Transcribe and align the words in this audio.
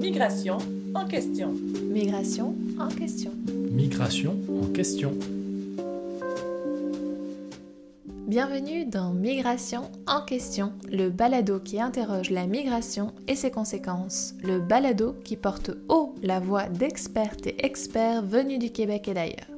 Migration 0.00 0.56
en 0.94 1.06
question. 1.06 1.52
Migration 1.82 2.54
en 2.78 2.88
question. 2.88 3.32
Migration 3.70 4.34
en 4.48 4.66
question. 4.72 5.12
Bienvenue 8.26 8.86
dans 8.86 9.12
Migration 9.12 9.90
en 10.06 10.22
question, 10.22 10.72
le 10.90 11.10
balado 11.10 11.60
qui 11.60 11.78
interroge 11.78 12.30
la 12.30 12.46
migration 12.46 13.12
et 13.28 13.34
ses 13.34 13.50
conséquences, 13.50 14.32
le 14.42 14.58
balado 14.58 15.14
qui 15.22 15.36
porte 15.36 15.72
haut 15.90 16.14
la 16.22 16.40
voix 16.40 16.70
d'expertes 16.70 17.46
et 17.46 17.66
experts 17.66 18.22
venus 18.22 18.58
du 18.58 18.70
Québec 18.70 19.06
et 19.06 19.12
d'ailleurs. 19.12 19.50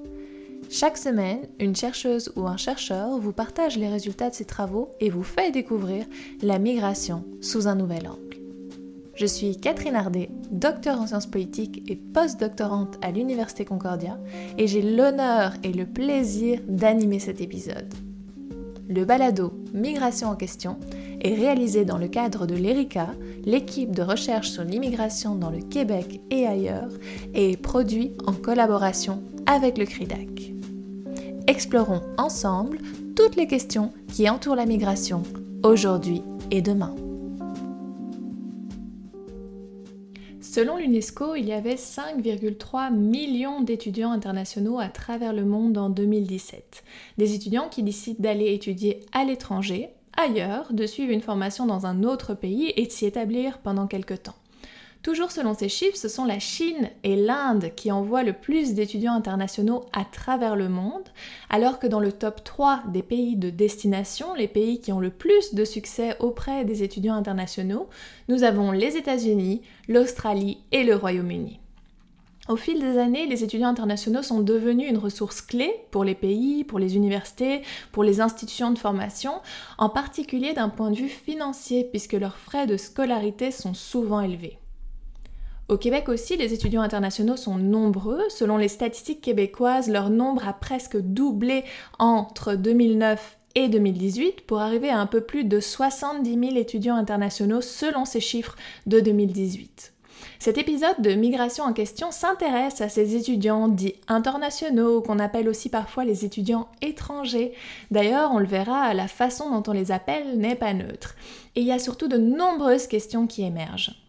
Chaque 0.68 0.98
semaine, 0.98 1.46
une 1.60 1.76
chercheuse 1.76 2.32
ou 2.34 2.48
un 2.48 2.56
chercheur 2.56 3.16
vous 3.18 3.32
partage 3.32 3.78
les 3.78 3.88
résultats 3.88 4.30
de 4.30 4.34
ses 4.34 4.44
travaux 4.44 4.90
et 4.98 5.08
vous 5.08 5.22
fait 5.22 5.52
découvrir 5.52 6.04
la 6.42 6.58
migration 6.58 7.24
sous 7.40 7.68
un 7.68 7.76
nouvel 7.76 8.08
angle. 8.08 8.31
Je 9.14 9.26
suis 9.26 9.56
Catherine 9.56 9.94
Ardet, 9.94 10.30
docteur 10.50 11.00
en 11.00 11.06
sciences 11.06 11.26
politiques 11.26 11.82
et 11.86 11.96
post-doctorante 11.96 12.98
à 13.02 13.10
l'Université 13.10 13.64
Concordia, 13.64 14.18
et 14.56 14.66
j'ai 14.66 14.82
l'honneur 14.82 15.52
et 15.62 15.72
le 15.72 15.84
plaisir 15.84 16.60
d'animer 16.66 17.18
cet 17.18 17.40
épisode. 17.40 17.92
Le 18.88 19.04
balado 19.04 19.52
Migration 19.74 20.28
en 20.28 20.36
question 20.36 20.78
est 21.20 21.34
réalisé 21.34 21.84
dans 21.84 21.98
le 21.98 22.08
cadre 22.08 22.46
de 22.46 22.54
l'ERICA, 22.54 23.10
l'équipe 23.44 23.94
de 23.94 24.02
recherche 24.02 24.50
sur 24.50 24.64
l'immigration 24.64 25.34
dans 25.34 25.50
le 25.50 25.60
Québec 25.60 26.20
et 26.30 26.46
ailleurs, 26.46 26.90
et 27.34 27.56
produit 27.56 28.12
en 28.26 28.32
collaboration 28.32 29.22
avec 29.46 29.78
le 29.78 29.84
CRIDAC. 29.84 30.54
Explorons 31.46 32.02
ensemble 32.16 32.78
toutes 33.14 33.36
les 33.36 33.46
questions 33.46 33.92
qui 34.08 34.28
entourent 34.28 34.56
la 34.56 34.66
migration 34.66 35.22
aujourd'hui 35.62 36.22
et 36.50 36.62
demain. 36.62 36.94
Selon 40.52 40.76
l'UNESCO, 40.76 41.34
il 41.34 41.46
y 41.46 41.54
avait 41.54 41.76
5,3 41.76 42.92
millions 42.92 43.62
d'étudiants 43.62 44.12
internationaux 44.12 44.80
à 44.80 44.88
travers 44.88 45.32
le 45.32 45.46
monde 45.46 45.78
en 45.78 45.88
2017. 45.88 46.84
Des 47.16 47.34
étudiants 47.34 47.70
qui 47.70 47.82
décident 47.82 48.22
d'aller 48.22 48.52
étudier 48.52 49.00
à 49.12 49.24
l'étranger, 49.24 49.88
ailleurs, 50.14 50.70
de 50.74 50.86
suivre 50.86 51.10
une 51.10 51.22
formation 51.22 51.64
dans 51.64 51.86
un 51.86 52.02
autre 52.02 52.34
pays 52.34 52.70
et 52.76 52.84
de 52.84 52.92
s'y 52.92 53.06
établir 53.06 53.60
pendant 53.60 53.86
quelque 53.86 54.12
temps. 54.12 54.34
Toujours 55.02 55.32
selon 55.32 55.52
ces 55.52 55.68
chiffres, 55.68 55.96
ce 55.96 56.08
sont 56.08 56.24
la 56.24 56.38
Chine 56.38 56.88
et 57.02 57.16
l'Inde 57.16 57.72
qui 57.74 57.90
envoient 57.90 58.22
le 58.22 58.32
plus 58.32 58.74
d'étudiants 58.74 59.14
internationaux 59.14 59.84
à 59.92 60.04
travers 60.04 60.54
le 60.54 60.68
monde, 60.68 61.08
alors 61.50 61.80
que 61.80 61.88
dans 61.88 61.98
le 61.98 62.12
top 62.12 62.44
3 62.44 62.84
des 62.92 63.02
pays 63.02 63.34
de 63.34 63.50
destination, 63.50 64.32
les 64.34 64.46
pays 64.46 64.80
qui 64.80 64.92
ont 64.92 65.00
le 65.00 65.10
plus 65.10 65.54
de 65.54 65.64
succès 65.64 66.16
auprès 66.20 66.64
des 66.64 66.84
étudiants 66.84 67.16
internationaux, 67.16 67.88
nous 68.28 68.44
avons 68.44 68.70
les 68.70 68.96
États-Unis, 68.96 69.62
l'Australie 69.88 70.58
et 70.70 70.84
le 70.84 70.94
Royaume-Uni. 70.94 71.58
Au 72.48 72.54
fil 72.54 72.78
des 72.78 72.98
années, 72.98 73.26
les 73.26 73.42
étudiants 73.42 73.70
internationaux 73.70 74.22
sont 74.22 74.40
devenus 74.40 74.88
une 74.88 74.98
ressource 74.98 75.40
clé 75.40 75.74
pour 75.90 76.04
les 76.04 76.14
pays, 76.14 76.62
pour 76.62 76.78
les 76.78 76.94
universités, 76.94 77.62
pour 77.90 78.04
les 78.04 78.20
institutions 78.20 78.70
de 78.70 78.78
formation, 78.78 79.32
en 79.78 79.88
particulier 79.88 80.52
d'un 80.52 80.68
point 80.68 80.92
de 80.92 80.96
vue 80.96 81.08
financier, 81.08 81.82
puisque 81.90 82.12
leurs 82.12 82.36
frais 82.36 82.68
de 82.68 82.76
scolarité 82.76 83.50
sont 83.50 83.74
souvent 83.74 84.20
élevés. 84.20 84.58
Au 85.72 85.78
Québec 85.78 86.10
aussi, 86.10 86.36
les 86.36 86.52
étudiants 86.52 86.82
internationaux 86.82 87.38
sont 87.38 87.56
nombreux. 87.56 88.20
Selon 88.28 88.58
les 88.58 88.68
statistiques 88.68 89.22
québécoises, 89.22 89.88
leur 89.88 90.10
nombre 90.10 90.46
a 90.46 90.52
presque 90.52 90.98
doublé 90.98 91.64
entre 91.98 92.56
2009 92.56 93.38
et 93.54 93.70
2018 93.70 94.42
pour 94.42 94.60
arriver 94.60 94.90
à 94.90 94.98
un 94.98 95.06
peu 95.06 95.22
plus 95.22 95.44
de 95.44 95.60
70 95.60 96.38
000 96.38 96.56
étudiants 96.56 96.96
internationaux 96.96 97.62
selon 97.62 98.04
ces 98.04 98.20
chiffres 98.20 98.54
de 98.84 99.00
2018. 99.00 99.94
Cet 100.38 100.58
épisode 100.58 101.00
de 101.00 101.14
Migration 101.14 101.64
en 101.64 101.72
question 101.72 102.10
s'intéresse 102.10 102.82
à 102.82 102.90
ces 102.90 103.16
étudiants 103.16 103.68
dits 103.68 103.94
internationaux, 104.08 105.00
qu'on 105.00 105.18
appelle 105.18 105.48
aussi 105.48 105.70
parfois 105.70 106.04
les 106.04 106.26
étudiants 106.26 106.68
étrangers. 106.82 107.54
D'ailleurs, 107.90 108.30
on 108.34 108.40
le 108.40 108.46
verra, 108.46 108.92
la 108.92 109.08
façon 109.08 109.48
dont 109.50 109.70
on 109.70 109.74
les 109.74 109.90
appelle 109.90 110.36
n'est 110.36 110.54
pas 110.54 110.74
neutre. 110.74 111.14
Et 111.56 111.62
il 111.62 111.66
y 111.66 111.72
a 111.72 111.78
surtout 111.78 112.08
de 112.08 112.18
nombreuses 112.18 112.88
questions 112.88 113.26
qui 113.26 113.42
émergent. 113.42 114.01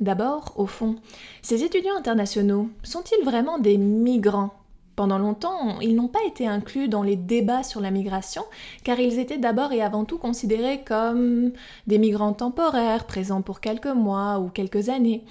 D'abord, 0.00 0.52
au 0.56 0.66
fond, 0.66 0.96
ces 1.42 1.64
étudiants 1.64 1.96
internationaux 1.96 2.68
sont-ils 2.82 3.24
vraiment 3.24 3.58
des 3.58 3.78
migrants? 3.78 4.54
Pendant 4.94 5.18
longtemps, 5.18 5.78
ils 5.80 5.94
n'ont 5.94 6.08
pas 6.08 6.24
été 6.26 6.46
inclus 6.46 6.88
dans 6.88 7.04
les 7.04 7.14
débats 7.14 7.62
sur 7.62 7.80
la 7.80 7.92
migration, 7.92 8.42
car 8.82 8.98
ils 8.98 9.20
étaient 9.20 9.38
d'abord 9.38 9.72
et 9.72 9.80
avant 9.80 10.04
tout 10.04 10.18
considérés 10.18 10.82
comme 10.84 11.52
des 11.86 11.98
migrants 11.98 12.32
temporaires, 12.32 13.06
présents 13.06 13.42
pour 13.42 13.60
quelques 13.60 13.86
mois 13.86 14.40
ou 14.40 14.48
quelques 14.48 14.88
années. 14.88 15.24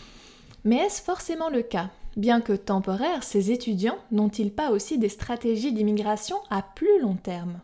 Mais 0.63 0.77
est-ce 0.77 1.01
forcément 1.01 1.49
le 1.49 1.63
cas? 1.63 1.89
Bien 2.15 2.41
que 2.41 2.53
temporaires, 2.53 3.23
ces 3.23 3.51
étudiants 3.51 3.97
n'ont-ils 4.11 4.51
pas 4.51 4.71
aussi 4.71 4.97
des 4.97 5.09
stratégies 5.09 5.73
d'immigration 5.73 6.37
à 6.49 6.61
plus 6.61 7.01
long 7.01 7.15
terme? 7.15 7.59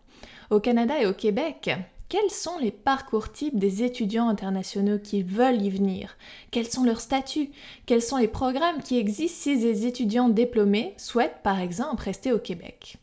Au 0.49 0.59
Canada 0.59 1.01
et 1.01 1.05
au 1.05 1.13
Québec, 1.13 1.71
quels 2.13 2.29
sont 2.29 2.59
les 2.59 2.69
parcours 2.69 3.31
types 3.31 3.57
des 3.57 3.81
étudiants 3.81 4.29
internationaux 4.29 4.99
qui 4.99 5.23
veulent 5.23 5.63
y 5.63 5.71
venir? 5.71 6.15
Quels 6.51 6.67
sont 6.67 6.83
leurs 6.83 7.01
statuts? 7.01 7.49
Quels 7.87 8.03
sont 8.03 8.17
les 8.17 8.27
programmes 8.27 8.83
qui 8.83 8.99
existent 8.99 9.39
si 9.41 9.57
des 9.57 9.87
étudiants 9.87 10.29
diplômés 10.29 10.93
souhaitent 10.97 11.41
par 11.41 11.59
exemple 11.59 12.03
rester 12.03 12.31
au 12.31 12.37
Québec? 12.37 12.97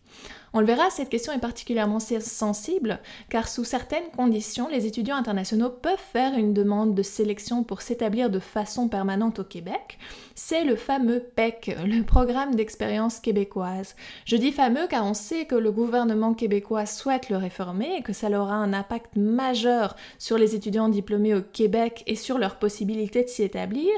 On 0.52 0.60
le 0.60 0.66
verra, 0.66 0.90
cette 0.90 1.08
question 1.08 1.32
est 1.32 1.40
particulièrement 1.40 1.98
sensible 1.98 3.00
car 3.30 3.48
sous 3.48 3.64
certaines 3.64 4.10
conditions, 4.16 4.68
les 4.68 4.86
étudiants 4.86 5.16
internationaux 5.16 5.70
peuvent 5.70 5.98
faire 6.12 6.34
une 6.38 6.54
demande 6.54 6.94
de 6.94 7.02
sélection 7.02 7.64
pour 7.64 7.82
s'établir 7.82 8.30
de 8.30 8.38
façon 8.38 8.88
permanente 8.88 9.40
au 9.40 9.44
Québec. 9.44 9.98
C'est 10.42 10.64
le 10.64 10.74
fameux 10.74 11.20
PEC, 11.20 11.76
le 11.84 12.02
programme 12.02 12.54
d'expérience 12.56 13.20
québécoise. 13.20 13.94
Je 14.24 14.36
dis 14.36 14.52
fameux 14.52 14.88
car 14.88 15.04
on 15.04 15.14
sait 15.14 15.44
que 15.44 15.54
le 15.54 15.70
gouvernement 15.70 16.32
québécois 16.32 16.86
souhaite 16.86 17.28
le 17.28 17.36
réformer 17.36 17.98
et 17.98 18.02
que 18.02 18.14
ça 18.14 18.30
aura 18.30 18.54
un 18.54 18.72
impact 18.72 19.16
majeur 19.16 19.94
sur 20.18 20.38
les 20.38 20.56
étudiants 20.56 20.88
diplômés 20.88 21.34
au 21.34 21.42
Québec 21.42 22.02
et 22.06 22.16
sur 22.16 22.38
leur 22.38 22.58
possibilité 22.58 23.22
de 23.22 23.28
s'y 23.28 23.42
établir. 23.42 23.92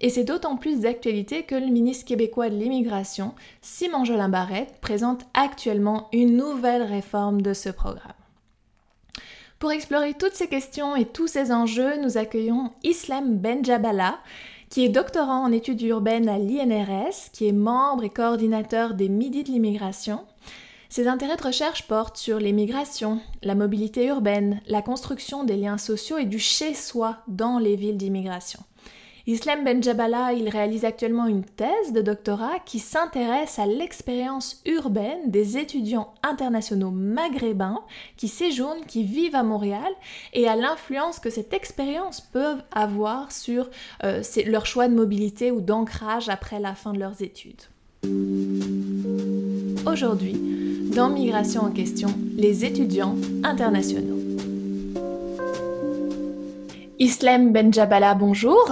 Et 0.00 0.08
c'est 0.08 0.24
d'autant 0.24 0.56
plus 0.56 0.80
d'actualité 0.80 1.42
que 1.44 1.54
le 1.54 1.66
ministre 1.66 2.06
québécois 2.06 2.48
de 2.48 2.56
l'immigration, 2.56 3.34
Simon 3.60 4.04
Jolin 4.04 4.30
Barrette, 4.30 4.80
présente 4.80 5.26
actuellement 5.34 6.08
une 6.12 6.36
nouvelle 6.36 6.82
réforme 6.82 7.42
de 7.42 7.52
ce 7.52 7.68
programme. 7.68 8.14
Pour 9.62 9.70
explorer 9.70 10.14
toutes 10.14 10.34
ces 10.34 10.48
questions 10.48 10.96
et 10.96 11.04
tous 11.04 11.28
ces 11.28 11.52
enjeux, 11.52 12.00
nous 12.02 12.18
accueillons 12.18 12.72
Islam 12.82 13.36
Benjabala, 13.36 14.18
qui 14.72 14.86
est 14.86 14.88
doctorant 14.88 15.44
en 15.44 15.52
études 15.52 15.82
urbaines 15.82 16.30
à 16.30 16.38
l'INRS, 16.38 17.30
qui 17.34 17.46
est 17.46 17.52
membre 17.52 18.04
et 18.04 18.08
coordinateur 18.08 18.94
des 18.94 19.10
Midi 19.10 19.44
de 19.44 19.50
l'immigration. 19.50 20.20
Ses 20.88 21.08
intérêts 21.08 21.36
de 21.36 21.42
recherche 21.42 21.86
portent 21.86 22.16
sur 22.16 22.38
les 22.38 22.52
migrations, 22.52 23.20
la 23.42 23.54
mobilité 23.54 24.06
urbaine, 24.06 24.62
la 24.66 24.80
construction 24.80 25.44
des 25.44 25.58
liens 25.58 25.76
sociaux 25.76 26.16
et 26.16 26.24
du 26.24 26.38
chez-soi 26.38 27.18
dans 27.28 27.58
les 27.58 27.76
villes 27.76 27.98
d'immigration. 27.98 28.60
Islam 29.26 29.64
Benjabala, 29.64 30.32
il 30.32 30.48
réalise 30.48 30.84
actuellement 30.84 31.26
une 31.26 31.44
thèse 31.44 31.92
de 31.92 32.02
doctorat 32.02 32.58
qui 32.66 32.80
s'intéresse 32.80 33.60
à 33.60 33.66
l'expérience 33.66 34.60
urbaine 34.66 35.30
des 35.30 35.58
étudiants 35.58 36.12
internationaux 36.24 36.90
maghrébins 36.90 37.82
qui 38.16 38.26
séjournent, 38.26 38.84
qui 38.86 39.04
vivent 39.04 39.36
à 39.36 39.44
Montréal 39.44 39.92
et 40.32 40.48
à 40.48 40.56
l'influence 40.56 41.20
que 41.20 41.30
cette 41.30 41.54
expérience 41.54 42.20
peut 42.20 42.56
avoir 42.72 43.30
sur 43.30 43.70
euh, 44.02 44.22
leur 44.46 44.66
choix 44.66 44.88
de 44.88 44.94
mobilité 44.94 45.52
ou 45.52 45.60
d'ancrage 45.60 46.28
après 46.28 46.58
la 46.58 46.74
fin 46.74 46.92
de 46.92 46.98
leurs 46.98 47.22
études. 47.22 47.62
Aujourd'hui, 49.86 50.34
dans 50.96 51.10
Migration 51.10 51.62
en 51.62 51.70
question, 51.70 52.08
les 52.36 52.64
étudiants 52.64 53.14
internationaux. 53.44 54.18
Islam 56.98 57.52
Benjabala, 57.52 58.14
bonjour. 58.14 58.68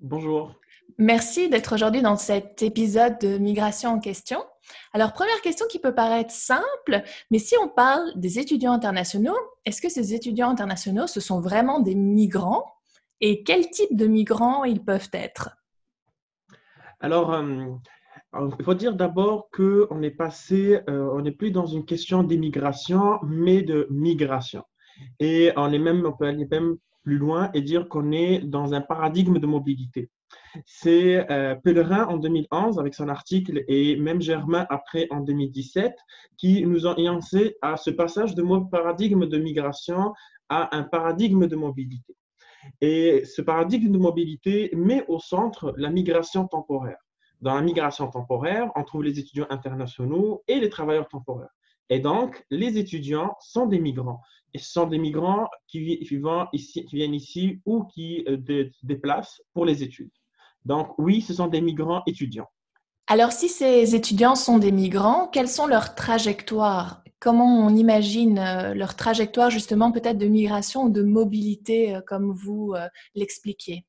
Bonjour. 0.00 0.54
Merci 0.98 1.48
d'être 1.48 1.74
aujourd'hui 1.74 2.02
dans 2.02 2.16
cet 2.16 2.62
épisode 2.62 3.18
de 3.18 3.38
Migration 3.38 3.90
en 3.90 3.98
question. 3.98 4.44
Alors, 4.92 5.12
première 5.12 5.40
question 5.40 5.66
qui 5.70 5.78
peut 5.78 5.94
paraître 5.94 6.32
simple, 6.32 7.02
mais 7.30 7.38
si 7.38 7.54
on 7.62 7.68
parle 7.68 8.12
des 8.16 8.38
étudiants 8.38 8.72
internationaux, 8.72 9.36
est-ce 9.64 9.80
que 9.80 9.88
ces 9.88 10.12
étudiants 10.12 10.50
internationaux, 10.50 11.06
ce 11.06 11.20
sont 11.20 11.40
vraiment 11.40 11.80
des 11.80 11.94
migrants? 11.94 12.64
Et 13.20 13.42
quel 13.42 13.70
type 13.70 13.96
de 13.96 14.06
migrants 14.06 14.64
ils 14.64 14.84
peuvent 14.84 15.08
être? 15.12 15.56
Alors, 17.00 17.32
euh, 17.32 17.66
il 18.58 18.64
faut 18.64 18.74
dire 18.74 18.94
d'abord 18.94 19.48
qu'on 19.50 20.02
est 20.02 20.10
passé, 20.10 20.80
euh, 20.88 21.10
on 21.12 21.22
n'est 21.22 21.32
plus 21.32 21.50
dans 21.50 21.66
une 21.66 21.86
question 21.86 22.22
d'immigration, 22.22 23.18
mais 23.22 23.62
de 23.62 23.86
migration. 23.90 24.62
Et 25.20 25.52
on 25.56 25.72
est 25.72 25.78
même, 25.78 26.04
on 26.06 26.12
peut 26.12 26.26
aller 26.26 26.46
même 26.50 26.76
plus 27.06 27.18
loin 27.18 27.50
et 27.54 27.62
dire 27.62 27.88
qu'on 27.88 28.10
est 28.10 28.40
dans 28.40 28.74
un 28.74 28.80
paradigme 28.80 29.38
de 29.38 29.46
mobilité. 29.46 30.10
C'est 30.64 31.30
euh, 31.30 31.54
Pellerin 31.54 32.06
en 32.06 32.16
2011 32.16 32.80
avec 32.80 32.94
son 32.94 33.08
article 33.08 33.62
et 33.68 33.94
même 33.94 34.20
Germain 34.20 34.66
après 34.70 35.06
en 35.10 35.20
2017 35.20 35.94
qui 36.36 36.66
nous 36.66 36.84
ont 36.84 36.96
énoncé 36.96 37.58
à 37.62 37.76
ce 37.76 37.90
passage 37.90 38.34
de 38.34 38.42
paradigme 38.72 39.26
de 39.26 39.38
migration 39.38 40.14
à 40.48 40.76
un 40.76 40.82
paradigme 40.82 41.46
de 41.46 41.54
mobilité. 41.54 42.16
Et 42.80 43.24
ce 43.24 43.40
paradigme 43.40 43.92
de 43.92 43.98
mobilité 43.98 44.72
met 44.74 45.04
au 45.06 45.20
centre 45.20 45.74
la 45.76 45.90
migration 45.90 46.48
temporaire. 46.48 46.98
Dans 47.40 47.54
la 47.54 47.62
migration 47.62 48.08
temporaire, 48.08 48.72
on 48.74 48.82
trouve 48.82 49.04
les 49.04 49.20
étudiants 49.20 49.46
internationaux 49.50 50.42
et 50.48 50.58
les 50.58 50.70
travailleurs 50.70 51.06
temporaires. 51.06 51.54
Et 51.88 52.00
donc, 52.00 52.44
les 52.50 52.78
étudiants 52.78 53.36
sont 53.38 53.66
des 53.66 53.78
migrants. 53.78 54.20
Et 54.56 54.58
ce 54.58 54.72
sont 54.72 54.86
des 54.86 54.96
migrants 54.96 55.50
qui, 55.68 56.00
ici, 56.54 56.84
qui 56.86 56.96
viennent 56.96 57.12
ici 57.12 57.60
ou 57.66 57.84
qui 57.84 58.24
se 58.26 58.32
euh, 58.52 58.70
déplacent 58.82 59.42
pour 59.52 59.66
les 59.66 59.82
études. 59.82 60.10
Donc, 60.64 60.98
oui, 60.98 61.20
ce 61.20 61.34
sont 61.34 61.46
des 61.46 61.60
migrants 61.60 62.02
étudiants. 62.06 62.48
Alors, 63.06 63.32
si 63.32 63.50
ces 63.50 63.94
étudiants 63.94 64.34
sont 64.34 64.56
des 64.56 64.72
migrants, 64.72 65.28
quelles 65.28 65.50
sont 65.50 65.66
leurs 65.66 65.94
trajectoires? 65.94 67.04
Comment 67.18 67.66
on 67.66 67.76
imagine 67.76 68.38
euh, 68.38 68.72
leur 68.72 68.96
trajectoire 68.96 69.50
justement 69.50 69.92
peut-être 69.92 70.16
de 70.16 70.26
migration 70.26 70.84
ou 70.84 70.90
de 70.90 71.02
mobilité, 71.02 71.94
euh, 71.94 72.00
comme 72.00 72.32
vous 72.32 72.74
l'expliquiez? 73.14 73.84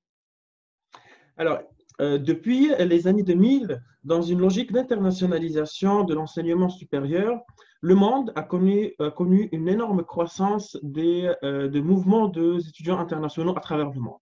Alors, 1.38 1.60
depuis 2.00 2.72
les 2.78 3.08
années 3.08 3.24
2000, 3.24 3.82
dans 4.04 4.22
une 4.22 4.40
logique 4.40 4.74
d'internationalisation 4.74 6.04
de 6.04 6.14
l'enseignement 6.14 6.70
supérieur, 6.70 7.40
le 7.82 7.96
monde 7.96 8.32
a 8.36 8.42
connu, 8.44 8.94
une 9.52 9.68
énorme 9.68 10.04
croissance 10.04 10.78
des, 10.82 11.32
euh, 11.44 11.68
de 11.68 11.80
mouvements 11.80 12.28
d'étudiants 12.28 13.00
internationaux 13.00 13.56
à 13.56 13.62
travers 13.62 13.92
le 13.92 14.00
monde. 14.00 14.20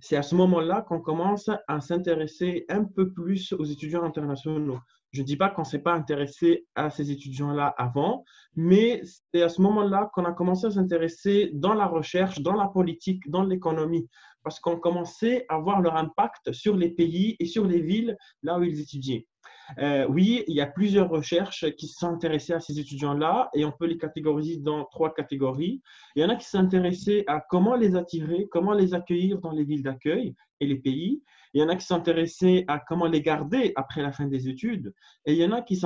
C'est 0.00 0.16
à 0.16 0.22
ce 0.22 0.34
moment-là 0.34 0.82
qu'on 0.82 1.00
commence 1.00 1.50
à 1.68 1.80
s'intéresser 1.80 2.64
un 2.68 2.84
peu 2.84 3.12
plus 3.12 3.52
aux 3.52 3.64
étudiants 3.64 4.02
internationaux. 4.02 4.78
Je 5.12 5.20
ne 5.20 5.26
dis 5.26 5.36
pas 5.36 5.48
qu'on 5.48 5.62
ne 5.62 5.66
s'est 5.66 5.82
pas 5.82 5.92
intéressé 5.92 6.66
à 6.74 6.90
ces 6.90 7.12
étudiants-là 7.12 7.72
avant, 7.78 8.24
mais 8.56 9.02
c'est 9.32 9.42
à 9.42 9.48
ce 9.48 9.62
moment-là 9.62 10.10
qu'on 10.12 10.24
a 10.24 10.32
commencé 10.32 10.66
à 10.66 10.70
s'intéresser 10.72 11.50
dans 11.54 11.74
la 11.74 11.86
recherche, 11.86 12.40
dans 12.40 12.54
la 12.56 12.66
politique, 12.66 13.30
dans 13.30 13.44
l'économie, 13.44 14.08
parce 14.42 14.58
qu'on 14.58 14.76
commençait 14.76 15.46
à 15.48 15.58
voir 15.58 15.80
leur 15.80 15.96
impact 15.96 16.50
sur 16.52 16.76
les 16.76 16.90
pays 16.90 17.36
et 17.38 17.46
sur 17.46 17.64
les 17.64 17.80
villes 17.80 18.16
là 18.42 18.58
où 18.58 18.64
ils 18.64 18.80
étudiaient. 18.80 19.28
Euh, 19.78 20.06
oui, 20.08 20.44
il 20.46 20.54
y 20.54 20.60
a 20.60 20.66
plusieurs 20.66 21.08
recherches 21.08 21.70
qui 21.76 21.88
sont 21.88 22.08
intéressées 22.08 22.52
à 22.52 22.60
ces 22.60 22.78
étudiants-là 22.78 23.50
et 23.54 23.64
on 23.64 23.72
peut 23.72 23.86
les 23.86 23.98
catégoriser 23.98 24.58
dans 24.58 24.84
trois 24.84 25.14
catégories. 25.14 25.82
Il 26.16 26.22
y 26.22 26.24
en 26.24 26.28
a 26.28 26.36
qui 26.36 26.46
s'intéressaient 26.46 27.24
à 27.26 27.40
comment 27.40 27.74
les 27.74 27.96
attirer, 27.96 28.46
comment 28.50 28.74
les 28.74 28.94
accueillir 28.94 29.38
dans 29.38 29.52
les 29.52 29.64
villes 29.64 29.82
d'accueil 29.82 30.34
et 30.60 30.66
les 30.66 30.76
pays. 30.76 31.22
Il 31.52 31.60
y 31.60 31.64
en 31.64 31.68
a 31.68 31.76
qui 31.76 31.92
intéressés 31.92 32.64
à 32.68 32.78
comment 32.78 33.06
les 33.06 33.22
garder 33.22 33.72
après 33.76 34.02
la 34.02 34.12
fin 34.12 34.26
des 34.26 34.48
études. 34.48 34.92
Et 35.24 35.32
il 35.32 35.38
y 35.38 35.44
en 35.44 35.52
a 35.52 35.62
qui 35.62 35.80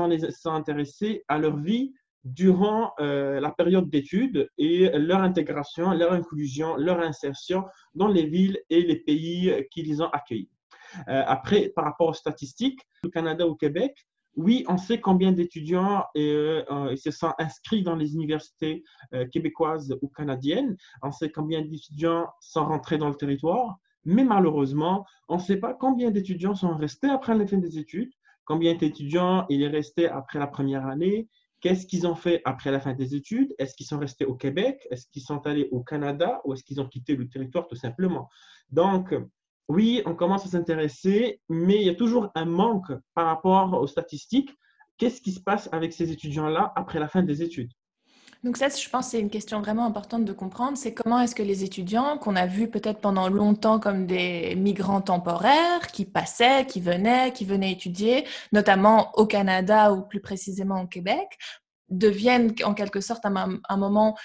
intéressés 0.46 1.24
à 1.28 1.38
leur 1.38 1.58
vie 1.58 1.92
durant 2.24 2.92
euh, 3.00 3.38
la 3.40 3.50
période 3.50 3.88
d'études 3.88 4.50
et 4.58 4.90
leur 4.98 5.20
intégration, 5.20 5.92
leur 5.92 6.12
inclusion, 6.12 6.76
leur 6.76 7.00
insertion 7.00 7.64
dans 7.94 8.08
les 8.08 8.26
villes 8.26 8.58
et 8.70 8.82
les 8.82 8.96
pays 8.96 9.52
qui 9.70 9.82
les 9.82 10.00
ont 10.00 10.08
accueillis. 10.08 10.50
Euh, 11.08 11.22
après, 11.26 11.70
par 11.74 11.84
rapport 11.84 12.08
aux 12.08 12.14
statistiques, 12.14 12.80
au 13.04 13.08
Canada 13.08 13.46
ou 13.46 13.50
au 13.50 13.54
Québec, 13.54 13.94
oui, 14.36 14.64
on 14.68 14.76
sait 14.76 15.00
combien 15.00 15.32
d'étudiants 15.32 16.04
euh, 16.16 16.94
se 16.96 17.10
sont 17.10 17.32
inscrits 17.38 17.82
dans 17.82 17.96
les 17.96 18.14
universités 18.14 18.84
québécoises 19.32 19.96
ou 20.00 20.08
canadiennes. 20.08 20.76
On 21.02 21.10
sait 21.10 21.30
combien 21.30 21.62
d'étudiants 21.62 22.28
sont 22.40 22.64
rentrés 22.64 22.98
dans 22.98 23.08
le 23.08 23.16
territoire. 23.16 23.78
Mais 24.04 24.24
malheureusement, 24.24 25.04
on 25.28 25.36
ne 25.36 25.42
sait 25.42 25.56
pas 25.56 25.74
combien 25.74 26.10
d'étudiants 26.10 26.54
sont 26.54 26.76
restés 26.76 27.10
après 27.10 27.34
la 27.34 27.46
fin 27.46 27.58
des 27.58 27.78
études, 27.78 28.12
combien 28.44 28.74
d'étudiants 28.74 29.44
il 29.48 29.62
est 29.62 29.68
resté 29.68 30.08
après 30.08 30.38
la 30.38 30.46
première 30.46 30.86
année, 30.86 31.28
qu'est-ce 31.60 31.86
qu'ils 31.86 32.06
ont 32.06 32.14
fait 32.14 32.40
après 32.44 32.70
la 32.70 32.80
fin 32.80 32.94
des 32.94 33.14
études, 33.14 33.54
est-ce 33.58 33.74
qu'ils 33.74 33.86
sont 33.86 33.98
restés 33.98 34.24
au 34.24 34.34
Québec, 34.34 34.86
est-ce 34.90 35.08
qu'ils 35.08 35.22
sont 35.22 35.46
allés 35.46 35.68
au 35.72 35.80
Canada 35.82 36.40
ou 36.44 36.54
est-ce 36.54 36.64
qu'ils 36.64 36.80
ont 36.80 36.88
quitté 36.88 37.16
le 37.16 37.28
territoire 37.28 37.66
tout 37.66 37.74
simplement. 37.74 38.28
Donc, 38.70 39.14
oui, 39.68 40.02
on 40.06 40.14
commence 40.14 40.46
à 40.46 40.48
s'intéresser, 40.48 41.40
mais 41.48 41.76
il 41.76 41.86
y 41.86 41.90
a 41.90 41.94
toujours 41.94 42.30
un 42.34 42.46
manque 42.46 42.92
par 43.14 43.26
rapport 43.26 43.74
aux 43.74 43.86
statistiques. 43.86 44.50
Qu'est-ce 44.96 45.20
qui 45.20 45.32
se 45.32 45.40
passe 45.40 45.68
avec 45.72 45.92
ces 45.92 46.10
étudiants-là 46.10 46.72
après 46.74 46.98
la 46.98 47.08
fin 47.08 47.22
des 47.22 47.42
études? 47.42 47.70
Donc 48.44 48.56
ça, 48.56 48.68
je 48.68 48.88
pense, 48.88 49.08
c'est 49.08 49.20
une 49.20 49.30
question 49.30 49.60
vraiment 49.60 49.84
importante 49.84 50.24
de 50.24 50.32
comprendre. 50.32 50.78
C'est 50.78 50.94
comment 50.94 51.20
est-ce 51.20 51.34
que 51.34 51.42
les 51.42 51.64
étudiants, 51.64 52.18
qu'on 52.18 52.36
a 52.36 52.46
vus 52.46 52.70
peut-être 52.70 53.00
pendant 53.00 53.28
longtemps 53.28 53.80
comme 53.80 54.06
des 54.06 54.54
migrants 54.54 55.00
temporaires, 55.00 55.88
qui 55.92 56.04
passaient, 56.04 56.64
qui 56.66 56.80
venaient, 56.80 57.32
qui 57.32 57.44
venaient 57.44 57.72
étudier, 57.72 58.24
notamment 58.52 59.10
au 59.16 59.26
Canada 59.26 59.92
ou 59.92 60.02
plus 60.02 60.20
précisément 60.20 60.82
au 60.82 60.86
Québec, 60.86 61.36
deviennent 61.88 62.54
en 62.64 62.74
quelque 62.74 63.00
sorte 63.00 63.24
à 63.24 63.32
un, 63.68 63.76
moment 63.76 64.16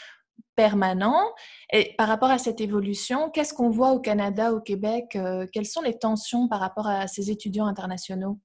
permanent. 0.55 1.33
Et 1.71 1.93
par 1.97 2.07
rapport 2.07 2.29
à 2.29 2.37
cette 2.37 2.61
évolution, 2.61 3.29
qu'est-ce 3.31 3.53
qu'on 3.53 3.69
voit 3.69 3.91
au 3.91 3.99
Canada, 3.99 4.53
au 4.53 4.61
Québec 4.61 5.15
euh, 5.15 5.47
Quelles 5.51 5.65
sont 5.65 5.81
les 5.81 5.97
tensions 5.97 6.47
par 6.47 6.59
rapport 6.59 6.87
à 6.87 7.07
ces 7.07 7.31
étudiants 7.31 7.67
internationaux? 7.67 8.39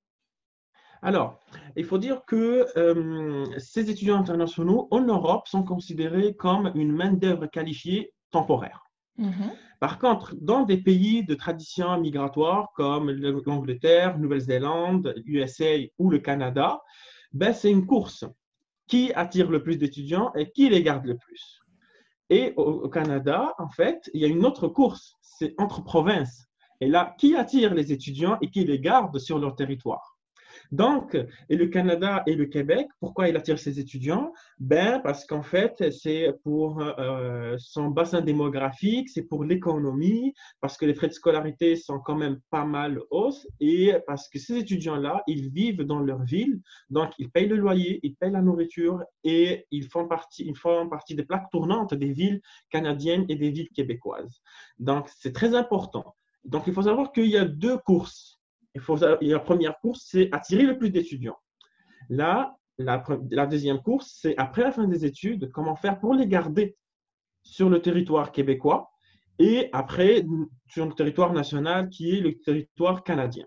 Alors, 1.02 1.38
il 1.76 1.84
faut 1.84 1.98
dire 1.98 2.22
que 2.26 2.66
euh, 2.76 3.46
ces 3.58 3.88
étudiants 3.88 4.18
internationaux 4.18 4.88
en 4.90 5.00
Europe 5.00 5.46
sont 5.46 5.62
considérés 5.62 6.34
comme 6.34 6.72
une 6.74 6.92
main-d'œuvre 6.92 7.46
qualifiée 7.46 8.12
temporaire. 8.30 8.82
Mm-hmm. 9.18 9.52
Par 9.80 9.98
contre, 9.98 10.34
dans 10.40 10.62
des 10.64 10.78
pays 10.78 11.24
de 11.24 11.34
tradition 11.34 12.00
migratoire 12.00 12.72
comme 12.74 13.10
l'Angleterre, 13.10 14.18
Nouvelle-Zélande, 14.18 15.14
USA 15.24 15.76
ou 15.98 16.10
le 16.10 16.18
Canada, 16.18 16.80
ben, 17.32 17.52
c'est 17.52 17.70
une 17.70 17.86
course. 17.86 18.24
Qui 18.88 19.12
attire 19.12 19.50
le 19.50 19.62
plus 19.62 19.76
d'étudiants 19.76 20.32
et 20.34 20.50
qui 20.50 20.68
les 20.68 20.82
garde 20.82 21.04
le 21.04 21.16
plus? 21.16 21.57
Et 22.30 22.52
au 22.56 22.88
Canada, 22.88 23.54
en 23.58 23.68
fait, 23.68 24.10
il 24.12 24.20
y 24.20 24.24
a 24.24 24.28
une 24.28 24.44
autre 24.44 24.68
course, 24.68 25.16
c'est 25.22 25.54
entre 25.58 25.82
provinces. 25.82 26.46
Et 26.80 26.88
là, 26.88 27.14
qui 27.18 27.34
attire 27.34 27.74
les 27.74 27.92
étudiants 27.92 28.36
et 28.42 28.50
qui 28.50 28.64
les 28.64 28.78
garde 28.78 29.18
sur 29.18 29.38
leur 29.38 29.56
territoire? 29.56 30.17
Donc, 30.70 31.16
et 31.48 31.56
le 31.56 31.66
Canada 31.66 32.22
et 32.26 32.34
le 32.34 32.46
Québec, 32.46 32.88
pourquoi 33.00 33.28
il 33.28 33.36
attire 33.36 33.58
ses 33.58 33.80
étudiants? 33.80 34.32
Ben, 34.58 35.00
parce 35.00 35.24
qu'en 35.24 35.42
fait, 35.42 35.90
c'est 35.90 36.32
pour 36.44 36.80
euh, 36.80 37.56
son 37.58 37.88
bassin 37.88 38.20
démographique, 38.20 39.08
c'est 39.08 39.22
pour 39.22 39.44
l'économie, 39.44 40.34
parce 40.60 40.76
que 40.76 40.84
les 40.84 40.94
frais 40.94 41.08
de 41.08 41.12
scolarité 41.12 41.76
sont 41.76 42.00
quand 42.00 42.16
même 42.16 42.40
pas 42.50 42.64
mal 42.64 43.00
hausses 43.10 43.46
et 43.60 43.94
parce 44.06 44.28
que 44.28 44.38
ces 44.38 44.58
étudiants-là, 44.58 45.22
ils 45.26 45.50
vivent 45.50 45.82
dans 45.82 46.00
leur 46.00 46.22
ville, 46.22 46.60
donc 46.90 47.10
ils 47.18 47.30
payent 47.30 47.48
le 47.48 47.56
loyer, 47.56 48.00
ils 48.02 48.14
payent 48.14 48.32
la 48.32 48.42
nourriture 48.42 49.02
et 49.24 49.66
ils 49.70 49.88
font 49.88 50.06
partie, 50.06 50.44
ils 50.46 50.56
font 50.56 50.88
partie 50.88 51.14
des 51.14 51.24
plaques 51.24 51.50
tournantes 51.50 51.94
des 51.94 52.12
villes 52.12 52.40
canadiennes 52.70 53.24
et 53.28 53.36
des 53.36 53.50
villes 53.50 53.70
québécoises. 53.70 54.42
Donc, 54.78 55.08
c'est 55.18 55.32
très 55.32 55.54
important. 55.54 56.14
Donc, 56.44 56.66
il 56.66 56.72
faut 56.72 56.82
savoir 56.82 57.12
qu'il 57.12 57.26
y 57.26 57.36
a 57.36 57.44
deux 57.44 57.78
courses 57.78 58.37
il 58.78 58.80
faut, 58.80 58.96
la 58.96 59.40
première 59.40 59.78
course, 59.80 60.06
c'est 60.08 60.28
attirer 60.32 60.62
le 60.62 60.78
plus 60.78 60.90
d'étudiants. 60.90 61.36
Là, 62.08 62.56
la, 62.78 63.46
deuxième 63.46 63.80
course, 63.82 64.18
c'est 64.20 64.36
après 64.38 64.62
la 64.62 64.72
fin 64.72 64.86
des 64.86 65.04
études, 65.04 65.50
comment 65.50 65.74
faire 65.74 65.98
pour 65.98 66.14
les 66.14 66.26
garder 66.26 66.76
sur 67.42 67.68
le 67.68 67.82
territoire 67.82 68.30
québécois 68.30 68.88
et 69.40 69.68
après 69.72 70.24
sur 70.68 70.86
le 70.86 70.92
territoire 70.92 71.32
national 71.32 71.88
qui 71.88 72.16
est 72.16 72.20
le 72.20 72.38
territoire 72.38 73.02
canadien. 73.02 73.46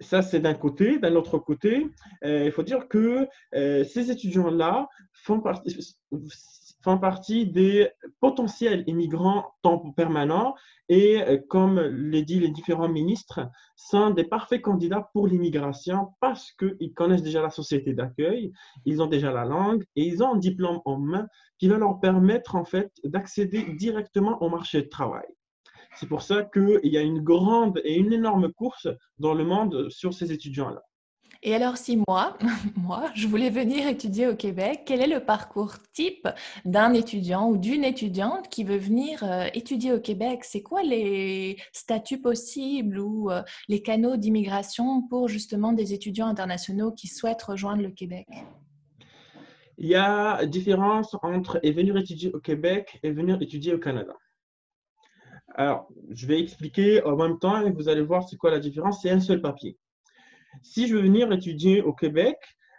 Ça, 0.00 0.22
c'est 0.22 0.40
d'un 0.40 0.54
côté. 0.54 0.98
D'un 0.98 1.14
autre 1.14 1.38
côté, 1.38 1.86
euh, 2.24 2.44
il 2.46 2.52
faut 2.52 2.62
dire 2.62 2.88
que 2.88 3.28
euh, 3.54 3.84
ces 3.84 4.10
étudiants-là 4.10 4.88
font 5.12 5.40
partie, 5.40 5.76
font 6.82 6.98
partie 6.98 7.46
des 7.46 7.88
potentiels 8.20 8.84
immigrants 8.86 9.54
temps 9.62 9.78
permanents 9.92 10.54
et, 10.88 11.22
euh, 11.22 11.38
comme 11.48 11.80
l'ont 11.80 12.22
dit 12.22 12.40
les 12.40 12.50
différents 12.50 12.88
ministres, 12.88 13.40
sont 13.76 14.10
des 14.10 14.24
parfaits 14.24 14.62
candidats 14.62 15.08
pour 15.12 15.26
l'immigration 15.26 16.14
parce 16.20 16.52
qu'ils 16.52 16.92
connaissent 16.94 17.22
déjà 17.22 17.42
la 17.42 17.50
société 17.50 17.92
d'accueil, 17.92 18.52
ils 18.84 19.02
ont 19.02 19.06
déjà 19.06 19.32
la 19.32 19.44
langue 19.44 19.84
et 19.96 20.04
ils 20.04 20.22
ont 20.22 20.34
un 20.34 20.38
diplôme 20.38 20.80
en 20.84 20.98
main 20.98 21.26
qui 21.58 21.68
va 21.68 21.78
leur 21.78 22.00
permettre 22.00 22.56
en 22.56 22.64
fait 22.64 22.90
d'accéder 23.04 23.62
directement 23.74 24.42
au 24.42 24.48
marché 24.48 24.82
de 24.82 24.88
travail. 24.88 25.26
C'est 25.96 26.08
pour 26.08 26.22
ça 26.22 26.44
qu'il 26.44 26.80
y 26.84 26.96
a 26.96 27.02
une 27.02 27.20
grande 27.20 27.80
et 27.84 27.96
une 27.96 28.12
énorme 28.12 28.52
course 28.52 28.88
dans 29.18 29.34
le 29.34 29.44
monde 29.44 29.90
sur 29.90 30.14
ces 30.14 30.32
étudiants-là. 30.32 30.82
Et 31.42 31.54
alors, 31.54 31.78
si 31.78 31.96
moi, 32.06 32.36
moi, 32.76 33.10
je 33.14 33.26
voulais 33.26 33.48
venir 33.48 33.88
étudier 33.88 34.26
au 34.28 34.36
Québec, 34.36 34.82
quel 34.84 35.00
est 35.00 35.06
le 35.06 35.24
parcours 35.24 35.76
type 35.94 36.28
d'un 36.66 36.92
étudiant 36.92 37.48
ou 37.48 37.56
d'une 37.56 37.82
étudiante 37.82 38.48
qui 38.50 38.62
veut 38.62 38.76
venir 38.76 39.24
euh, 39.24 39.46
étudier 39.54 39.94
au 39.94 40.00
Québec? 40.00 40.40
C'est 40.44 40.62
quoi 40.62 40.82
les 40.82 41.56
statuts 41.72 42.20
possibles 42.20 42.98
ou 42.98 43.30
euh, 43.30 43.42
les 43.68 43.80
canaux 43.80 44.18
d'immigration 44.18 45.02
pour 45.08 45.28
justement 45.28 45.72
des 45.72 45.94
étudiants 45.94 46.26
internationaux 46.26 46.92
qui 46.92 47.08
souhaitent 47.08 47.42
rejoindre 47.42 47.82
le 47.82 47.90
Québec? 47.90 48.26
Il 49.78 49.88
y 49.88 49.94
a 49.94 50.44
différence 50.44 51.16
entre 51.22 51.58
venir 51.64 51.96
étudier 51.96 52.34
au 52.34 52.40
Québec 52.40 53.00
et 53.02 53.12
venir 53.12 53.40
étudier 53.40 53.72
au 53.72 53.78
Canada. 53.78 54.12
Alors, 55.54 55.88
je 56.10 56.26
vais 56.26 56.38
expliquer 56.38 57.02
en 57.04 57.16
même 57.16 57.38
temps 57.38 57.64
et 57.64 57.70
vous 57.70 57.88
allez 57.88 58.02
voir 58.02 58.28
c'est 58.28 58.36
quoi 58.36 58.50
la 58.50 58.60
différence. 58.60 59.00
C'est 59.00 59.10
un 59.10 59.20
seul 59.20 59.40
papier. 59.40 59.78
Si 60.62 60.86
je 60.86 60.96
veux 60.96 61.02
venir 61.02 61.32
étudier 61.32 61.82
au 61.82 61.92
Québec, 61.92 62.36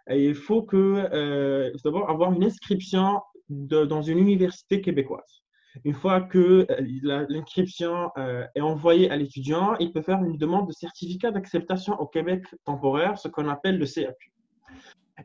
euh, 0.10 0.16
il 0.16 0.36
faut 0.36 0.64
que 0.64 1.10
euh, 1.14 1.72
d'abord 1.84 2.10
avoir 2.10 2.34
une 2.34 2.44
inscription 2.44 3.22
dans 3.50 4.02
une 4.02 4.20
université 4.20 4.82
québécoise. 4.82 5.42
Une 5.84 5.94
fois 5.94 6.22
que 6.22 6.66
euh, 6.70 7.26
l'inscription 7.30 8.10
est 8.56 8.62
envoyée 8.62 9.10
à 9.10 9.16
l'étudiant, 9.16 9.76
il 9.80 9.92
peut 9.92 10.02
faire 10.02 10.24
une 10.24 10.38
demande 10.38 10.68
de 10.68 10.74
certificat 10.74 11.32
d'acceptation 11.32 12.00
au 12.00 12.08
Québec 12.08 12.44
temporaire, 12.66 13.18
ce 13.18 13.28
qu'on 13.28 13.48
appelle 13.48 13.78
le 13.78 13.86
CAQ. 13.86 14.32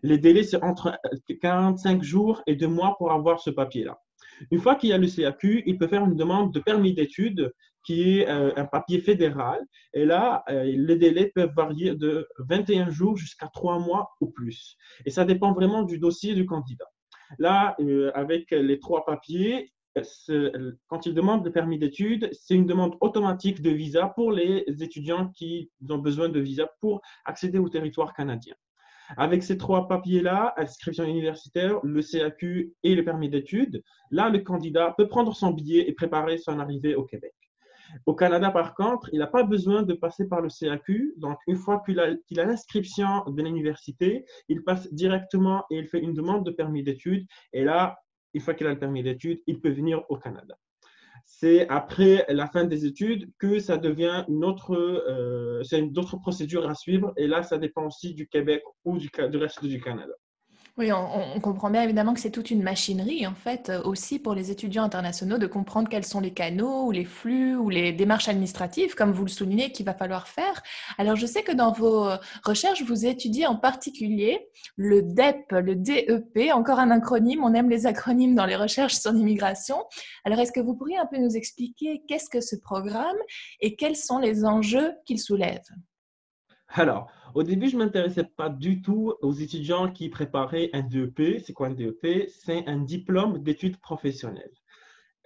Les 0.03 0.19
délais, 0.19 0.43
c'est 0.43 0.63
entre 0.63 0.99
45 1.41 2.03
jours 2.03 2.43
et 2.47 2.55
2 2.55 2.67
mois 2.67 2.97
pour 2.99 3.13
avoir 3.13 3.41
ce 3.41 3.51
papier-là. 3.51 3.99
Une 4.51 4.61
fois 4.61 4.75
qu'il 4.75 4.91
y 4.91 4.93
a 4.93 4.99
le 4.99 5.07
CAQ, 5.07 5.63
il 5.67 5.79
peut 5.79 5.89
faire 5.89 6.05
une 6.05 6.17
demande 6.17 6.53
de 6.53 6.61
permis 6.61 6.95
d'études 6.95 7.53
qui 7.87 8.19
est 8.19 8.29
euh, 8.29 8.53
un 8.57 8.67
papier 8.67 9.01
fédéral. 9.01 9.61
Et 9.95 10.05
là, 10.05 10.43
euh, 10.51 10.65
les 10.65 10.97
délais 10.97 11.31
peuvent 11.35 11.55
varier 11.55 11.95
de 11.95 12.29
21 12.41 12.91
jours 12.91 13.17
jusqu'à 13.17 13.47
3 13.47 13.79
mois 13.79 14.11
ou 14.21 14.27
plus. 14.27 14.77
Et 15.07 15.11
ça 15.11 15.25
dépend 15.25 15.53
vraiment 15.53 15.85
du 15.85 15.99
dossier 15.99 16.35
du 16.35 16.45
candidat. 16.45 16.91
Là, 17.39 17.77
euh, 17.81 18.11
avec 18.15 18.51
les 18.51 18.79
trois 18.79 19.05
papiers, 19.05 19.73
quand 20.89 21.07
il 21.07 21.15
demande 21.15 21.45
le 21.45 21.51
permis 21.51 21.79
d'études, 21.79 22.29
c'est 22.33 22.55
une 22.55 22.67
demande 22.67 22.97
automatique 23.01 23.63
de 23.63 23.71
visa 23.71 24.13
pour 24.15 24.31
les 24.31 24.65
étudiants 24.81 25.31
qui 25.31 25.71
ont 25.89 25.99
besoin 25.99 26.29
de 26.29 26.39
visa 26.39 26.71
pour 26.81 27.01
accéder 27.25 27.59
au 27.59 27.71
territoire 27.71 28.13
canadien. 28.13 28.55
Avec 29.17 29.43
ces 29.43 29.57
trois 29.57 29.89
papiers-là, 29.89 30.53
inscription 30.59 31.05
universitaire, 31.05 31.79
le 31.83 32.03
CAQ 32.03 32.75
et 32.83 32.95
le 32.95 33.05
permis 33.05 33.31
d'études, 33.31 33.83
là, 34.11 34.29
le 34.29 34.41
candidat 34.41 34.95
peut 34.99 35.09
prendre 35.09 35.35
son 35.35 35.53
billet 35.53 35.89
et 35.89 35.93
préparer 35.93 36.37
son 36.37 36.59
arrivée 36.59 36.95
au 36.95 37.05
Québec. 37.05 37.33
Au 38.07 38.15
Canada, 38.15 38.51
par 38.51 38.75
contre, 38.75 39.09
il 39.13 39.19
n'a 39.19 39.27
pas 39.27 39.43
besoin 39.43 39.83
de 39.83 39.95
passer 39.95 40.29
par 40.29 40.41
le 40.41 40.49
CAQ. 40.49 41.15
Donc, 41.17 41.39
une 41.47 41.57
fois 41.57 41.83
qu'il 41.85 42.01
a 42.01 42.17
l'inscription 42.31 43.25
de 43.27 43.43
l'université, 43.43 44.25
il 44.49 44.63
passe 44.63 44.93
directement 44.93 45.65
et 45.71 45.79
il 45.79 45.87
fait 45.87 46.01
une 46.01 46.15
demande 46.15 46.45
de 46.45 46.51
permis 46.51 46.83
d'études. 46.83 47.27
Et 47.53 47.65
là, 47.65 47.99
une 48.35 48.41
fois 48.41 48.55
qu'il 48.55 48.67
a 48.67 48.71
le 48.71 48.79
permis 48.79 49.03
d'études, 49.03 49.41
il 49.47 49.61
peut 49.61 49.71
venir 49.71 50.03
au 50.09 50.17
Canada 50.17 50.57
c'est 51.27 51.69
après 51.69 52.25
la 52.29 52.47
fin 52.47 52.65
des 52.65 52.87
études 52.87 53.29
que 53.39 53.59
ça 53.59 53.77
devient 53.77 54.25
une 54.29 54.45
autre, 54.45 54.75
euh, 54.75 55.63
procédure 56.23 56.69
à 56.69 56.75
suivre. 56.75 57.13
Et 57.17 57.27
là, 57.27 57.43
ça 57.43 57.59
dépend 57.59 57.85
aussi 57.85 58.15
du 58.15 58.29
Québec 58.29 58.63
ou 58.85 58.97
du 58.97 59.11
reste 59.37 59.65
du 59.65 59.81
Canada. 59.81 60.15
Oui, 60.79 60.93
on, 60.93 61.41
comprend 61.41 61.71
bien 61.71 61.83
évidemment 61.83 62.13
que 62.13 62.21
c'est 62.21 62.31
toute 62.31 62.51
une 62.51 62.63
machinerie, 62.63 63.27
en 63.27 63.35
fait, 63.35 63.71
euh, 63.71 63.83
aussi 63.85 64.19
pour 64.19 64.35
les 64.35 64.51
étudiants 64.51 64.83
internationaux 64.83 65.39
de 65.39 65.47
comprendre 65.47 65.89
quels 65.89 66.05
sont 66.05 66.21
les 66.21 66.35
canaux 66.35 66.85
ou 66.85 66.91
les 66.91 67.07
flux 67.07 67.57
ou 67.57 67.71
les 67.71 67.95
démarches 67.95 68.29
administratives, 68.29 68.95
comme 68.95 69.11
vous 69.11 69.25
le 69.25 69.31
soulignez, 69.31 69.73
qu'il 69.73 69.87
va 69.87 69.95
falloir 69.95 70.29
faire. 70.29 70.63
Alors, 70.99 71.17
je 71.17 71.25
sais 71.25 71.43
que 71.43 71.53
dans 71.53 71.73
vos 71.73 72.07
euh, 72.07 72.19
recherches, 72.45 72.83
vous 72.83 73.07
étudiez 73.07 73.47
en 73.47 73.57
particulier 73.57 74.51
le 74.77 75.01
DEP, 75.01 75.51
le 75.53 75.77
DEP, 75.77 76.53
encore 76.53 76.79
un 76.79 76.91
acronyme, 76.91 77.43
on 77.43 77.55
aime 77.55 77.71
les 77.71 77.87
acronymes 77.87 78.35
dans 78.35 78.45
les 78.45 78.57
recherches 78.57 78.97
sur 78.97 79.13
l'immigration. 79.13 79.83
Alors, 80.27 80.41
est-ce 80.41 80.53
que 80.53 80.61
vous 80.61 80.75
pourriez 80.75 80.99
un 80.99 81.07
peu 81.07 81.17
nous 81.17 81.39
expliquer 81.39 82.03
qu'est-ce 82.07 82.29
que 82.29 82.43
ce 82.43 82.55
programme 82.55 83.17
et 83.61 83.77
quels 83.77 83.97
sont 83.97 84.19
les 84.19 84.45
enjeux 84.45 84.93
qu'il 85.07 85.21
soulève? 85.21 85.65
Alors, 86.75 87.11
au 87.37 87.43
début, 87.43 87.69
je 87.69 87.77
ne 87.77 87.85
m'intéressais 87.85 88.25
pas 88.25 88.49
du 88.49 88.81
tout 88.81 89.13
aux 89.21 89.35
étudiants 89.35 89.93
qui 89.93 90.09
préparaient 90.09 90.71
un 90.73 90.81
DEP. 90.81 91.43
C'est 91.45 91.53
quoi 91.53 91.67
un 91.67 91.75
DEP 91.75 92.31
C'est 92.31 92.67
un 92.67 92.79
diplôme 92.79 93.43
d'études 93.43 93.77
professionnelles. 93.77 94.55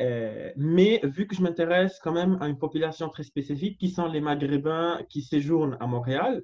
Euh, 0.03 0.51
mais 0.57 1.01
vu 1.05 1.29
que 1.29 1.37
je 1.37 1.43
m'intéresse 1.43 2.01
quand 2.03 2.13
même 2.13 2.37
à 2.41 2.49
une 2.49 2.59
population 2.59 3.09
très 3.11 3.23
spécifique, 3.23 3.79
qui 3.79 3.91
sont 3.91 4.09
les 4.09 4.21
Maghrébins 4.21 5.01
qui 5.09 5.23
séjournent 5.23 5.77
à 5.79 5.87
Montréal, 5.87 6.43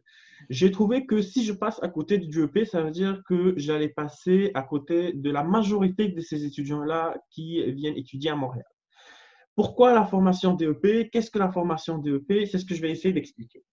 j'ai 0.50 0.70
trouvé 0.70 1.04
que 1.04 1.20
si 1.20 1.44
je 1.44 1.52
passe 1.52 1.82
à 1.82 1.88
côté 1.88 2.18
du 2.18 2.28
DEP, 2.28 2.64
ça 2.64 2.82
veut 2.82 2.92
dire 2.92 3.22
que 3.28 3.54
j'allais 3.56 3.88
passer 3.88 4.52
à 4.54 4.62
côté 4.62 5.14
de 5.14 5.30
la 5.32 5.42
majorité 5.42 6.06
de 6.06 6.20
ces 6.20 6.44
étudiants-là 6.44 7.16
qui 7.30 7.72
viennent 7.72 7.96
étudier 7.96 8.30
à 8.30 8.36
Montréal. 8.36 8.66
Pourquoi 9.56 9.94
la 9.94 10.04
formation 10.04 10.52
DEP 10.52 11.10
Qu'est-ce 11.10 11.30
que 11.30 11.38
la 11.38 11.50
formation 11.50 11.96
DEP 11.96 12.46
C'est 12.46 12.58
ce 12.58 12.66
que 12.66 12.74
je 12.74 12.82
vais 12.82 12.90
essayer 12.90 13.14
d'expliquer. 13.14 13.64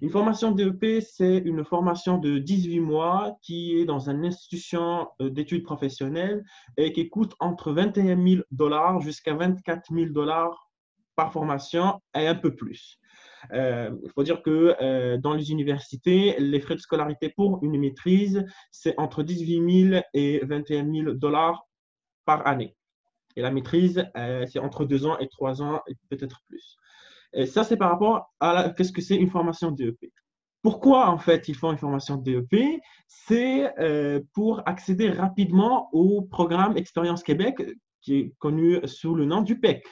Une 0.00 0.08
formation 0.08 0.52
DEP, 0.52 1.02
c'est 1.02 1.38
une 1.38 1.64
formation 1.64 2.18
de 2.18 2.38
18 2.38 2.78
mois 2.78 3.36
qui 3.42 3.76
est 3.76 3.84
dans 3.84 4.08
une 4.08 4.24
institution 4.24 5.08
euh, 5.20 5.30
d'études 5.30 5.64
professionnelles 5.64 6.44
et 6.76 6.92
qui 6.92 7.08
coûte 7.08 7.34
entre 7.40 7.72
21 7.72 8.24
000 8.24 8.42
dollars 8.52 9.00
jusqu'à 9.00 9.34
24 9.34 9.92
000 9.92 10.10
dollars 10.12 10.70
par 11.16 11.32
formation 11.32 12.00
et 12.14 12.28
un 12.28 12.36
peu 12.36 12.54
plus. 12.54 13.00
Euh, 13.52 13.90
il 14.04 14.10
faut 14.12 14.22
dire 14.22 14.42
que 14.42 14.76
euh, 14.80 15.18
dans 15.18 15.34
les 15.34 15.50
universités, 15.50 16.36
les 16.38 16.60
frais 16.60 16.76
de 16.76 16.80
scolarité 16.80 17.30
pour 17.30 17.58
une 17.64 17.80
maîtrise, 17.80 18.44
c'est 18.70 18.94
entre 18.96 19.24
18 19.24 19.88
000 19.90 20.02
et 20.14 20.40
21 20.44 20.88
000 20.88 21.12
dollars 21.14 21.66
par 22.24 22.46
année. 22.46 22.76
Et 23.36 23.42
la 23.42 23.50
maîtrise, 23.50 24.04
euh, 24.16 24.46
c'est 24.46 24.58
entre 24.58 24.84
deux 24.84 25.06
ans 25.06 25.18
et 25.18 25.28
trois 25.28 25.62
ans, 25.62 25.80
et 25.86 25.94
peut-être 26.10 26.40
plus. 26.46 26.76
Et 27.34 27.46
ça, 27.46 27.64
c'est 27.64 27.76
par 27.76 27.90
rapport 27.90 28.32
à 28.40 28.70
qu'est-ce 28.76 28.92
que 28.92 29.00
c'est 29.00 29.16
une 29.16 29.30
formation 29.30 29.70
DEP. 29.70 30.12
Pourquoi, 30.62 31.08
en 31.08 31.18
fait, 31.18 31.48
ils 31.48 31.56
font 31.56 31.72
une 31.72 31.78
formation 31.78 32.16
DEP 32.16 32.80
C'est 33.08 33.72
euh, 33.80 34.20
pour 34.34 34.62
accéder 34.66 35.10
rapidement 35.10 35.88
au 35.92 36.22
programme 36.22 36.76
Expérience 36.76 37.22
Québec, 37.22 37.62
qui 38.00 38.16
est 38.16 38.34
connu 38.38 38.78
sous 38.86 39.14
le 39.14 39.24
nom 39.24 39.42
du 39.42 39.58
PEC. 39.58 39.84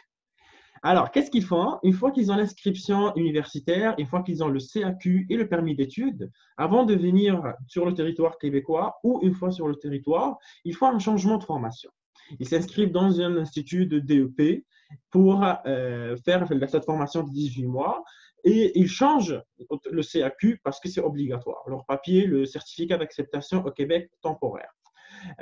Alors, 0.83 1.11
qu'est-ce 1.11 1.31
qu'ils 1.31 1.45
font? 1.45 1.79
Une 1.83 1.93
fois 1.93 2.11
qu'ils 2.11 2.33
ont 2.33 2.37
l'inscription 2.37 3.15
universitaire, 3.15 3.95
une 3.99 4.07
fois 4.07 4.23
qu'ils 4.23 4.43
ont 4.43 4.49
le 4.49 4.61
CAQ 4.61 5.27
et 5.29 5.37
le 5.37 5.47
permis 5.47 5.75
d'études, 5.75 6.31
avant 6.57 6.85
de 6.85 6.95
venir 6.95 7.43
sur 7.67 7.85
le 7.85 7.93
territoire 7.93 8.39
québécois 8.39 8.97
ou 9.05 9.21
une 9.23 9.35
fois 9.35 9.51
sur 9.51 9.69
le 9.69 9.77
territoire, 9.77 10.39
il 10.65 10.75
faut 10.75 10.87
un 10.87 10.99
changement 10.99 11.37
de 11.37 11.45
formation. 11.45 11.91
Ils 12.39 12.49
s'inscrivent 12.49 12.93
dans 12.93 13.21
un 13.21 13.37
institut 13.37 13.87
de 13.87 13.99
DEP 13.99 14.65
pour 15.11 15.45
euh, 15.67 16.17
faire 16.25 16.47
cette 16.69 16.85
formation 16.85 17.23
de 17.23 17.31
18 17.31 17.67
mois 17.67 18.03
et 18.45 18.79
ils 18.79 18.89
changent 18.89 19.41
le 19.91 20.03
CAQ 20.03 20.61
parce 20.63 20.81
que 20.81 20.89
c'est 20.89 21.01
obligatoire. 21.01 21.63
Leur 21.67 21.85
papier, 21.85 22.27
le 22.27 22.47
certificat 22.47 22.97
d'acceptation 22.97 23.65
au 23.65 23.71
Québec 23.71 24.11
temporaire. 24.23 24.71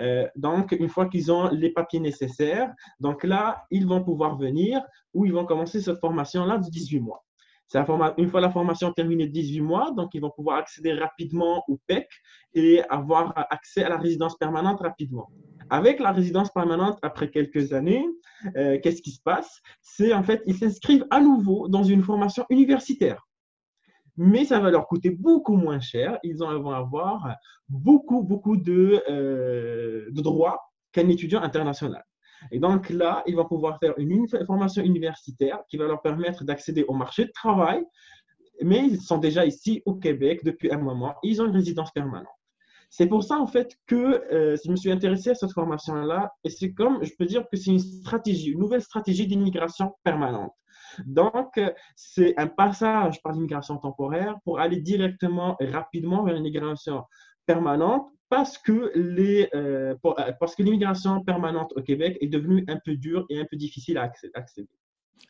Euh, 0.00 0.26
donc, 0.36 0.72
une 0.72 0.88
fois 0.88 1.06
qu'ils 1.06 1.30
ont 1.30 1.48
les 1.50 1.70
papiers 1.70 2.00
nécessaires, 2.00 2.72
donc 3.00 3.22
là, 3.24 3.64
ils 3.70 3.86
vont 3.86 4.02
pouvoir 4.02 4.36
venir 4.36 4.82
ou 5.14 5.24
ils 5.24 5.32
vont 5.32 5.44
commencer 5.44 5.80
cette 5.80 6.00
formation-là 6.00 6.58
de 6.58 6.68
18 6.68 7.00
mois. 7.00 7.24
Une 8.16 8.28
fois 8.28 8.40
la 8.40 8.50
formation 8.50 8.92
terminée 8.92 9.26
de 9.26 9.32
18 9.32 9.60
mois, 9.60 9.90
donc 9.92 10.14
ils 10.14 10.20
vont 10.20 10.30
pouvoir 10.30 10.58
accéder 10.58 10.92
rapidement 10.94 11.64
au 11.68 11.78
PEC 11.86 12.08
et 12.54 12.82
avoir 12.88 13.32
accès 13.50 13.84
à 13.84 13.90
la 13.90 13.98
résidence 13.98 14.36
permanente 14.36 14.80
rapidement. 14.80 15.28
Avec 15.68 16.00
la 16.00 16.12
résidence 16.12 16.50
permanente, 16.50 16.98
après 17.02 17.30
quelques 17.30 17.74
années, 17.74 18.06
euh, 18.56 18.78
qu'est-ce 18.82 19.02
qui 19.02 19.10
se 19.10 19.20
passe? 19.22 19.60
C'est 19.82 20.14
en 20.14 20.22
fait, 20.22 20.42
ils 20.46 20.56
s'inscrivent 20.56 21.06
à 21.10 21.20
nouveau 21.20 21.68
dans 21.68 21.84
une 21.84 22.02
formation 22.02 22.46
universitaire. 22.48 23.28
Mais 24.16 24.46
ça 24.46 24.58
va 24.60 24.70
leur 24.70 24.88
coûter 24.88 25.10
beaucoup 25.10 25.54
moins 25.54 25.78
cher. 25.78 26.18
Ils 26.22 26.38
vont 26.38 26.70
avoir 26.70 27.36
beaucoup, 27.68 28.22
beaucoup 28.22 28.56
de, 28.56 29.02
euh, 29.10 30.06
de 30.10 30.22
droits 30.22 30.58
qu'un 30.92 31.08
étudiant 31.08 31.42
international. 31.42 32.02
Et 32.50 32.58
donc 32.58 32.90
là, 32.90 33.22
ils 33.26 33.36
vont 33.36 33.44
pouvoir 33.46 33.78
faire 33.78 33.94
une 33.98 34.26
formation 34.46 34.82
universitaire 34.82 35.60
qui 35.68 35.76
va 35.76 35.86
leur 35.86 36.02
permettre 36.02 36.44
d'accéder 36.44 36.84
au 36.88 36.94
marché 36.94 37.24
de 37.24 37.32
travail, 37.32 37.84
mais 38.62 38.86
ils 38.86 39.00
sont 39.00 39.18
déjà 39.18 39.46
ici 39.46 39.82
au 39.86 39.94
Québec 39.94 40.44
depuis 40.44 40.72
un 40.72 40.78
moment. 40.78 41.14
Ils 41.22 41.40
ont 41.40 41.46
une 41.46 41.54
résidence 41.54 41.90
permanente. 41.92 42.26
C'est 42.90 43.06
pour 43.06 43.22
ça, 43.22 43.38
en 43.38 43.46
fait, 43.46 43.76
que 43.86 43.94
euh, 44.32 44.56
je 44.64 44.70
me 44.70 44.76
suis 44.76 44.90
intéressé 44.90 45.30
à 45.30 45.34
cette 45.34 45.52
formation-là. 45.52 46.32
Et 46.42 46.50
c'est 46.50 46.72
comme, 46.72 47.04
je 47.04 47.12
peux 47.18 47.26
dire 47.26 47.44
que 47.50 47.56
c'est 47.56 47.70
une 47.70 47.78
stratégie, 47.78 48.50
une 48.50 48.60
nouvelle 48.60 48.82
stratégie 48.82 49.26
d'immigration 49.26 49.94
permanente. 50.04 50.52
Donc, 51.04 51.60
c'est 51.96 52.34
un 52.38 52.46
passage 52.46 53.22
par 53.22 53.32
l'immigration 53.32 53.76
temporaire 53.76 54.36
pour 54.44 54.58
aller 54.58 54.80
directement 54.80 55.56
et 55.60 55.66
rapidement 55.66 56.24
vers 56.24 56.34
une 56.34 56.46
immigration 56.46 57.04
permanente 57.46 58.08
parce 58.28 58.58
que 58.58 58.92
les, 58.94 59.48
euh, 59.54 59.94
euh, 60.04 60.32
parce 60.38 60.54
que 60.54 60.62
l'immigration 60.62 61.22
permanente 61.22 61.72
au 61.76 61.82
Québec 61.82 62.18
est 62.20 62.28
devenue 62.28 62.64
un 62.68 62.78
peu 62.84 62.94
dure 62.94 63.26
et 63.30 63.40
un 63.40 63.44
peu 63.44 63.56
difficile 63.56 63.98
à 63.98 64.12
accéder. 64.34 64.68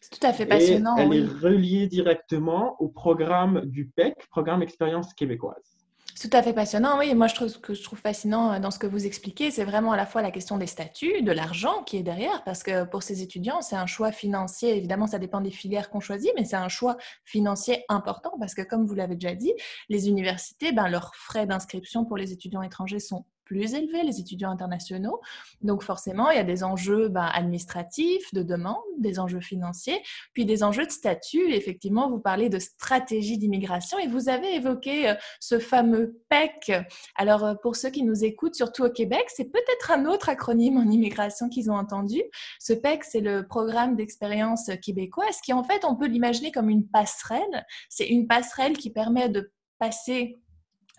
C'est 0.00 0.18
tout 0.18 0.26
à 0.26 0.32
fait 0.32 0.46
passionnant. 0.46 0.96
elle 0.96 1.12
est 1.14 1.24
reliée 1.24 1.86
directement 1.86 2.76
au 2.80 2.88
programme 2.88 3.62
du 3.64 3.86
PEC, 3.86 4.28
Programme 4.30 4.62
Expérience 4.62 5.14
québécoise. 5.14 5.77
Tout 6.20 6.30
à 6.32 6.42
fait 6.42 6.52
passionnant, 6.52 6.98
oui. 6.98 7.14
moi, 7.14 7.28
je 7.28 7.34
trouve, 7.36 7.46
ce 7.46 7.58
que 7.58 7.74
je 7.74 7.82
trouve 7.82 8.00
fascinant 8.00 8.52
euh, 8.52 8.58
dans 8.58 8.72
ce 8.72 8.80
que 8.80 8.88
vous 8.88 9.06
expliquez, 9.06 9.52
c'est 9.52 9.64
vraiment 9.64 9.92
à 9.92 9.96
la 9.96 10.04
fois 10.04 10.20
la 10.20 10.32
question 10.32 10.58
des 10.58 10.66
statuts, 10.66 11.22
de 11.22 11.30
l'argent 11.30 11.84
qui 11.84 11.96
est 11.96 12.02
derrière, 12.02 12.42
parce 12.42 12.64
que 12.64 12.84
pour 12.84 13.04
ces 13.04 13.22
étudiants, 13.22 13.60
c'est 13.60 13.76
un 13.76 13.86
choix 13.86 14.10
financier. 14.10 14.76
Évidemment, 14.76 15.06
ça 15.06 15.20
dépend 15.20 15.40
des 15.40 15.52
filières 15.52 15.90
qu'on 15.90 16.00
choisit, 16.00 16.32
mais 16.36 16.44
c'est 16.44 16.56
un 16.56 16.68
choix 16.68 16.96
financier 17.24 17.84
important 17.88 18.32
parce 18.40 18.54
que, 18.54 18.62
comme 18.62 18.84
vous 18.84 18.94
l'avez 18.94 19.14
déjà 19.14 19.36
dit, 19.36 19.52
les 19.88 20.08
universités, 20.08 20.72
ben, 20.72 20.88
leurs 20.88 21.14
frais 21.14 21.46
d'inscription 21.46 22.04
pour 22.04 22.16
les 22.16 22.32
étudiants 22.32 22.62
étrangers 22.62 22.98
sont 22.98 23.24
plus 23.48 23.72
élevé, 23.72 24.02
les 24.02 24.20
étudiants 24.20 24.50
internationaux. 24.50 25.20
Donc 25.62 25.82
forcément, 25.82 26.30
il 26.30 26.36
y 26.36 26.40
a 26.40 26.44
des 26.44 26.62
enjeux 26.62 27.08
ben, 27.08 27.28
administratifs, 27.32 28.32
de 28.34 28.42
demande, 28.42 28.76
des 28.98 29.18
enjeux 29.18 29.40
financiers, 29.40 30.00
puis 30.34 30.44
des 30.44 30.62
enjeux 30.62 30.84
de 30.84 30.90
statut. 30.90 31.50
Effectivement, 31.52 32.10
vous 32.10 32.20
parlez 32.20 32.50
de 32.50 32.58
stratégie 32.58 33.38
d'immigration 33.38 33.98
et 33.98 34.06
vous 34.06 34.28
avez 34.28 34.54
évoqué 34.54 35.08
euh, 35.08 35.14
ce 35.40 35.58
fameux 35.58 36.20
PEC. 36.28 36.72
Alors 37.16 37.44
euh, 37.44 37.54
pour 37.54 37.74
ceux 37.74 37.88
qui 37.88 38.02
nous 38.02 38.22
écoutent, 38.22 38.54
surtout 38.54 38.84
au 38.84 38.90
Québec, 38.90 39.24
c'est 39.34 39.50
peut-être 39.50 39.90
un 39.90 40.04
autre 40.04 40.28
acronyme 40.28 40.76
en 40.76 40.90
immigration 40.90 41.48
qu'ils 41.48 41.70
ont 41.70 41.76
entendu. 41.76 42.22
Ce 42.60 42.74
PEC, 42.74 43.02
c'est 43.02 43.20
le 43.20 43.48
programme 43.48 43.96
d'expérience 43.96 44.70
québécoise 44.82 45.40
qui 45.42 45.54
en 45.54 45.64
fait, 45.64 45.86
on 45.86 45.96
peut 45.96 46.06
l'imaginer 46.06 46.52
comme 46.52 46.68
une 46.68 46.86
passerelle. 46.86 47.64
C'est 47.88 48.08
une 48.08 48.26
passerelle 48.26 48.76
qui 48.76 48.90
permet 48.90 49.30
de 49.30 49.50
passer 49.78 50.36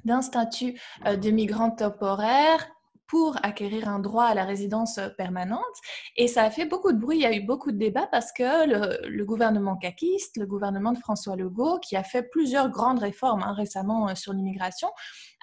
d'un 0.06 0.22
statut 0.22 0.80
euh, 1.06 1.16
de 1.16 1.30
migrant 1.30 1.72
temporaire 1.72 2.70
pour 3.10 3.38
acquérir 3.44 3.90
un 3.90 4.00
droit 4.00 4.26
à 4.26 4.36
la 4.36 4.46
résidence 4.46 5.00
permanente. 5.18 5.64
Et 6.16 6.28
ça 6.28 6.44
a 6.44 6.52
fait 6.52 6.66
beaucoup 6.66 6.92
de 6.94 7.00
bruit, 7.00 7.18
il 7.18 7.22
y 7.22 7.26
a 7.26 7.36
eu 7.36 7.42
beaucoup 7.42 7.72
de 7.72 7.78
débats 7.78 8.08
parce 8.12 8.32
que 8.32 9.08
le, 9.10 9.26
gouvernement 9.26 9.76
caquiste, 9.76 10.38
le 10.38 10.46
gouvernement 10.46 10.92
de 10.92 11.00
François 11.00 11.36
Legault, 11.36 11.80
qui 11.80 11.96
a 11.96 12.04
fait 12.04 12.22
plusieurs 12.22 12.70
grandes 12.70 13.00
réformes 13.00 13.42
hein, 13.42 13.54
récemment 13.54 14.10
euh, 14.10 14.16
sur 14.16 14.32
l'immigration, 14.32 14.90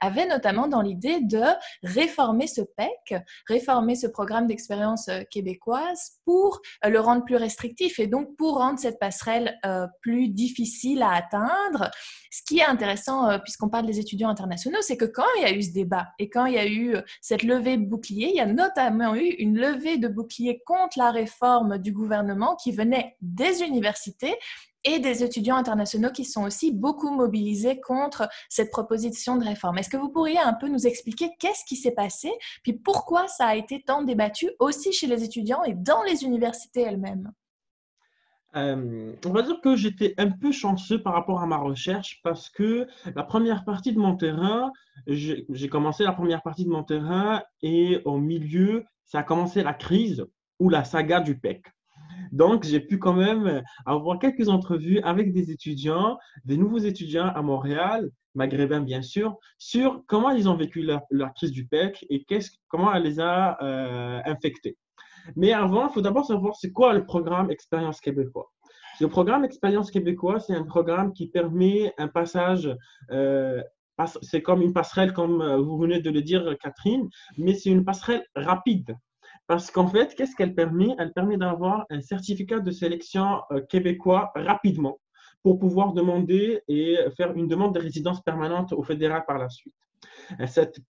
avait 0.00 0.26
notamment 0.26 0.68
dans 0.68 0.82
l'idée 0.82 1.20
de 1.20 1.42
réformer 1.82 2.46
ce 2.46 2.60
PEC, 2.60 3.22
réformer 3.48 3.94
ce 3.94 4.06
programme 4.06 4.46
d'expérience 4.46 5.08
euh, 5.08 5.22
québécoise 5.30 6.18
pour 6.24 6.60
euh, 6.84 6.88
le 6.88 7.00
rendre 7.00 7.24
plus 7.24 7.36
restrictif 7.36 7.98
et 7.98 8.06
donc 8.06 8.36
pour 8.36 8.58
rendre 8.58 8.78
cette 8.78 8.98
passerelle 8.98 9.58
euh, 9.64 9.86
plus 10.00 10.28
difficile 10.28 11.02
à 11.02 11.12
atteindre. 11.12 11.90
Ce 12.30 12.42
qui 12.46 12.58
est 12.58 12.64
intéressant, 12.64 13.38
puisqu'on 13.40 13.70
parle 13.70 13.86
des 13.86 13.98
étudiants 13.98 14.28
internationaux, 14.28 14.82
c'est 14.82 14.96
que 14.96 15.06
quand 15.06 15.24
il 15.38 15.42
y 15.42 15.44
a 15.46 15.52
eu 15.52 15.62
ce 15.62 15.72
débat 15.72 16.08
et 16.18 16.28
quand 16.28 16.44
il 16.44 16.54
y 16.54 16.58
a 16.58 16.66
eu 16.66 16.96
cette 17.22 17.42
levée 17.42 17.78
de 17.78 17.86
bouclier, 17.86 18.28
il 18.28 18.36
y 18.36 18.40
a 18.40 18.46
notamment 18.46 19.14
eu 19.14 19.26
une 19.38 19.58
levée 19.58 19.96
de 19.96 20.08
bouclier 20.08 20.62
contre 20.66 20.98
la 20.98 21.10
réforme 21.10 21.78
du 21.78 21.92
gouvernement 21.92 22.56
qui 22.56 22.72
venait 22.72 23.16
des 23.22 23.62
universités 23.62 24.36
et 24.86 25.00
des 25.00 25.22
étudiants 25.22 25.56
internationaux 25.56 26.10
qui 26.10 26.24
sont 26.24 26.44
aussi 26.44 26.72
beaucoup 26.72 27.10
mobilisés 27.10 27.80
contre 27.80 28.28
cette 28.48 28.70
proposition 28.70 29.36
de 29.36 29.44
réforme. 29.44 29.78
Est-ce 29.78 29.90
que 29.90 29.96
vous 29.96 30.08
pourriez 30.08 30.38
un 30.38 30.54
peu 30.54 30.68
nous 30.68 30.86
expliquer 30.86 31.30
qu'est-ce 31.38 31.64
qui 31.66 31.76
s'est 31.76 31.90
passé, 31.90 32.30
puis 32.62 32.72
pourquoi 32.72 33.28
ça 33.28 33.46
a 33.46 33.56
été 33.56 33.82
tant 33.82 34.02
débattu 34.02 34.50
aussi 34.60 34.92
chez 34.92 35.06
les 35.06 35.24
étudiants 35.24 35.64
et 35.64 35.74
dans 35.74 36.02
les 36.04 36.24
universités 36.24 36.82
elles-mêmes? 36.82 37.32
Euh, 38.54 39.12
on 39.26 39.30
va 39.30 39.42
dire 39.42 39.60
que 39.60 39.76
j'étais 39.76 40.14
un 40.16 40.30
peu 40.30 40.50
chanceux 40.50 41.02
par 41.02 41.12
rapport 41.12 41.42
à 41.42 41.46
ma 41.46 41.58
recherche 41.58 42.20
parce 42.22 42.48
que 42.48 42.86
la 43.14 43.22
première 43.22 43.64
partie 43.64 43.92
de 43.92 43.98
mon 43.98 44.16
terrain, 44.16 44.72
j'ai 45.06 45.68
commencé 45.68 46.04
la 46.04 46.12
première 46.12 46.42
partie 46.42 46.64
de 46.64 46.70
mon 46.70 46.82
terrain 46.82 47.42
et 47.60 48.00
au 48.06 48.16
milieu, 48.18 48.84
ça 49.04 49.18
a 49.18 49.22
commencé 49.24 49.62
la 49.62 49.74
crise 49.74 50.24
ou 50.58 50.70
la 50.70 50.84
saga 50.84 51.20
du 51.20 51.38
PEC. 51.38 51.66
Donc, 52.36 52.64
j'ai 52.64 52.80
pu 52.80 52.98
quand 52.98 53.14
même 53.14 53.62
avoir 53.86 54.18
quelques 54.18 54.50
entrevues 54.50 55.00
avec 55.00 55.32
des 55.32 55.50
étudiants, 55.50 56.18
des 56.44 56.58
nouveaux 56.58 56.84
étudiants 56.92 57.28
à 57.28 57.40
Montréal, 57.40 58.10
maghrébins 58.34 58.82
bien 58.82 59.00
sûr, 59.00 59.38
sur 59.56 60.02
comment 60.06 60.30
ils 60.32 60.46
ont 60.46 60.54
vécu 60.54 60.82
la, 60.82 61.00
crise 61.34 61.50
du 61.50 61.66
PEC 61.66 62.04
et 62.10 62.26
comment 62.68 62.92
elle 62.92 63.04
les 63.04 63.20
a 63.20 63.56
euh, 63.62 64.20
infectés. 64.26 64.76
Mais 65.34 65.52
avant, 65.54 65.88
il 65.88 65.94
faut 65.94 66.02
d'abord 66.02 66.26
savoir 66.26 66.54
c'est 66.56 66.72
quoi 66.72 66.92
le 66.92 67.06
programme 67.06 67.50
Expérience 67.50 68.02
québécois. 68.02 68.52
Le 69.00 69.08
programme 69.08 69.46
Expérience 69.46 69.90
québécois, 69.90 70.38
c'est 70.38 70.54
un 70.54 70.64
programme 70.64 71.14
qui 71.14 71.28
permet 71.28 71.94
un 71.96 72.08
passage 72.08 72.70
euh, 73.10 73.62
c'est 74.20 74.42
comme 74.42 74.60
une 74.60 74.74
passerelle, 74.74 75.14
comme 75.14 75.40
euh, 75.40 75.56
vous 75.56 75.78
venez 75.78 76.02
de 76.02 76.10
le 76.10 76.20
dire, 76.20 76.54
Catherine, 76.60 77.08
mais 77.38 77.54
c'est 77.54 77.70
une 77.70 77.82
passerelle 77.82 78.26
rapide. 78.34 78.94
Parce 79.46 79.70
qu'en 79.70 79.86
fait, 79.86 80.14
qu'est-ce 80.14 80.34
qu'elle 80.34 80.54
permet? 80.54 80.94
Elle 80.98 81.12
permet 81.12 81.36
d'avoir 81.36 81.86
un 81.90 82.00
certificat 82.00 82.60
de 82.60 82.70
sélection 82.70 83.42
euh, 83.50 83.60
québécois 83.60 84.32
rapidement 84.34 84.98
pour 85.42 85.58
pouvoir 85.58 85.92
demander 85.92 86.60
et 86.66 86.98
faire 87.16 87.32
une 87.36 87.46
demande 87.46 87.74
de 87.74 87.78
résidence 87.80 88.20
permanente 88.22 88.72
au 88.72 88.82
fédéral 88.82 89.24
par 89.26 89.38
la 89.38 89.48
suite. 89.48 89.74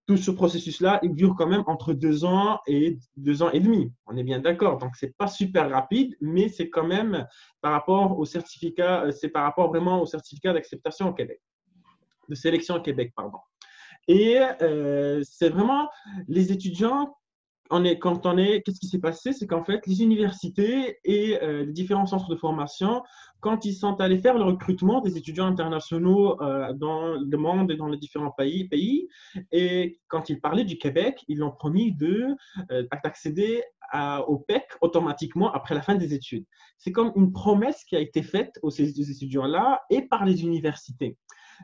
Tout 0.07 0.17
ce 0.17 0.31
processus-là, 0.31 1.01
il 1.03 1.15
dure 1.15 1.35
quand 1.37 1.47
même 1.47 1.65
entre 1.67 1.93
deux 1.93 2.25
ans 2.25 2.61
et 2.67 2.99
deux 3.17 3.43
ans 3.43 3.51
et 3.51 3.61
demi. 3.61 3.93
On 4.07 4.17
est 4.17 4.23
bien 4.23 4.41
d'accord. 4.41 4.79
Donc, 4.79 4.97
c'est 4.97 5.17
pas 5.17 5.27
super 5.27 5.71
rapide, 5.71 6.15
mais 6.21 6.49
c'est 6.49 6.69
quand 6.69 6.87
même 6.87 7.27
par 7.61 7.73
rapport 7.73 8.19
au 8.19 8.25
certificat, 8.25 9.05
euh, 9.05 9.11
c'est 9.11 9.29
par 9.29 9.45
rapport 9.45 9.69
vraiment 9.69 10.01
au 10.03 10.07
certificat 10.07 10.53
d'acceptation 10.53 11.09
au 11.09 11.15
Québec, 11.15 11.41
de 12.29 12.35
sélection 12.35 12.77
au 12.77 12.81
Québec, 12.81 13.13
pardon. 13.17 13.39
Et 14.09 14.39
euh, 14.61 15.23
c'est 15.25 15.49
vraiment 15.49 15.89
les 16.29 16.53
étudiants 16.53 17.17
quand 18.01 18.27
on 18.27 18.37
est, 18.37 18.63
qu'est-ce 18.63 18.81
qui 18.81 18.87
s'est 18.87 18.99
passé? 18.99 19.33
C'est 19.33 19.47
qu'en 19.47 19.65
fait, 19.65 19.87
les 19.87 20.03
universités 20.03 20.99
et 21.05 21.43
euh, 21.43 21.65
les 21.65 21.73
différents 21.73 22.07
centres 22.07 22.29
de 22.29 22.37
formation, 22.37 23.03
quand 23.41 23.65
ils 23.65 23.75
sont 23.75 24.01
allés 24.01 24.19
faire 24.19 24.37
le 24.37 24.45
recrutement 24.45 25.01
des 25.01 25.17
étudiants 25.17 25.47
internationaux 25.47 26.41
euh, 26.43 26.73
dans 26.75 27.15
le 27.15 27.37
monde 27.37 27.71
et 27.71 27.77
dans 27.77 27.89
les 27.89 27.97
différents 27.97 28.31
pays, 28.31 28.69
pays, 28.69 29.09
et 29.51 29.99
quand 30.09 30.29
ils 30.29 30.41
parlaient 30.41 30.65
du 30.65 30.77
Québec, 30.77 31.25
ils 31.29 31.43
ont 31.43 31.51
promis 31.51 31.95
de 31.95 32.27
euh, 32.71 32.85
d'accéder 33.03 33.63
au 34.27 34.39
PEC 34.39 34.65
automatiquement 34.81 35.53
après 35.53 35.75
la 35.75 35.83
fin 35.83 35.97
des 35.97 36.15
études. 36.15 36.47
C'est 36.79 36.93
comme 36.93 37.13
une 37.15 37.31
promesse 37.31 37.85
qui 37.85 37.95
a 37.95 38.01
été 38.01 38.23
faite 38.23 38.59
aux 38.63 38.71
ces 38.71 38.89
étudiants-là 38.89 39.83
et 39.91 40.09
par 40.09 40.25
les 40.25 40.45
universités. 40.45 41.19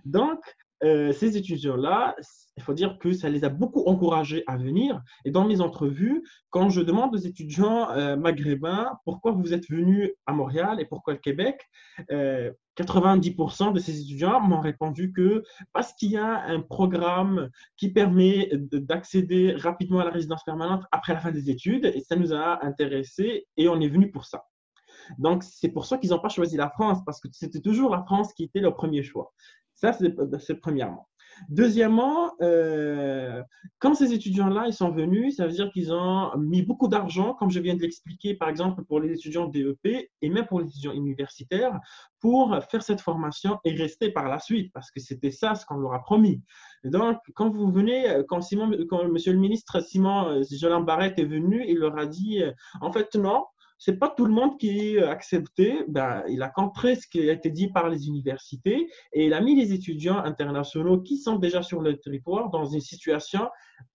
Donc, 0.04 0.38
euh, 0.84 1.12
ces 1.12 1.36
étudiants-là, 1.36 2.14
il 2.56 2.62
faut 2.62 2.74
dire 2.74 2.98
que 2.98 3.12
ça 3.12 3.28
les 3.28 3.44
a 3.44 3.48
beaucoup 3.48 3.84
encouragés 3.86 4.44
à 4.46 4.56
venir. 4.56 5.02
Et 5.24 5.30
dans 5.30 5.44
mes 5.44 5.60
entrevues, 5.60 6.22
quand 6.50 6.70
je 6.70 6.80
demande 6.80 7.14
aux 7.14 7.18
étudiants 7.18 7.90
euh, 7.90 8.16
maghrébins 8.16 8.98
pourquoi 9.04 9.32
vous 9.32 9.52
êtes 9.52 9.68
venus 9.68 10.10
à 10.26 10.32
Montréal 10.32 10.80
et 10.80 10.84
pourquoi 10.84 11.14
le 11.14 11.18
Québec, 11.18 11.68
90% 12.10 12.10
euh, 12.10 13.72
de 13.72 13.78
ces 13.78 14.00
étudiants 14.00 14.40
m'ont 14.40 14.60
répondu 14.60 15.12
que 15.12 15.42
parce 15.72 15.92
qu'il 15.94 16.12
y 16.12 16.16
a 16.16 16.42
un 16.42 16.60
programme 16.60 17.50
qui 17.76 17.92
permet 17.92 18.50
d'accéder 18.52 19.52
rapidement 19.52 20.00
à 20.00 20.04
la 20.04 20.10
résidence 20.10 20.44
permanente 20.44 20.84
après 20.92 21.14
la 21.14 21.20
fin 21.20 21.32
des 21.32 21.50
études, 21.50 21.86
et 21.86 22.00
ça 22.00 22.16
nous 22.16 22.32
a 22.32 22.64
intéressés 22.64 23.46
et 23.56 23.68
on 23.68 23.80
est 23.80 23.88
venu 23.88 24.10
pour 24.10 24.26
ça. 24.26 24.44
Donc, 25.18 25.42
c'est 25.42 25.70
pour 25.70 25.86
ça 25.86 25.96
qu'ils 25.96 26.10
n'ont 26.10 26.18
pas 26.18 26.28
choisi 26.28 26.56
la 26.56 26.68
France, 26.68 26.98
parce 27.06 27.20
que 27.20 27.28
c'était 27.32 27.60
toujours 27.60 27.90
la 27.90 28.02
France 28.02 28.32
qui 28.34 28.44
était 28.44 28.60
leur 28.60 28.74
premier 28.74 29.02
choix. 29.02 29.32
Ça, 29.80 29.92
c'est 30.40 30.56
premièrement. 30.56 31.08
Deuxièmement, 31.48 32.32
euh, 32.42 33.42
quand 33.78 33.94
ces 33.94 34.12
étudiants-là 34.12 34.64
ils 34.66 34.72
sont 34.72 34.90
venus, 34.90 35.36
ça 35.36 35.46
veut 35.46 35.52
dire 35.52 35.70
qu'ils 35.70 35.92
ont 35.92 36.36
mis 36.36 36.62
beaucoup 36.62 36.88
d'argent, 36.88 37.34
comme 37.34 37.50
je 37.50 37.60
viens 37.60 37.76
de 37.76 37.82
l'expliquer, 37.82 38.34
par 38.34 38.48
exemple 38.48 38.82
pour 38.84 38.98
les 38.98 39.12
étudiants 39.12 39.46
DEP 39.46 40.10
et 40.20 40.28
même 40.30 40.46
pour 40.46 40.60
les 40.60 40.66
étudiants 40.66 40.92
universitaires, 40.92 41.78
pour 42.18 42.58
faire 42.70 42.82
cette 42.82 43.00
formation 43.00 43.58
et 43.64 43.72
rester 43.72 44.10
par 44.10 44.28
la 44.28 44.40
suite, 44.40 44.72
parce 44.72 44.90
que 44.90 44.98
c'était 44.98 45.30
ça 45.30 45.54
ce 45.54 45.64
qu'on 45.64 45.76
leur 45.76 45.94
a 45.94 46.02
promis. 46.02 46.42
Donc, 46.82 47.18
quand 47.34 47.50
vous 47.50 47.70
venez, 47.70 48.22
quand, 48.28 48.40
Simon, 48.40 48.66
Monsieur 48.66 49.32
le 49.32 49.38
ministre 49.38 49.80
Simon 49.80 50.28
euh, 50.28 50.42
Jolin 50.50 50.80
Barrette 50.80 51.20
est 51.20 51.24
venu, 51.24 51.64
il 51.68 51.78
leur 51.78 51.96
a 51.98 52.06
dit, 52.06 52.42
euh, 52.42 52.50
en 52.80 52.90
fait, 52.90 53.14
non, 53.14 53.44
c'est 53.78 53.96
pas 53.96 54.08
tout 54.08 54.24
le 54.24 54.32
monde 54.32 54.58
qui 54.58 54.98
a 54.98 55.10
accepté. 55.10 55.84
Ben, 55.88 56.24
il 56.28 56.42
a 56.42 56.48
compris 56.48 56.96
ce 56.96 57.06
qui 57.06 57.28
a 57.28 57.32
été 57.32 57.50
dit 57.50 57.68
par 57.68 57.88
les 57.88 58.08
universités 58.08 58.90
et 59.12 59.26
il 59.26 59.34
a 59.34 59.40
mis 59.40 59.54
les 59.54 59.72
étudiants 59.72 60.18
internationaux 60.18 61.00
qui 61.00 61.16
sont 61.18 61.36
déjà 61.36 61.62
sur 61.62 61.80
le 61.80 61.96
territoire 61.96 62.50
dans 62.50 62.64
une 62.64 62.80
situation 62.80 63.48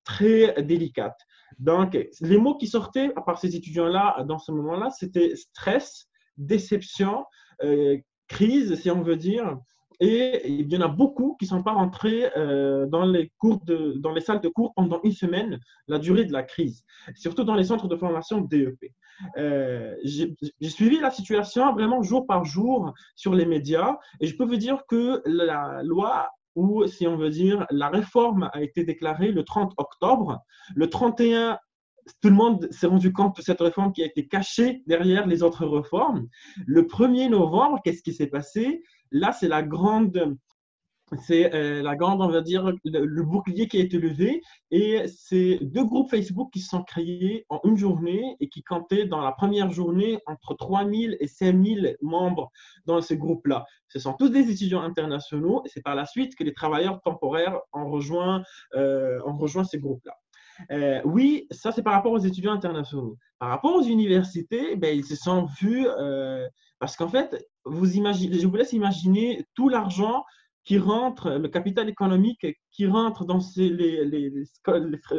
très 0.05 0.63
délicate. 0.63 1.19
Donc, 1.59 1.97
les 2.21 2.37
mots 2.37 2.57
qui 2.57 2.67
sortaient 2.67 3.11
à 3.15 3.21
part 3.21 3.37
ces 3.39 3.55
étudiants-là 3.55 4.23
dans 4.27 4.39
ce 4.39 4.51
moment-là, 4.53 4.89
c'était 4.89 5.35
stress, 5.35 6.07
déception, 6.37 7.25
euh, 7.63 7.97
crise, 8.27 8.75
si 8.75 8.89
on 8.89 9.01
veut 9.01 9.17
dire, 9.17 9.57
et 10.03 10.49
il 10.49 10.69
y 10.69 10.75
en 10.75 10.81
a 10.81 10.89
beaucoup 10.89 11.37
qui 11.39 11.45
ne 11.45 11.51
sont 11.51 11.63
pas 11.63 11.71
rentrés 11.71 12.29
euh, 12.35 12.85
dans, 12.87 13.05
les 13.05 13.31
cours 13.37 13.61
dans 13.95 14.11
les 14.11 14.19
salles 14.19 14.41
de 14.41 14.49
cours 14.49 14.73
pendant 14.75 14.99
une 15.03 15.13
semaine, 15.13 15.61
la 15.87 15.97
durée 15.97 16.25
de 16.25 16.33
la 16.33 16.43
crise, 16.43 16.83
surtout 17.15 17.45
dans 17.45 17.55
les 17.55 17.63
centres 17.63 17.87
de 17.87 17.95
formation 17.95 18.41
DEP. 18.41 18.91
Euh, 19.37 19.95
j'ai 20.03 20.35
suivi 20.69 20.99
la 20.99 21.09
situation 21.09 21.71
vraiment 21.71 22.01
jour 22.01 22.27
par 22.27 22.43
jour 22.43 22.93
sur 23.15 23.33
les 23.33 23.45
médias 23.45 23.97
et 24.19 24.27
je 24.27 24.35
peux 24.35 24.43
vous 24.43 24.57
dire 24.57 24.83
que 24.89 25.21
la 25.25 25.81
loi 25.83 26.27
ou 26.55 26.85
si 26.85 27.07
on 27.07 27.15
veut 27.15 27.29
dire 27.29 27.65
la 27.71 27.87
réforme 27.87 28.49
a 28.51 28.61
été 28.61 28.83
déclarée 28.83 29.31
le 29.31 29.45
30 29.45 29.71
octobre. 29.77 30.41
Le 30.75 30.89
31 30.89 31.57
tout 32.21 32.29
le 32.29 32.35
monde 32.35 32.67
s'est 32.71 32.87
rendu 32.87 33.13
compte 33.13 33.37
de 33.37 33.41
cette 33.41 33.61
réforme 33.61 33.93
qui 33.93 34.03
a 34.03 34.05
été 34.05 34.27
cachée 34.27 34.81
derrière 34.87 35.27
les 35.27 35.43
autres 35.43 35.65
réformes. 35.65 36.27
Le 36.65 36.83
1er 36.83 37.29
novembre, 37.29 37.79
qu'est-ce 37.83 38.03
qui 38.03 38.13
s'est 38.13 38.27
passé? 38.27 38.83
Là, 39.11 39.31
c'est 39.31 39.47
la 39.47 39.63
grande, 39.63 40.37
c'est 41.21 41.53
euh, 41.53 41.81
la 41.81 41.95
grande, 41.95 42.21
on 42.21 42.29
va 42.29 42.41
dire, 42.41 42.71
le, 42.83 43.23
bouclier 43.23 43.67
qui 43.67 43.77
a 43.77 43.81
été 43.81 43.97
levé. 43.99 44.41
Et 44.71 45.03
c'est 45.07 45.59
deux 45.61 45.85
groupes 45.85 46.09
Facebook 46.09 46.51
qui 46.51 46.59
se 46.59 46.69
sont 46.69 46.83
créés 46.83 47.45
en 47.49 47.59
une 47.63 47.77
journée 47.77 48.35
et 48.39 48.49
qui 48.49 48.63
comptaient 48.63 49.05
dans 49.05 49.21
la 49.21 49.31
première 49.31 49.71
journée 49.71 50.19
entre 50.25 50.55
3000 50.55 51.17
et 51.19 51.27
5000 51.27 51.97
membres 52.01 52.51
dans 52.85 53.01
ces 53.01 53.17
groupes-là. 53.17 53.65
Ce 53.87 53.99
sont 53.99 54.13
tous 54.13 54.29
des 54.29 54.49
étudiants 54.49 54.81
internationaux 54.81 55.61
et 55.65 55.69
c'est 55.69 55.83
par 55.83 55.95
la 55.95 56.05
suite 56.05 56.35
que 56.35 56.43
les 56.43 56.53
travailleurs 56.53 57.01
temporaires 57.01 57.59
ont 57.73 57.89
rejoint, 57.89 58.43
euh, 58.75 59.19
ont 59.25 59.37
rejoint 59.37 59.63
ces 59.63 59.79
groupes-là. 59.79 60.13
Euh, 60.71 61.01
oui, 61.05 61.47
ça 61.51 61.71
c'est 61.71 61.83
par 61.83 61.93
rapport 61.93 62.11
aux 62.11 62.19
étudiants 62.19 62.53
internationaux. 62.53 63.17
Par 63.39 63.49
rapport 63.49 63.75
aux 63.75 63.83
universités, 63.83 64.75
ben, 64.75 64.95
ils 64.95 65.05
se 65.05 65.15
sont 65.15 65.45
vus, 65.59 65.85
euh, 65.87 66.47
parce 66.79 66.95
qu'en 66.95 67.09
fait, 67.09 67.45
vous 67.65 67.95
imaginez, 67.97 68.39
je 68.39 68.47
vous 68.47 68.55
laisse 68.55 68.73
imaginer 68.73 69.45
tout 69.55 69.69
l'argent 69.69 70.23
qui 70.63 70.77
rentre, 70.77 71.31
le 71.31 71.49
capital 71.49 71.89
économique 71.89 72.45
qui 72.71 72.87
rentre 72.87 73.25
dans 73.25 73.41
ces, 73.41 73.69
les, 73.69 74.05
les, 74.05 74.29
les, 74.29 74.43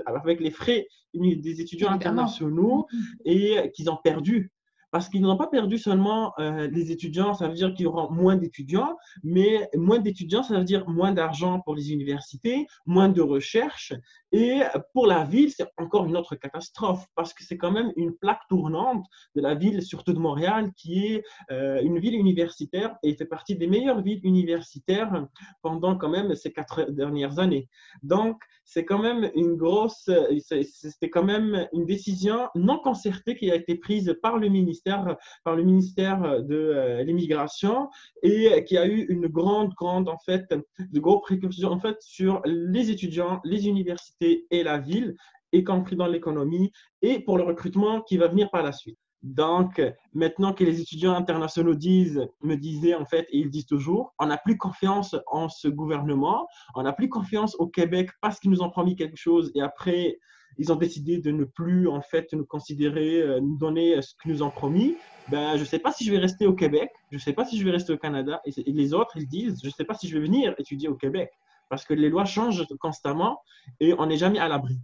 avec 0.07 0.40
les 0.40 0.51
frais 0.51 0.87
des 1.12 1.61
étudiants 1.61 1.90
internationaux 1.90 2.87
et 3.25 3.70
qu'ils 3.75 3.90
ont 3.90 3.99
perdu 4.03 4.51
parce 4.94 5.09
qu'ils 5.09 5.22
n'ont 5.22 5.37
pas 5.37 5.48
perdu 5.48 5.76
seulement 5.76 6.33
euh, 6.38 6.68
les 6.68 6.92
étudiants, 6.92 7.35
ça 7.35 7.48
veut 7.48 7.54
dire 7.54 7.74
qu'il 7.74 7.83
y 7.83 7.87
aura 7.88 8.09
moins 8.11 8.37
d'étudiants, 8.37 8.96
mais 9.24 9.68
moins 9.74 9.98
d'étudiants, 9.98 10.44
ça 10.44 10.57
veut 10.57 10.64
dire 10.64 10.88
moins 10.88 11.11
d'argent 11.11 11.59
pour 11.59 11.74
les 11.74 11.90
universités, 11.90 12.68
moins 12.87 13.09
de 13.09 13.20
recherche. 13.20 13.92
Et 14.30 14.61
pour 14.92 15.09
la 15.09 15.24
ville, 15.24 15.50
c'est 15.50 15.66
encore 15.78 16.07
une 16.07 16.16
autre 16.16 16.37
catastrophe, 16.37 17.07
parce 17.16 17.35
que 17.35 17.42
c'est 17.42 17.57
quand 17.57 17.72
même 17.72 17.92
une 17.96 18.14
plaque 18.14 18.42
tournante 18.48 19.04
de 19.35 19.40
la 19.42 19.57
ville, 19.57 19.83
surtout 19.83 20.12
de 20.12 20.20
Montréal, 20.20 20.70
qui 20.76 21.07
est 21.07 21.24
euh, 21.50 21.80
une 21.83 21.98
ville 21.98 22.14
universitaire 22.14 22.94
et 23.02 23.16
fait 23.16 23.26
partie 23.26 23.57
des 23.57 23.66
meilleures 23.66 24.00
villes 24.00 24.20
universitaires 24.22 25.26
pendant 25.61 25.96
quand 25.96 26.09
même 26.09 26.37
ces 26.37 26.52
quatre 26.52 26.92
dernières 26.92 27.40
années. 27.40 27.68
Donc, 28.04 28.40
c'est 28.64 28.85
quand 28.85 28.98
même 28.98 29.30
une 29.35 29.57
grosse, 29.57 30.09
c'était 30.40 31.11
quand 31.11 31.24
même 31.24 31.68
une 31.72 31.85
décision 31.85 32.48
non 32.54 32.78
concertée 32.78 33.37
qui 33.37 33.50
a 33.50 33.57
été 33.57 33.74
prise 33.74 34.16
par 34.22 34.38
le 34.38 34.48
ministère, 34.48 34.84
par 34.85 35.57
le 35.57 35.62
ministère 35.62 36.42
de 36.42 36.55
euh, 36.55 37.03
l'immigration 37.03 37.88
et 38.23 38.64
qui 38.64 38.77
a 38.77 38.87
eu 38.87 39.07
une 39.09 39.27
grande, 39.27 39.73
grande, 39.75 40.09
en 40.09 40.18
fait, 40.18 40.53
de 40.79 41.01
gros 41.01 41.20
précursions, 41.20 41.70
en 41.70 41.81
fait, 41.81 41.97
sur 42.01 42.40
les 42.44 42.90
étudiants, 42.90 43.40
les 43.44 43.66
universités 43.66 44.47
et 44.51 44.62
la 44.62 44.79
ville, 44.79 45.16
y 45.53 45.64
compris 45.64 45.97
dans 45.97 46.07
l'économie 46.07 46.73
et 47.03 47.20
pour 47.20 47.38
le 47.38 47.44
recrutement 47.44 48.03
qui 48.03 48.16
va 48.16 48.29
venir 48.29 48.51
par 48.51 48.62
la 48.62 48.73
suite. 48.73 48.99
Donc, 49.23 49.81
maintenant 50.12 50.53
que 50.53 50.64
les 50.64 50.83
étudiants 50.83 51.14
internationaux 51.14 51.75
disent, 51.75 52.29
me 52.42 52.57
disaient 52.57 52.94
en 52.94 53.07
fait, 53.07 53.27
et 53.31 53.38
ils 53.38 53.49
disent 53.49 53.64
toujours, 53.64 54.14
on 54.18 54.27
n'a 54.27 54.37
plus 54.37 54.59
confiance 54.59 55.16
en 55.29 55.49
ce 55.49 55.66
gouvernement, 55.66 56.47
on 56.75 56.83
n'a 56.83 56.92
plus 56.92 57.09
confiance 57.09 57.55
au 57.59 57.66
Québec 57.66 58.11
parce 58.20 58.38
qu'ils 58.38 58.51
nous 58.51 58.61
ont 58.61 58.68
promis 58.68 58.97
quelque 58.97 59.16
chose 59.16 59.51
et 59.55 59.62
après, 59.62 60.18
ils 60.59 60.73
ont 60.73 60.77
décidé 60.77 61.19
de 61.19 61.31
ne 61.31 61.45
plus 61.45 61.88
en 61.88 62.01
fait 62.01 62.33
nous 62.33 62.45
considérer, 62.45 63.23
euh, 63.23 63.40
nous 63.40 63.57
donner 63.57 64.01
ce 64.03 64.14
qu'ils 64.21 64.33
nous 64.33 64.43
ont 64.43 64.51
promis. 64.51 64.97
Ben, 65.29 65.57
je 65.57 65.61
ne 65.61 65.64
sais 65.64 65.79
pas 65.79 65.93
si 65.93 66.05
je 66.05 66.12
vais 66.12 66.19
rester 66.19 66.47
au 66.47 66.55
Québec, 66.55 66.90
je 67.11 67.17
ne 67.17 67.21
sais 67.21 67.33
pas 67.33 67.45
si 67.45 67.59
je 67.59 67.64
vais 67.64 67.71
rester 67.71 67.93
au 67.93 67.99
Canada. 67.99 68.40
Et, 68.45 68.73
les 68.73 68.95
autres, 68.95 69.17
ils 69.17 69.27
disent, 69.27 69.61
je 69.62 69.69
ne 69.69 69.73
sais 69.73 69.85
pas 69.85 69.95
si 69.95 70.09
je 70.09 70.19
vais 70.19 70.25
venir 70.25 70.55
étudier 70.59 70.88
au 70.88 70.95
Québec 70.95 71.31
parce 71.69 71.85
que 71.85 71.95
les 71.95 72.09
lois 72.09 72.25
changent 72.25 72.67
constamment 72.79 73.40
et 73.81 73.95
on 73.99 74.07
n'est 74.07 74.19
jamais 74.19 74.38
à 74.38 74.49
l'abri. 74.49 74.79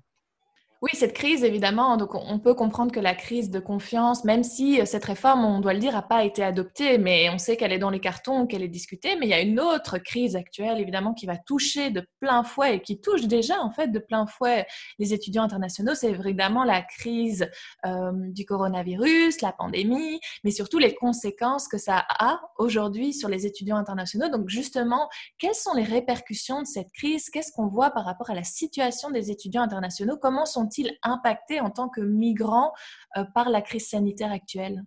Oui, 0.82 0.92
cette 0.94 1.12
crise, 1.12 1.44
évidemment, 1.44 1.98
donc 1.98 2.14
on 2.14 2.38
peut 2.38 2.54
comprendre 2.54 2.90
que 2.90 3.00
la 3.00 3.14
crise 3.14 3.50
de 3.50 3.60
confiance, 3.60 4.24
même 4.24 4.42
si 4.42 4.80
euh, 4.80 4.86
cette 4.86 5.04
réforme, 5.04 5.44
on 5.44 5.60
doit 5.60 5.74
le 5.74 5.78
dire, 5.78 5.92
n'a 5.92 6.00
pas 6.00 6.24
été 6.24 6.42
adoptée, 6.42 6.96
mais 6.96 7.28
on 7.28 7.36
sait 7.36 7.58
qu'elle 7.58 7.72
est 7.72 7.78
dans 7.78 7.90
les 7.90 8.00
cartons, 8.00 8.46
qu'elle 8.46 8.62
est 8.62 8.68
discutée, 8.68 9.14
mais 9.16 9.26
il 9.26 9.28
y 9.28 9.34
a 9.34 9.42
une 9.42 9.60
autre 9.60 9.98
crise 9.98 10.36
actuelle, 10.36 10.80
évidemment, 10.80 11.12
qui 11.12 11.26
va 11.26 11.36
toucher 11.36 11.90
de 11.90 12.02
plein 12.18 12.44
fouet 12.44 12.76
et 12.76 12.80
qui 12.80 12.98
touche 12.98 13.26
déjà, 13.26 13.60
en 13.60 13.70
fait, 13.70 13.88
de 13.88 13.98
plein 13.98 14.24
fouet 14.24 14.66
les 14.98 15.12
étudiants 15.12 15.42
internationaux. 15.42 15.94
C'est 15.94 16.12
évidemment 16.12 16.64
la 16.64 16.80
crise 16.80 17.46
euh, 17.84 18.12
du 18.14 18.46
coronavirus, 18.46 19.42
la 19.42 19.52
pandémie, 19.52 20.18
mais 20.44 20.50
surtout 20.50 20.78
les 20.78 20.94
conséquences 20.94 21.68
que 21.68 21.76
ça 21.76 22.06
a 22.08 22.40
aujourd'hui 22.56 23.12
sur 23.12 23.28
les 23.28 23.44
étudiants 23.44 23.76
internationaux. 23.76 24.30
Donc, 24.30 24.48
justement, 24.48 25.10
quelles 25.36 25.54
sont 25.54 25.74
les 25.74 25.84
répercussions 25.84 26.62
de 26.62 26.66
cette 26.66 26.90
crise? 26.92 27.28
Qu'est-ce 27.28 27.52
qu'on 27.52 27.66
voit 27.66 27.90
par 27.90 28.06
rapport 28.06 28.30
à 28.30 28.34
la 28.34 28.44
situation 28.44 29.10
des 29.10 29.30
étudiants 29.30 29.62
internationaux? 29.62 30.16
Comment 30.18 30.46
sont 30.46 30.69
ils 30.78 30.96
impactés 31.02 31.60
en 31.60 31.70
tant 31.70 31.88
que 31.88 32.00
migrants 32.00 32.72
euh, 33.16 33.24
par 33.34 33.48
la 33.48 33.62
crise 33.62 33.88
sanitaire 33.88 34.32
actuelle? 34.32 34.82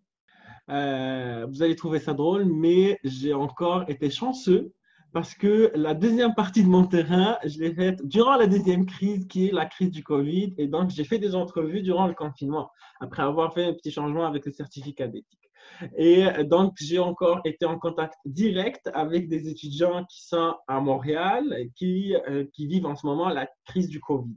Euh, 0.69 1.45
Vous 1.49 1.61
allez 1.61 1.75
trouver 1.75 1.99
ça 1.99 2.13
drôle, 2.13 2.45
mais 2.45 2.99
j'ai 3.03 3.33
encore 3.33 3.89
été 3.89 4.09
chanceux 4.09 4.73
parce 5.13 5.35
que 5.35 5.71
la 5.75 5.93
deuxième 5.93 6.33
partie 6.33 6.63
de 6.63 6.69
mon 6.69 6.87
terrain, 6.87 7.37
je 7.45 7.59
l'ai 7.59 7.73
faite 7.73 8.05
durant 8.05 8.35
la 8.35 8.47
deuxième 8.47 8.87
crise, 8.87 9.27
qui 9.27 9.47
est 9.47 9.51
la 9.51 9.67
crise 9.67 9.91
du 9.91 10.03
Covid. 10.03 10.55
Et 10.57 10.67
donc, 10.67 10.89
j'ai 10.89 11.03
fait 11.03 11.19
des 11.19 11.35
entrevues 11.35 11.83
durant 11.83 12.07
le 12.07 12.15
confinement, 12.15 12.71
après 12.99 13.21
avoir 13.21 13.53
fait 13.53 13.65
un 13.65 13.73
petit 13.73 13.91
changement 13.91 14.25
avec 14.25 14.43
le 14.45 14.51
certificat 14.51 15.07
d'éthique. 15.07 15.51
Et 15.97 16.25
donc, 16.43 16.73
j'ai 16.79 16.99
encore 16.99 17.41
été 17.45 17.65
en 17.65 17.77
contact 17.77 18.15
direct 18.25 18.89
avec 18.93 19.29
des 19.29 19.47
étudiants 19.47 20.03
qui 20.05 20.25
sont 20.25 20.55
à 20.67 20.79
Montréal, 20.79 21.67
qui, 21.75 22.15
euh, 22.27 22.45
qui 22.53 22.67
vivent 22.67 22.85
en 22.85 22.95
ce 22.95 23.05
moment 23.05 23.29
la 23.29 23.47
crise 23.65 23.89
du 23.89 23.99
Covid 23.99 24.35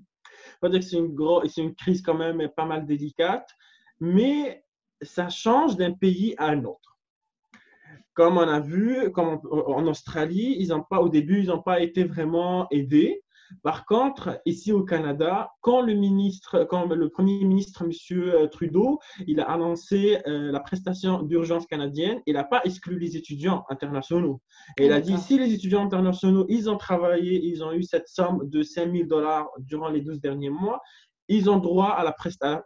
pas 0.61 0.69
dire 0.69 0.81
que 0.81 0.87
c'est 0.87 0.97
une, 0.97 1.69
une 1.69 1.75
crise 1.75 2.03
quand 2.03 2.15
même 2.15 2.49
pas 2.57 2.65
mal 2.65 2.87
délicate, 2.87 3.49
mais 4.01 4.65
ça 5.03 5.29
change 5.29 5.77
d'un 5.77 5.93
pays 5.93 6.35
à 6.39 6.47
un 6.49 6.65
autre. 6.65 6.99
Comme 8.15 8.39
on 8.39 8.49
a 8.49 8.61
vu, 8.61 9.13
comme 9.13 9.41
en 9.51 9.87
Australie, 9.87 10.57
ils 10.59 10.73
ont 10.73 10.83
pas, 10.83 11.01
au 11.01 11.09
début, 11.09 11.41
ils 11.41 11.49
n'ont 11.49 11.63
pas 11.63 11.81
été 11.81 12.05
vraiment 12.05 12.67
aidés. 12.71 13.23
Par 13.63 13.85
contre, 13.87 14.41
ici 14.47 14.73
au 14.73 14.85
Canada, 14.85 15.51
quand 15.61 15.81
le 15.81 15.95
ministre, 15.95 16.65
quand 16.65 16.87
le 16.87 17.09
premier 17.09 17.45
ministre, 17.45 17.85
M. 17.85 18.49
Trudeau, 18.51 18.99
il 19.27 19.41
a 19.41 19.51
annoncé 19.51 20.19
euh, 20.27 20.51
la 20.51 20.61
prestation 20.61 21.23
d'urgence 21.23 21.67
canadienne, 21.67 22.21
il 22.27 22.35
n'a 22.35 22.45
pas 22.45 22.63
exclu 22.65 22.99
les 22.99 23.17
étudiants 23.17 23.65
internationaux. 23.69 24.41
Et 24.79 24.87
il 24.87 24.93
a 24.93 25.01
dit, 25.01 25.17
si 25.19 25.39
les 25.39 25.53
étudiants 25.53 25.85
internationaux, 25.85 26.47
ils 26.49 26.69
ont 26.71 26.77
travaillé, 26.77 27.45
ils 27.45 27.63
ont 27.63 27.73
eu 27.73 27.83
cette 27.83 28.09
somme 28.09 28.49
de 28.49 28.63
5 28.63 28.93
000 28.93 29.05
dollars 29.07 29.49
durant 29.59 29.89
les 29.89 30.01
12 30.01 30.21
derniers 30.21 30.51
mois, 30.51 30.81
ils 31.29 31.51
ont 31.51 31.59
droit 31.59 31.91
à 31.91 32.05
la 32.05 32.15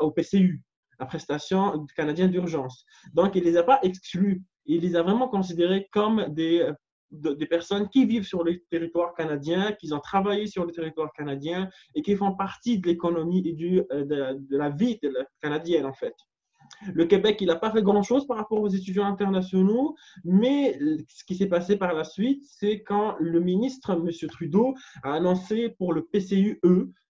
au 0.01 0.11
PCU, 0.11 0.63
la 0.99 1.07
prestation 1.07 1.87
canadienne 1.97 2.31
d'urgence. 2.31 2.85
Donc, 3.15 3.35
il 3.35 3.43
ne 3.43 3.49
les 3.49 3.57
a 3.57 3.63
pas 3.63 3.79
exclus. 3.83 4.43
Il 4.67 4.83
les 4.83 4.97
a 4.97 5.03
vraiment 5.03 5.29
considérés 5.29 5.89
comme 5.93 6.27
des 6.29 6.71
des 7.11 7.47
personnes 7.47 7.89
qui 7.89 8.07
vivent 8.07 8.27
sur 8.27 8.45
le 8.45 8.61
territoire 8.71 9.15
canadien, 9.15 9.73
qui 9.73 9.93
ont 9.93 10.01
travaillé 10.01 10.47
sur 10.47 10.65
le 10.65 10.73
territoire 10.73 11.13
canadien 11.13 11.69
et 11.95 12.03
qui 12.03 12.17
font 12.17 12.35
partie 12.35 12.79
de 12.79 12.87
l'économie 12.87 13.43
et 13.47 13.87
euh, 13.93 14.05
de, 14.05 14.57
la 14.57 14.71
vie 14.71 14.99
canadienne, 15.41 15.87
en 15.87 15.93
fait. 15.93 16.15
Le 16.95 17.05
Québec, 17.05 17.39
il 17.41 17.49
n'a 17.49 17.57
pas 17.57 17.73
fait 17.73 17.83
grand-chose 17.83 18.27
par 18.27 18.37
rapport 18.37 18.61
aux 18.61 18.69
étudiants 18.69 19.07
internationaux, 19.07 19.97
mais 20.25 20.79
ce 21.09 21.25
qui 21.25 21.35
s'est 21.35 21.49
passé 21.49 21.77
par 21.77 21.93
la 21.95 22.05
suite, 22.05 22.45
c'est 22.47 22.83
quand 22.83 23.17
le 23.19 23.41
ministre, 23.41 23.91
M. 23.91 24.29
Trudeau, 24.29 24.75
a 25.03 25.15
annoncé 25.15 25.71
pour 25.71 25.93
le 25.93 26.05
PCUE, 26.05 26.61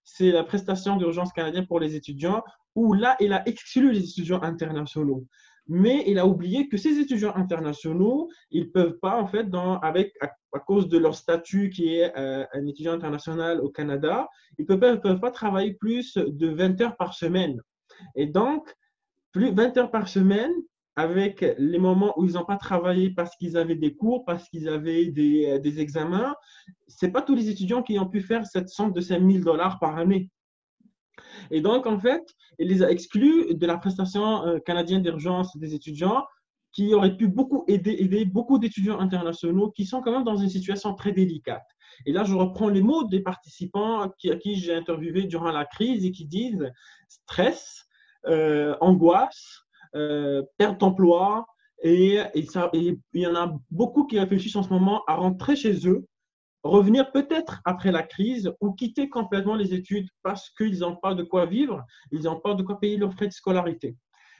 c'est 0.03 0.31
la 0.31 0.43
prestation 0.43 0.97
d'urgence 0.97 1.31
canadienne 1.31 1.67
pour 1.67 1.79
les 1.79 1.95
étudiants, 1.95 2.43
où 2.75 2.93
là, 2.93 3.15
il 3.19 3.33
a 3.33 3.47
exclu 3.47 3.91
les 3.91 4.09
étudiants 4.09 4.41
internationaux 4.41 5.25
mais 5.67 6.03
il 6.07 6.19
a 6.19 6.25
oublié 6.25 6.67
que 6.67 6.77
ces 6.77 6.99
étudiants 6.99 7.35
internationaux, 7.35 8.29
ils 8.49 8.65
ne 8.65 8.69
peuvent 8.69 8.97
pas, 8.99 9.21
en 9.21 9.27
fait, 9.27 9.47
avec, 9.81 10.13
à, 10.21 10.59
cause 10.59 10.89
de 10.89 10.97
leur 10.97 11.15
statut 11.15 11.69
qui 11.69 11.95
est 11.95 12.17
euh, 12.17 12.45
un 12.53 12.67
étudiant 12.67 12.93
international 12.93 13.61
au 13.61 13.69
Canada, 13.69 14.27
ils 14.57 14.65
ne 14.67 14.75
peuvent, 14.75 15.19
pas 15.19 15.31
travailler 15.31 15.73
plus 15.73 16.17
de 16.17 16.47
20 16.47 16.81
heures 16.81 16.97
par 16.97 17.13
semaine. 17.13 17.61
Et 18.15 18.25
donc, 18.25 18.73
plus 19.31 19.51
20 19.51 19.77
heures 19.77 19.91
par 19.91 20.07
semaine, 20.07 20.51
avec 20.97 21.45
les 21.57 21.79
moments 21.79 22.13
où 22.17 22.25
ils 22.25 22.33
n'ont 22.33 22.43
pas 22.43 22.57
travaillé 22.57 23.11
parce 23.11 23.35
qu'ils 23.37 23.55
avaient 23.55 23.75
des 23.75 23.95
cours, 23.95 24.25
parce 24.25 24.49
qu'ils 24.49 24.67
avaient 24.67 25.05
des, 25.05 25.57
des 25.59 25.79
examens, 25.79 26.35
ce 26.89 27.05
n'est 27.05 27.11
pas 27.13 27.21
tous 27.21 27.33
les 27.33 27.49
étudiants 27.49 27.81
qui 27.81 27.97
ont 27.97 28.09
pu 28.09 28.19
faire 28.19 28.45
cette 28.45 28.67
somme 28.67 28.91
de 28.91 28.99
5 28.99 29.25
000 29.25 29.43
dollars 29.43 29.79
par 29.79 29.97
année. 29.97 30.29
Et 31.49 31.61
donc, 31.61 31.85
en 31.85 31.99
fait, 31.99 32.23
il 32.59 32.67
les 32.67 32.83
a 32.83 32.91
exclus 32.91 33.55
de 33.55 33.65
la 33.65 33.77
prestation 33.77 34.45
euh, 34.45 34.59
canadienne 34.59 35.01
d'urgence 35.01 35.55
des 35.57 35.73
étudiants 35.73 36.25
qui 36.71 36.93
aurait 36.93 37.17
pu 37.17 37.27
beaucoup 37.27 37.65
aider, 37.67 38.25
beaucoup 38.25 38.57
d'étudiants 38.57 38.99
internationaux 38.99 39.71
qui 39.71 39.85
sont 39.85 40.01
quand 40.01 40.11
même 40.11 40.23
dans 40.23 40.37
une 40.37 40.49
situation 40.49 40.93
très 40.93 41.11
délicate. 41.11 41.65
Et 42.05 42.13
là, 42.13 42.23
je 42.23 42.33
reprends 42.33 42.69
les 42.69 42.81
mots 42.81 43.03
des 43.03 43.19
participants 43.19 44.01
à 44.01 44.09
qui 44.17 44.55
j'ai 44.55 44.73
interviewé 44.73 45.23
durant 45.23 45.51
la 45.51 45.65
crise 45.65 46.05
et 46.05 46.11
qui 46.11 46.25
disent 46.25 46.71
stress, 47.09 47.85
euh, 48.27 48.75
angoisse, 48.79 49.63
euh, 49.95 50.43
perte 50.57 50.79
d'emploi. 50.79 51.45
Et 51.83 52.19
il 52.33 52.97
y 53.15 53.27
en 53.27 53.35
a 53.35 53.53
beaucoup 53.69 54.05
qui 54.05 54.19
réfléchissent 54.19 54.55
en 54.55 54.63
ce 54.63 54.69
moment 54.69 55.03
à 55.07 55.15
rentrer 55.15 55.55
chez 55.55 55.87
eux 55.87 56.05
revenir 56.63 57.11
peut-être 57.11 57.61
après 57.65 57.91
la 57.91 58.03
crise 58.03 58.51
ou 58.61 58.73
quitter 58.73 59.09
complètement 59.09 59.55
les 59.55 59.73
études 59.73 60.07
parce 60.23 60.49
qu'ils 60.49 60.79
n'ont 60.79 60.95
pas 60.95 61.15
de 61.15 61.23
quoi 61.23 61.45
vivre, 61.45 61.83
ils 62.11 62.23
n'ont 62.23 62.39
pas 62.39 62.53
de 62.53 62.63
quoi 62.63 62.79
payer 62.79 62.97
leurs 62.97 63.13
frais 63.13 63.27
de 63.27 63.33
scolarité. 63.33 63.95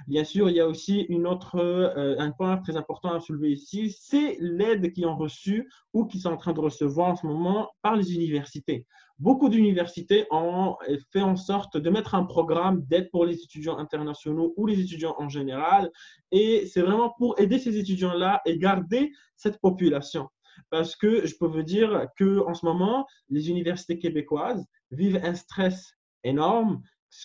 Bien 0.07 0.23
sûr, 0.23 0.49
il 0.49 0.55
y 0.55 0.59
a 0.59 0.67
aussi 0.67 1.01
une 1.09 1.27
autre, 1.27 1.57
euh, 1.57 2.15
un 2.17 2.31
point 2.31 2.57
très 2.57 2.75
important 2.75 3.13
à 3.13 3.19
soulever 3.19 3.51
ici, 3.51 3.95
c'est 3.97 4.35
l'aide 4.39 4.93
qu'ils 4.93 5.05
ont 5.05 5.15
reçue 5.15 5.69
ou 5.93 6.05
qu'ils 6.05 6.21
sont 6.21 6.31
en 6.31 6.37
train 6.37 6.53
de 6.53 6.59
recevoir 6.59 7.09
en 7.09 7.15
ce 7.15 7.27
moment 7.27 7.69
par 7.83 7.95
les 7.95 8.15
universités. 8.15 8.85
Beaucoup 9.19 9.49
d'universités 9.49 10.25
ont 10.31 10.75
fait 11.13 11.21
en 11.21 11.35
sorte 11.35 11.77
de 11.77 11.89
mettre 11.91 12.15
un 12.15 12.23
programme 12.23 12.81
d'aide 12.87 13.11
pour 13.11 13.25
les 13.25 13.43
étudiants 13.43 13.77
internationaux 13.77 14.55
ou 14.57 14.65
les 14.65 14.79
étudiants 14.79 15.15
en 15.19 15.29
général, 15.29 15.91
et 16.31 16.65
c'est 16.65 16.81
vraiment 16.81 17.13
pour 17.19 17.39
aider 17.39 17.59
ces 17.59 17.77
étudiants-là 17.77 18.41
et 18.45 18.57
garder 18.57 19.11
cette 19.35 19.61
population 19.61 20.29
parce 20.69 20.95
que 20.95 21.25
je 21.25 21.35
peux 21.37 21.47
vous 21.47 21.63
dire 21.63 22.07
qu'en 22.17 22.53
ce 22.53 22.65
moment, 22.65 23.05
les 23.29 23.49
universités 23.49 23.99
québécoises 23.99 24.65
vivent 24.91 25.19
un 25.23 25.35
stress 25.35 25.93
énorme 26.23 26.81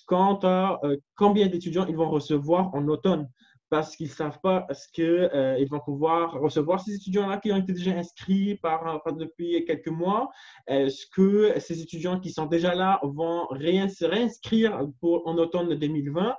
quant 0.06 0.38
à 0.42 0.80
combien 1.14 1.46
d'étudiants 1.46 1.86
ils 1.86 1.96
vont 1.96 2.10
recevoir 2.10 2.74
en 2.74 2.88
automne 2.88 3.28
parce 3.68 3.96
qu'ils 3.96 4.06
ne 4.06 4.12
savent 4.12 4.40
pas 4.42 4.66
ce 4.72 4.86
qu'ils 4.92 5.04
euh, 5.04 5.64
vont 5.68 5.80
pouvoir 5.80 6.32
recevoir 6.34 6.80
ces 6.80 6.94
étudiants-là 6.94 7.38
qui 7.38 7.52
ont 7.52 7.56
été 7.56 7.72
déjà 7.72 7.92
inscrits 7.92 8.56
par, 8.56 9.02
depuis 9.16 9.64
quelques 9.64 9.88
mois. 9.88 10.30
Est-ce 10.66 11.06
que 11.08 11.58
ces 11.58 11.80
étudiants 11.80 12.20
qui 12.20 12.30
sont 12.30 12.46
déjà 12.46 12.74
là 12.74 13.00
vont 13.02 13.46
se 13.50 14.04
réinscrire 14.04 14.86
pour, 15.00 15.26
en 15.26 15.36
automne 15.36 15.74
2020? 15.74 16.36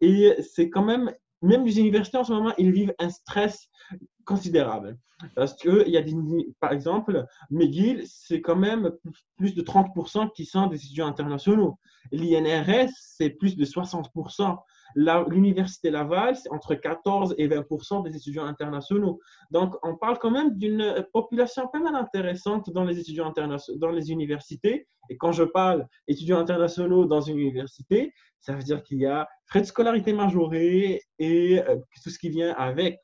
Et 0.00 0.34
c'est 0.40 0.70
quand 0.70 0.84
même, 0.84 1.12
même 1.42 1.64
les 1.66 1.78
universités 1.78 2.16
en 2.16 2.24
ce 2.24 2.32
moment, 2.32 2.52
ils 2.56 2.72
vivent 2.72 2.94
un 2.98 3.10
stress 3.10 3.68
considérable. 4.30 4.96
Parce 5.34 5.54
qu'il 5.54 5.88
y 5.88 5.96
a 5.96 6.02
des, 6.02 6.14
par 6.60 6.72
exemple, 6.72 7.26
McGill, 7.50 8.04
c'est 8.06 8.40
quand 8.40 8.56
même 8.56 8.92
plus 9.36 9.54
de 9.54 9.62
30% 9.62 10.32
qui 10.32 10.46
sont 10.46 10.68
des 10.68 10.76
étudiants 10.76 11.08
internationaux. 11.08 11.78
L'INRS, 12.12 12.90
c'est 12.94 13.30
plus 13.30 13.56
de 13.56 13.64
60%. 13.64 14.56
L'Université 14.94 15.90
Laval, 15.90 16.36
c'est 16.36 16.50
entre 16.50 16.74
14 16.74 17.34
et 17.38 17.48
20% 17.48 18.04
des 18.04 18.16
étudiants 18.16 18.46
internationaux. 18.46 19.20
Donc, 19.50 19.74
on 19.82 19.96
parle 19.96 20.18
quand 20.18 20.30
même 20.30 20.56
d'une 20.56 21.04
population 21.12 21.68
pas 21.68 21.80
mal 21.80 21.96
intéressante 21.96 22.70
dans 22.70 22.84
les 22.84 22.98
étudiants 22.98 23.28
internationaux, 23.28 23.78
dans 23.78 23.90
les 23.90 24.10
universités. 24.10 24.86
Et 25.10 25.16
quand 25.16 25.32
je 25.32 25.44
parle 25.44 25.86
étudiants 26.06 26.38
internationaux 26.38 27.04
dans 27.04 27.20
une 27.20 27.38
université, 27.38 28.12
ça 28.40 28.54
veut 28.54 28.62
dire 28.62 28.82
qu'il 28.82 28.98
y 28.98 29.06
a 29.06 29.28
frais 29.46 29.60
de 29.60 29.66
scolarité 29.66 30.12
majorés 30.12 31.02
et 31.18 31.60
euh, 31.60 31.76
tout 32.02 32.10
ce 32.10 32.18
qui 32.18 32.30
vient 32.30 32.54
avec. 32.54 33.00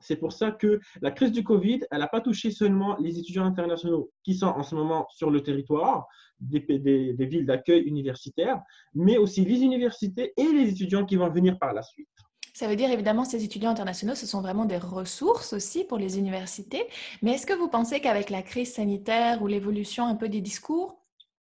C'est 0.00 0.16
pour 0.16 0.32
ça 0.32 0.50
que 0.50 0.80
la 1.02 1.10
crise 1.10 1.32
du 1.32 1.44
Covid, 1.44 1.80
elle 1.90 2.00
n'a 2.00 2.08
pas 2.08 2.20
touché 2.20 2.50
seulement 2.50 2.96
les 2.98 3.18
étudiants 3.18 3.44
internationaux 3.44 4.10
qui 4.24 4.34
sont 4.34 4.46
en 4.46 4.62
ce 4.62 4.74
moment 4.74 5.06
sur 5.10 5.30
le 5.30 5.42
territoire 5.42 6.08
des, 6.40 7.14
villes 7.18 7.46
d'accueil 7.46 7.82
universitaires, 7.82 8.60
mais 8.94 9.18
aussi 9.18 9.44
les 9.44 9.60
universités 9.60 10.32
et 10.36 10.52
les 10.52 10.70
étudiants 10.70 11.04
qui 11.04 11.16
vont 11.16 11.28
venir 11.28 11.58
par 11.58 11.74
la 11.74 11.82
suite. 11.82 12.08
Ça 12.54 12.66
veut 12.66 12.76
dire 12.76 12.90
évidemment 12.90 13.24
ces 13.24 13.44
étudiants 13.44 13.70
internationaux, 13.70 14.14
ce 14.14 14.26
sont 14.26 14.40
vraiment 14.40 14.64
des 14.64 14.76
ressources 14.76 15.52
aussi 15.52 15.84
pour 15.84 15.98
les 15.98 16.18
universités. 16.18 16.84
Mais 17.22 17.32
est-ce 17.32 17.46
que 17.46 17.52
vous 17.52 17.68
pensez 17.68 18.00
qu'avec 18.00 18.28
la 18.28 18.42
crise 18.42 18.74
sanitaire 18.74 19.42
ou 19.42 19.46
l'évolution 19.46 20.06
un 20.06 20.16
peu 20.16 20.28
des 20.28 20.40
discours, 20.40 20.99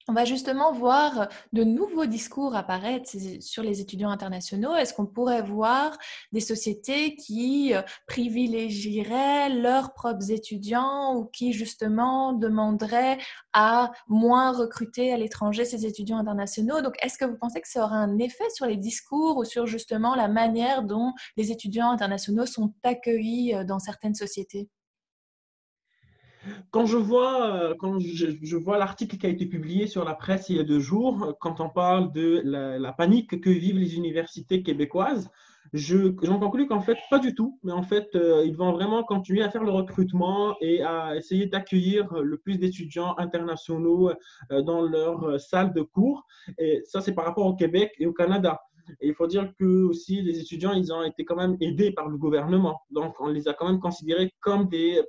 on 0.08 0.14
va 0.14 0.24
justement 0.24 0.72
voir 0.72 1.28
de 1.52 1.64
nouveaux 1.64 2.06
discours 2.06 2.56
apparaître 2.56 3.10
sur 3.40 3.62
les 3.62 3.82
étudiants 3.82 4.08
internationaux. 4.08 4.74
Est-ce 4.74 4.94
qu'on 4.94 5.06
pourrait 5.06 5.42
voir 5.42 5.98
des 6.32 6.40
sociétés 6.40 7.14
qui 7.14 7.74
euh, 7.74 7.82
privilégieraient 8.06 9.50
leurs 9.50 9.92
propres 9.92 10.30
étudiants 10.32 11.14
ou 11.14 11.26
qui 11.26 11.52
justement 11.52 12.32
demanderaient 12.32 13.18
à 13.52 13.92
moins 14.08 14.52
recruter 14.52 15.12
à 15.12 15.18
l'étranger 15.18 15.66
ces 15.66 15.84
étudiants 15.84 16.18
internationaux? 16.18 16.80
Donc, 16.80 16.94
est-ce 17.02 17.18
que 17.18 17.26
vous 17.26 17.36
pensez 17.36 17.60
que 17.60 17.68
ça 17.68 17.84
aura 17.84 17.96
un 17.96 18.18
effet 18.18 18.48
sur 18.54 18.64
les 18.64 18.76
discours 18.76 19.36
ou 19.36 19.44
sur 19.44 19.66
justement 19.66 20.14
la 20.14 20.28
manière 20.28 20.82
dont 20.84 21.12
les 21.36 21.52
étudiants 21.52 21.90
internationaux 21.90 22.46
sont 22.46 22.72
accueillis 22.82 23.54
euh, 23.54 23.62
dans 23.62 23.78
certaines 23.78 24.14
sociétés? 24.14 24.70
Quand 26.70 26.87
je 26.87 26.96
vois, 26.96 27.54
euh, 27.54 27.74
quand 27.78 27.98
je, 27.98 28.56
vois 28.56 28.78
l'article 28.78 29.16
qui 29.16 29.26
a 29.26 29.28
été 29.28 29.46
publié 29.46 29.87
sur 29.87 30.04
la 30.04 30.14
presse 30.14 30.48
il 30.48 30.56
y 30.56 30.61
a 30.61 30.64
deux 30.64 30.80
jours, 30.80 31.37
quand 31.40 31.61
on 31.61 31.68
parle 31.68 32.12
de 32.12 32.42
la, 32.44 32.92
panique 32.92 33.40
que 33.40 33.50
vivent 33.50 33.78
les 33.78 33.96
universités 33.96 34.62
québécoises, 34.62 35.30
j'en 35.72 36.38
conclus 36.38 36.66
qu'en 36.66 36.80
fait, 36.80 36.96
pas 37.11 37.18
du 37.18 37.34
tout, 37.34 37.58
mais 37.62 37.72
en 37.72 37.82
fait, 37.82 38.08
euh, 38.14 38.42
ils 38.44 38.56
vont 38.56 38.72
vraiment 38.72 39.02
continuer 39.04 39.42
à 39.42 39.50
faire 39.50 39.64
le 39.64 39.70
recrutement 39.70 40.56
et 40.61 40.82
à 40.82 41.16
essayer 41.16 41.46
d'accueillir 41.46 42.12
le 42.14 42.38
plus 42.38 42.58
d'étudiants 42.58 43.14
internationaux 43.18 44.11
euh, 44.50 44.62
dans 44.62 44.82
leur 44.82 45.40
salle 45.40 45.72
de 45.74 45.82
cours. 45.82 46.26
Et 46.58 46.82
ça, 46.84 47.00
c'est 47.00 47.12
par 47.12 47.24
rapport 47.24 47.46
au 47.46 47.54
Québec 47.54 47.92
et 47.98 48.06
au 48.06 48.12
Canada. 48.12 48.61
Et 49.01 49.09
il 49.09 49.14
faut 49.14 49.27
dire 49.27 49.53
que 49.59 49.85
aussi 49.85 50.22
les 50.22 50.40
étudiants, 50.40 50.72
ils 50.72 50.92
ont 50.92 51.03
été 51.03 51.24
quand 51.24 51.37
même 51.37 51.57
aidés 51.61 51.92
par 51.92 52.09
le 52.09 52.16
gouvernement. 52.16 52.81
Donc, 52.90 53.20
on 53.20 53.29
les 53.29 53.48
a 53.48 53.55
quand 53.55 53.66
même 53.66 53.81
considérés 53.81 54.33
comme 54.40 54.68
des, 54.68 55.03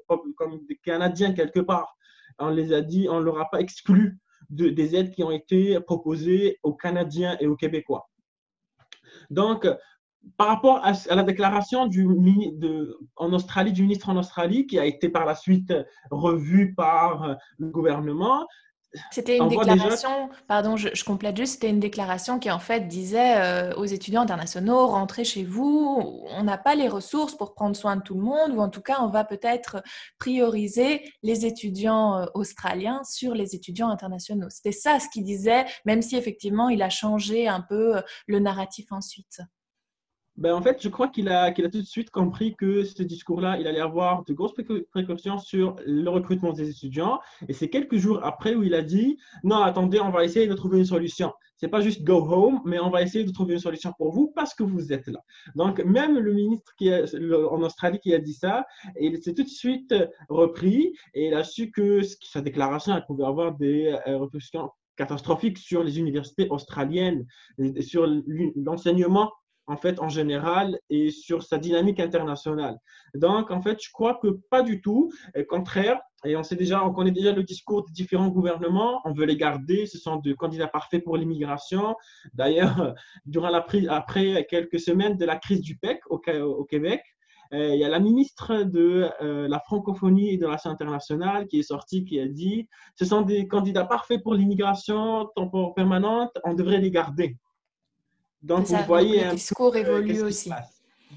Canadiens 0.83 1.33
quelque 1.33 1.59
part. 1.59 1.95
On 2.37 2.49
les 2.49 2.73
a 2.73 2.81
dit, 2.81 3.07
on 3.09 3.19
ne 3.19 3.25
leur 3.25 3.39
a 3.39 3.49
pas 3.49 3.59
exclu 3.59 4.17
de, 4.49 4.69
des 4.69 4.95
aides 4.95 5.11
qui 5.11 5.23
ont 5.23 5.31
été 5.31 5.79
proposées 5.81 6.57
aux 6.63 6.73
Canadiens 6.73 7.37
et 7.39 7.47
aux 7.47 7.55
Québécois. 7.55 8.09
Donc, 9.29 9.67
par 10.37 10.47
rapport 10.47 10.79
à, 10.83 10.93
la 11.15 11.23
déclaration 11.23 11.89
en 13.15 13.33
Australie, 13.33 13.73
du 13.73 13.83
ministre 13.83 14.09
en 14.09 14.17
Australie, 14.17 14.67
qui 14.67 14.79
a 14.79 14.85
été 14.85 15.09
par 15.09 15.25
la 15.25 15.35
suite 15.35 15.73
revue 16.11 16.73
par 16.75 17.37
le 17.57 17.69
gouvernement, 17.69 18.45
c'était 19.11 19.37
une 19.37 19.49
déclaration, 19.49 20.29
pardon, 20.47 20.75
je, 20.75 21.03
complète 21.03 21.37
juste, 21.37 21.53
c'était 21.53 21.69
une 21.69 21.79
déclaration 21.79 22.39
qui 22.39 22.49
en 22.49 22.59
fait 22.59 22.87
disait 22.87 23.37
euh, 23.37 23.73
aux 23.75 23.85
étudiants 23.85 24.21
internationaux, 24.21 24.87
rentrez 24.87 25.23
chez 25.23 25.43
vous, 25.43 26.25
on 26.29 26.43
n'a 26.43 26.57
pas 26.57 26.75
les 26.75 26.87
ressources 26.87 27.35
pour 27.35 27.53
prendre 27.53 27.75
soin 27.75 27.97
de 27.97 28.01
tout 28.01 28.15
le 28.15 28.21
monde, 28.21 28.51
ou 28.51 28.61
en 28.61 28.69
tout 28.69 28.81
cas, 28.81 28.97
on 29.01 29.07
va 29.07 29.23
peut-être 29.23 29.83
prioriser 30.17 31.03
les 31.21 31.45
étudiants 31.45 32.17
euh, 32.17 32.25
australiens 32.33 33.03
sur 33.03 33.35
les 33.35 33.55
étudiants 33.55 33.89
internationaux. 33.89 34.49
C'était 34.49 34.71
ça 34.71 34.99
ce 34.99 35.07
qu'il 35.09 35.23
disait, 35.23 35.65
même 35.85 36.01
si 36.01 36.15
effectivement, 36.15 36.69
il 36.69 36.81
a 36.81 36.89
changé 36.89 37.47
un 37.47 37.61
peu 37.61 37.97
euh, 37.97 38.01
le 38.27 38.39
narratif 38.39 38.91
ensuite. 38.91 39.41
Ben, 40.39 40.53
en 40.53 40.61
fait, 40.61 40.81
je 40.81 40.87
crois 40.87 41.09
qu'il 41.09 41.27
a, 41.27 41.51
tout 41.51 41.67
de 41.67 41.81
suite 41.81 42.11
compris 42.11 42.55
que 42.55 42.85
ce 42.85 43.03
discours-là, 43.03 43.59
il 43.59 43.67
allait 43.67 43.81
avoir 43.81 44.23
de 44.23 44.33
grosses 44.33 44.53
précautions 44.89 45.37
sur 45.37 45.75
le 45.85 46.09
recrutement 46.09 46.53
des 46.53 46.69
étudiants. 46.69 47.19
Et 47.49 47.53
c'est 47.53 47.69
quelques 47.69 47.97
jours 47.97 48.21
après 48.23 48.55
où 48.55 48.63
il 48.63 48.73
a 48.73 48.81
dit 48.81 49.17
Non, 49.43 49.57
attendez, 49.57 49.99
on 49.99 50.11
va 50.11 50.23
essayer 50.23 50.47
de 50.47 50.53
trouver 50.53 50.77
une 50.77 50.85
solution. 50.85 51.33
C'est 51.57 51.67
pas 51.67 51.81
juste 51.81 52.03
go 52.03 52.25
home, 52.25 52.61
mais 52.63 52.79
on 52.79 52.89
va 52.89 53.01
essayer 53.01 53.25
de 53.25 53.31
trouver 53.31 53.55
une 53.55 53.59
solution 53.59 53.91
pour 53.97 54.13
vous 54.13 54.31
parce 54.33 54.53
que 54.53 54.63
vous 54.63 54.93
êtes 54.93 55.07
là. 55.07 55.19
Donc, 55.55 55.83
même 55.83 56.17
le 56.17 56.31
ministre 56.31 56.73
en 57.51 57.61
Australie 57.61 57.99
qui 57.99 58.13
a 58.13 58.19
dit 58.19 58.33
ça, 58.33 58.65
il 58.97 59.21
s'est 59.21 59.33
tout 59.33 59.43
de 59.43 59.49
suite 59.49 59.93
repris 60.29 60.93
et 61.13 61.27
il 61.27 61.33
a 61.33 61.43
su 61.43 61.69
que 61.69 62.01
sa 62.01 62.39
déclaration 62.39 62.95
elle 62.95 63.05
pouvait 63.05 63.25
avoir 63.25 63.57
des 63.57 63.87
euh, 64.07 64.19
répercussions 64.19 64.69
catastrophiques 64.95 65.57
sur 65.57 65.83
les 65.83 65.99
universités 65.99 66.47
australiennes, 66.49 67.25
sur 67.81 68.07
l'enseignement 68.55 69.31
en 69.69 69.77
fait, 69.77 69.99
en 69.99 70.09
général, 70.09 70.79
et 70.89 71.11
sur 71.11 71.43
sa 71.43 71.59
dynamique 71.59 71.99
internationale. 71.99 72.77
Donc, 73.13 73.51
en 73.51 73.61
fait, 73.61 73.77
je 73.81 73.91
crois 73.91 74.15
que 74.15 74.27
pas 74.49 74.63
du 74.63 74.81
tout. 74.81 75.11
Au 75.37 75.43
contraire, 75.43 75.99
et 76.25 76.35
on 76.35 76.41
sait 76.41 76.55
déjà, 76.55 76.83
on 76.83 76.91
connaît 76.91 77.11
déjà 77.11 77.31
le 77.31 77.43
discours 77.43 77.85
des 77.85 77.91
différents 77.91 78.29
gouvernements. 78.29 78.99
On 79.05 79.13
veut 79.13 79.25
les 79.25 79.37
garder. 79.37 79.85
Ce 79.85 79.99
sont 79.99 80.15
des 80.17 80.33
candidats 80.33 80.67
parfaits 80.67 81.03
pour 81.03 81.17
l'immigration. 81.17 81.95
D'ailleurs, 82.33 82.95
durant 83.25 83.49
la 83.49 83.61
prise, 83.61 83.87
après 83.89 84.47
quelques 84.49 84.79
semaines 84.79 85.17
de 85.17 85.25
la 85.25 85.37
crise 85.37 85.61
du 85.61 85.77
PEC 85.77 86.01
au, 86.09 86.17
Québec, 86.65 87.03
euh, 87.53 87.75
il 87.75 87.79
y 87.79 87.83
a 87.83 87.89
la 87.89 87.99
ministre 87.99 88.63
de 88.63 89.07
euh, 89.21 89.47
la 89.47 89.59
francophonie 89.59 90.33
et 90.33 90.37
de 90.37 90.43
la 90.43 90.49
relations 90.49 90.71
internationales 90.71 91.47
qui 91.47 91.59
est 91.59 91.63
sortie, 91.63 92.05
qui 92.05 92.19
a 92.19 92.27
dit 92.27 92.67
ce 92.95 93.05
sont 93.05 93.21
des 93.21 93.47
candidats 93.47 93.85
parfaits 93.85 94.21
pour 94.23 94.33
l'immigration 94.33 95.29
temporaire 95.35 95.73
permanente, 95.75 96.31
on 96.43 96.55
devrait 96.55 96.79
les 96.79 96.91
garder. 96.91 97.37
Donc, 98.41 98.65
vous 98.67 98.75
voyez. 98.87 99.25
le 99.25 99.31
discours 99.31 99.75
évolue 99.75 100.21
aussi. 100.21 100.51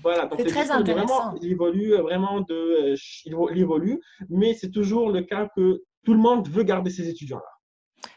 Voilà, 0.02 0.28
c'est 0.36 0.44
très 0.44 0.70
intéressant. 0.70 1.34
il 1.42 1.52
évolue 1.52 1.94
vraiment 1.96 2.40
de, 2.40 2.94
il 3.24 3.58
évolue, 3.58 4.00
mais 4.30 4.54
c'est 4.54 4.70
toujours 4.70 5.10
le 5.10 5.22
cas 5.22 5.48
que 5.54 5.82
tout 6.04 6.14
le 6.14 6.18
monde 6.18 6.48
veut 6.48 6.64
garder 6.64 6.90
ses 6.90 7.08
étudiants-là. 7.08 7.51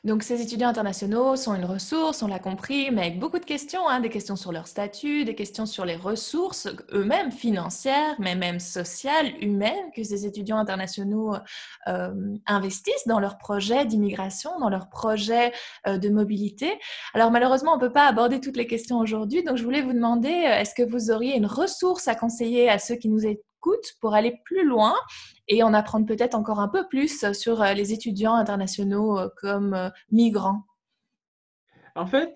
Donc 0.04 0.24
ces 0.24 0.42
étudiants 0.42 0.70
internationaux 0.70 1.36
sont 1.36 1.56
une 1.56 1.66
ressource, 1.66 2.22
on 2.22 2.28
l'a 2.28 2.40
compris, 2.40 2.92
mais 2.92 3.02
avec 3.02 3.20
beaucoup 3.20 3.40
de 3.40 3.46
questions, 3.46 3.88
hein, 3.88 4.00
des 4.00 4.10
questions 4.10 4.36
sur 4.36 4.52
leur 4.52 4.68
statut, 4.68 5.26
des 5.26 5.36
questions 5.36 5.66
sur 5.66 5.86
les 5.86 5.96
ressources 5.96 6.68
eux-mêmes 6.94 7.32
financières, 7.32 8.16
mais 8.20 8.36
même 8.36 8.60
sociales, 8.60 9.34
humaines, 9.42 9.92
que 9.96 10.04
ces 10.04 10.26
étudiants 10.26 10.58
internationaux 10.58 11.34
euh, 11.88 12.14
investissent 12.46 13.08
dans 13.08 13.20
leurs 13.20 13.38
projets 13.38 13.86
d'immigration, 13.86 14.52
dans 14.60 14.70
leurs 14.70 14.90
projets 14.90 15.52
euh, 15.88 15.98
de 15.98 16.10
mobilité. 16.10 16.72
Alors 17.14 17.32
malheureusement, 17.32 17.74
on 17.74 17.78
ne 17.78 17.82
peut 17.82 17.94
pas 17.94 18.08
aborder 18.08 18.40
toutes 18.40 18.58
les 18.58 18.68
questions 18.68 19.00
aujourd'hui, 19.00 19.44
donc 19.44 19.58
je 19.58 19.64
voulais 19.64 19.82
vous 19.82 19.94
demander, 19.94 20.30
euh, 20.30 20.60
est-ce 20.60 20.76
que 20.76 20.84
vous 20.84 21.12
auriez 21.12 21.36
une 21.36 21.48
ressource 21.48 22.08
à 22.08 22.16
conseiller 22.16 22.70
à 22.70 22.80
ceux 22.80 22.96
qui 22.96 23.10
nous 23.10 23.26
pour 24.00 24.14
aller 24.14 24.40
plus 24.44 24.66
loin 24.66 24.96
et 25.48 25.64
en 25.64 25.74
apprendre 25.74 26.06
peut-être 26.06 26.36
encore 26.36 26.60
un 26.60 26.68
peu 26.68 26.88
plus 26.88 27.32
sur 27.34 27.62
euh, 27.62 27.74
les 27.74 27.94
étudiants 27.94 28.36
internationaux 28.36 29.18
euh, 29.18 29.30
comme 29.38 29.74
euh, 29.74 29.90
migrants 30.12 30.64
En 31.96 32.06
fait, 32.06 32.36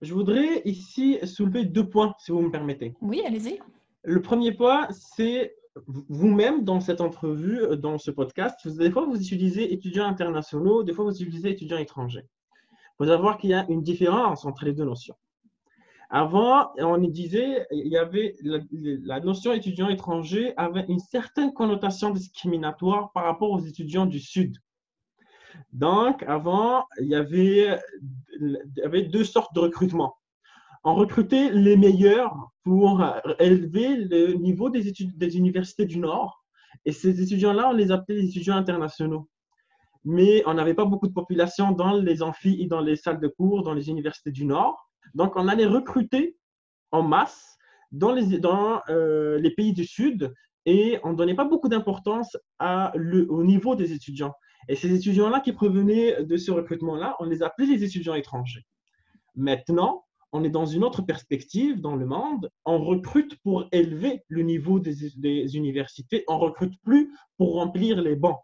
je 0.00 0.12
voudrais 0.14 0.62
ici 0.64 1.18
soulever 1.24 1.64
deux 1.64 1.88
points, 1.88 2.14
si 2.18 2.32
vous 2.32 2.40
me 2.40 2.50
permettez. 2.50 2.94
Oui, 3.00 3.22
allez-y. 3.26 3.60
Le 4.04 4.20
premier 4.20 4.52
point, 4.52 4.88
c'est 4.90 5.54
vous-même 6.08 6.64
dans 6.64 6.80
cette 6.80 7.00
entrevue, 7.00 7.76
dans 7.78 7.98
ce 7.98 8.10
podcast, 8.10 8.68
des 8.68 8.90
fois 8.90 9.06
vous 9.06 9.16
utilisez 9.16 9.72
étudiants 9.72 10.04
internationaux, 10.04 10.82
des 10.82 10.92
fois 10.92 11.06
vous 11.06 11.22
utilisez 11.22 11.50
étudiants 11.50 11.78
étrangers. 11.78 12.26
Il 12.64 12.94
faut 12.98 13.06
savoir 13.06 13.38
qu'il 13.38 13.50
y 13.50 13.54
a 13.54 13.64
une 13.70 13.82
différence 13.82 14.44
entre 14.44 14.66
les 14.66 14.74
deux 14.74 14.84
notions. 14.84 15.14
Avant, 16.14 16.74
on 16.78 16.98
disait, 16.98 17.66
il 17.70 17.88
y 17.88 17.96
avait 17.96 18.36
la, 18.42 19.18
notion 19.20 19.54
étudiant 19.54 19.88
étranger 19.88 20.52
avait 20.58 20.84
une 20.90 20.98
certaine 20.98 21.54
connotation 21.54 22.10
discriminatoire 22.10 23.12
par 23.12 23.24
rapport 23.24 23.50
aux 23.50 23.60
étudiants 23.60 24.04
du 24.04 24.20
Sud. 24.20 24.58
Donc, 25.72 26.22
avant, 26.24 26.84
il 27.00 27.08
y 27.08 27.14
avait, 27.14 27.78
deux 29.08 29.24
sortes 29.24 29.54
de 29.54 29.60
recrutement. 29.60 30.18
on 30.84 30.94
recrutait 30.96 31.50
les 31.50 31.78
meilleurs 31.78 32.36
pour 32.62 33.02
élever 33.38 33.96
le 33.96 34.34
niveau 34.34 34.68
des 34.68 34.88
études 34.88 35.16
des 35.16 35.38
universités 35.38 35.86
du 35.86 35.98
Nord. 35.98 36.44
Et 36.84 36.92
ces 36.92 37.22
étudiants-là, 37.22 37.70
on 37.70 37.72
les 37.72 37.90
appelait 37.90 38.16
les 38.16 38.28
étudiants 38.28 38.56
internationaux. 38.56 39.30
Mais 40.04 40.42
on 40.44 40.52
n'avait 40.52 40.74
pas 40.74 40.84
beaucoup 40.84 41.08
de 41.08 41.14
population 41.14 41.72
dans 41.72 41.94
les 41.94 42.22
amphis 42.22 42.60
et 42.60 42.66
dans 42.66 42.80
les 42.80 42.96
salles 42.96 43.20
de 43.20 43.28
cours, 43.28 43.62
dans 43.62 43.72
les 43.72 43.88
universités 43.88 44.30
du 44.30 44.44
Nord. 44.44 44.91
Donc, 45.14 45.36
on 45.36 45.48
allait 45.48 45.66
recruter 45.66 46.36
en 46.90 47.02
masse 47.02 47.56
dans 47.90 48.12
les, 48.12 48.40
euh, 48.44 49.50
pays 49.56 49.72
du 49.72 49.84
Sud 49.84 50.32
et 50.64 50.98
on 51.02 51.10
ne 51.10 51.16
donnait 51.16 51.34
pas 51.34 51.44
beaucoup 51.44 51.68
d'importance 51.68 52.36
au 52.60 53.44
niveau 53.44 53.74
des 53.74 53.92
étudiants. 53.92 54.34
Et 54.68 54.76
ces 54.76 54.94
étudiants-là 54.94 55.40
qui 55.40 55.52
provenaient 55.52 56.24
de 56.24 56.36
ce 56.36 56.50
recrutement-là, 56.52 57.16
on 57.18 57.24
les 57.24 57.42
appelait 57.42 57.66
les 57.66 57.84
étudiants 57.84 58.14
étrangers. 58.14 58.64
Maintenant, 59.34 60.04
on 60.32 60.44
est 60.44 60.50
dans 60.50 60.66
une 60.66 60.84
autre 60.84 61.02
perspective 61.02 61.80
dans 61.80 61.96
le 61.96 62.06
monde. 62.06 62.48
On 62.64 62.82
recrute 62.82 63.36
pour 63.42 63.66
élever 63.72 64.22
le 64.28 64.42
niveau 64.42 64.78
des, 64.78 65.10
des 65.16 65.56
universités. 65.56 66.24
On 66.28 66.38
recrute 66.38 66.74
plus 66.82 67.12
pour 67.36 67.54
remplir 67.54 68.00
les 68.00 68.16
bancs. 68.16 68.40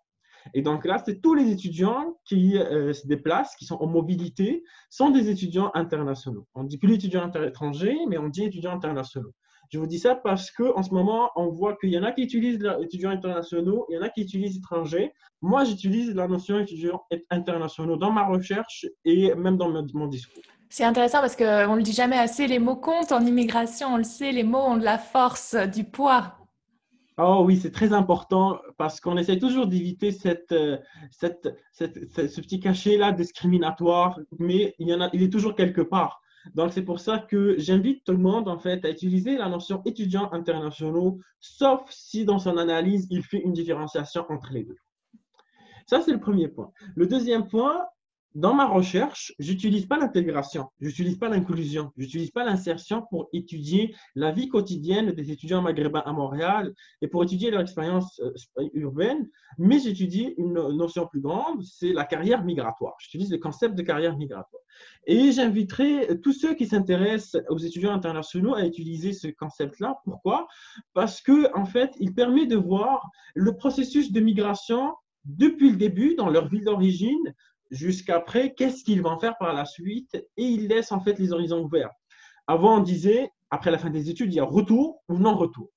Et 0.55 0.63
donc 0.63 0.85
là, 0.85 1.03
c'est 1.05 1.21
tous 1.21 1.35
les 1.35 1.51
étudiants 1.51 2.17
qui 2.25 2.59
euh, 2.59 2.93
se 2.93 3.07
déplacent, 3.07 3.57
qui 3.57 3.65
sont 3.65 3.77
en 3.77 3.87
mobilité, 3.87 4.65
sont 4.91 5.11
des 5.11 5.31
étudiants 5.31 5.71
internationaux. 5.75 6.47
On 6.55 6.63
ne 6.63 6.69
dit 6.69 6.79
plus 6.79 6.95
étudiants 6.95 7.31
étrangers, 7.31 7.97
mais 8.09 8.19
on 8.19 8.29
dit 8.29 8.45
étudiants 8.45 8.73
internationaux. 8.73 9.33
Je 9.71 9.79
vous 9.79 9.87
dis 9.87 9.99
ça 9.99 10.15
parce 10.15 10.51
qu'en 10.51 10.83
ce 10.83 10.95
moment, 10.95 11.31
on 11.37 11.51
voit 11.51 11.77
qu'il 11.77 11.91
y 11.91 11.99
en 11.99 12.03
a 12.03 12.13
qui 12.13 12.23
utilisent 12.23 12.67
étudiants 12.81 13.11
internationaux, 13.11 13.85
il 13.91 13.97
y 13.97 13.99
en 13.99 14.03
a 14.03 14.09
qui 14.09 14.23
utilisent 14.23 14.57
étrangers. 14.57 15.13
Moi, 15.43 15.65
j'utilise 15.65 16.15
la 16.15 16.27
notion 16.27 16.59
étudiants 16.59 17.03
internationaux 17.31 17.97
dans 17.97 18.11
ma 18.11 18.27
recherche 18.27 18.87
et 19.05 19.35
même 19.35 19.59
dans 19.59 19.69
mon 19.69 20.07
discours. 20.07 20.43
C'est 20.71 20.85
intéressant 20.85 21.21
parce 21.21 21.37
qu'on 21.37 21.73
ne 21.73 21.77
le 21.77 21.83
dit 21.83 21.93
jamais 21.93 22.19
assez, 22.19 22.47
les 22.47 22.59
mots 22.59 22.77
comptent 22.77 23.13
en 23.13 23.25
immigration, 23.25 23.95
on 23.95 23.97
le 23.99 24.05
sait, 24.05 24.33
les 24.33 24.43
mots 24.43 24.59
ont 24.59 24.77
de 24.77 24.85
la 24.85 24.99
force, 24.99 25.55
du 25.55 25.85
poids. 25.85 26.38
Oh 27.21 27.43
oui, 27.45 27.57
c'est 27.57 27.73
très 27.73 27.93
important 27.93 28.61
parce 28.77 29.01
qu'on 29.01 29.17
essaie 29.17 29.41
toujours 29.41 29.67
d'éviter 29.67 30.13
cette, 30.13 30.53
euh, 30.53 30.79
cette, 31.11 31.49
ce 31.73 32.41
petit 32.41 32.61
cachet-là 32.61 33.11
discriminatoire, 33.11 34.21
mais 34.39 34.77
il, 34.79 34.87
y 34.87 34.95
en 34.95 35.01
a, 35.01 35.11
il 35.13 35.25
est 35.25 35.33
toujours 35.33 35.57
quelque 35.57 35.81
part. 35.81 36.23
Donc, 36.55 36.73
c'est 36.73 36.85
pour 36.85 37.01
ça 37.01 37.19
que 37.19 37.59
j'invite 37.59 38.05
tout 38.05 38.13
le 38.13 38.19
monde, 38.19 38.49
en 38.49 38.59
fait, 38.59 38.85
à 38.85 38.91
utiliser 38.91 39.37
la 39.37 39.49
notion 39.49 39.83
étudiants 39.85 40.31
internationaux, 40.33 41.19
sauf 41.41 41.91
si 41.91 42.25
dans 42.25 42.39
son 42.39 42.57
analyse, 42.57 43.09
il 43.11 43.25
fait 43.25 43.41
une 43.41 43.53
différenciation 43.53 44.25
entre 44.29 44.53
les 44.53 44.63
deux. 44.63 44.77
Ça, 45.87 46.01
c'est 46.01 46.13
le 46.13 46.21
premier 46.21 46.47
point. 46.47 46.71
Le 46.95 47.09
deuxième 47.09 47.49
point, 47.49 47.85
dans 48.35 48.55
ma 48.55 48.67
recherche, 48.67 49.33
j'utilise 49.39 49.87
pas 49.87 49.99
l'intégration, 49.99 50.69
j'utilise 50.81 51.17
pas 51.17 51.29
l'inclusion, 51.29 51.93
j'utilise 51.97 52.31
pas 52.31 52.45
l'insertion 52.45 53.03
pour 53.11 53.29
étudier 53.33 53.95
la 54.15 54.33
vie 54.33 54.49
quotidienne 54.49 55.13
des 55.13 55.33
étudiants 55.33 55.63
maghrébins 55.63 56.03
à 56.05 56.13
Montréal 56.13 56.73
et 57.01 57.09
pour 57.09 57.25
étudier 57.25 57.51
leur 57.51 57.61
expérience 57.61 58.21
euh, 58.21 58.69
urbaine, 58.75 59.29
mais 59.57 59.79
j'étudie 59.79 60.35
une 60.37 60.53
notion 60.53 61.07
plus 61.07 61.21
grande, 61.21 61.63
c'est 61.63 61.93
la 61.93 62.05
carrière 62.05 62.45
migratoire. 62.45 62.95
J'utilise 62.99 63.31
le 63.31 63.39
concept 63.39 63.75
de 63.75 63.83
carrière 63.83 64.17
migratoire. 64.17 64.63
Et 65.07 65.33
j'inviterai 65.33 66.21
tous 66.23 66.33
ceux 66.33 66.55
qui 66.55 66.67
s'intéressent 66.67 67.43
aux 67.49 67.59
étudiants 67.59 67.93
internationaux 67.93 68.55
à 68.55 68.65
utiliser 68.65 69.13
ce 69.13 69.29
concept-là. 69.29 69.99
Pourquoi? 70.05 70.47
Parce 70.93 71.21
que 71.21 71.53
en 71.57 71.65
fait, 71.65 71.93
il 71.99 72.15
permet 72.15 72.47
de 72.47 72.57
voir 72.57 73.11
le 73.35 73.57
processus 73.57 74.13
de 74.13 74.21
migration 74.21 74.93
depuis 75.25 75.71
le 75.71 75.77
début 75.77 76.15
dans 76.15 76.29
leur 76.29 76.49
ville 76.49 76.65
d'origine 76.65 77.35
jusqu'après, 77.71 78.55
qu'est-ce 78.55 78.85
qu'ils 78.85 79.03
vont 79.03 79.19
faire 79.19 79.37
par 79.39 79.53
la 79.53 79.65
suite? 79.65 80.15
Et 80.37 80.45
ils 80.45 80.69
laissent 80.69 80.93
en 80.93 81.01
fait 81.01 81.19
les 81.19 81.33
horizons 81.33 81.63
ouverts. 81.63 81.91
Avant, 82.47 82.79
on 82.79 82.83
disait, 82.83 83.31
après 83.51 83.71
la 83.71 83.79
fin 83.79 83.91
des 83.91 84.11
études, 84.11 84.33
il 84.33 84.37
y 84.37 84.41
a 84.41 84.45
retour 84.45 85.03
ou 85.09 85.19
non-retour. 85.19 85.69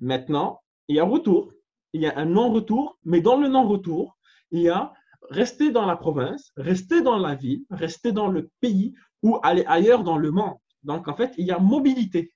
Maintenant, 0.00 0.60
il 0.88 0.96
y 0.96 1.00
a 1.00 1.04
retour, 1.04 1.52
il 1.92 2.02
y 2.02 2.06
a 2.06 2.18
un 2.18 2.26
non-retour, 2.26 2.98
mais 3.04 3.20
dans 3.20 3.36
le 3.36 3.48
non-retour, 3.48 4.16
il 4.50 4.62
y 4.62 4.68
a 4.68 4.92
rester 5.30 5.70
dans 5.70 5.86
la 5.86 5.96
province, 5.96 6.52
rester 6.56 7.00
dans 7.02 7.18
la 7.18 7.34
ville, 7.34 7.64
rester 7.70 8.12
dans 8.12 8.28
le 8.28 8.50
pays 8.60 8.94
ou 9.22 9.38
aller 9.42 9.64
ailleurs 9.66 10.02
dans 10.02 10.18
le 10.18 10.30
monde. 10.30 10.56
Donc, 10.82 11.08
en 11.08 11.14
fait, 11.14 11.32
il 11.38 11.46
y 11.46 11.52
a 11.52 11.58
mobilité. 11.58 12.34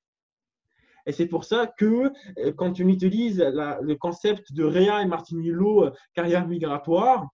Et 1.06 1.12
c'est 1.12 1.26
pour 1.26 1.44
ça 1.44 1.66
que 1.66 2.12
euh, 2.38 2.52
quand 2.52 2.80
on 2.80 2.88
utilise 2.88 3.38
le 3.38 3.94
concept 3.94 4.52
de 4.52 4.64
Réa 4.64 5.02
et 5.02 5.06
Martinillo, 5.06 5.84
euh, 5.84 5.92
carrière 6.14 6.46
migratoire, 6.46 7.28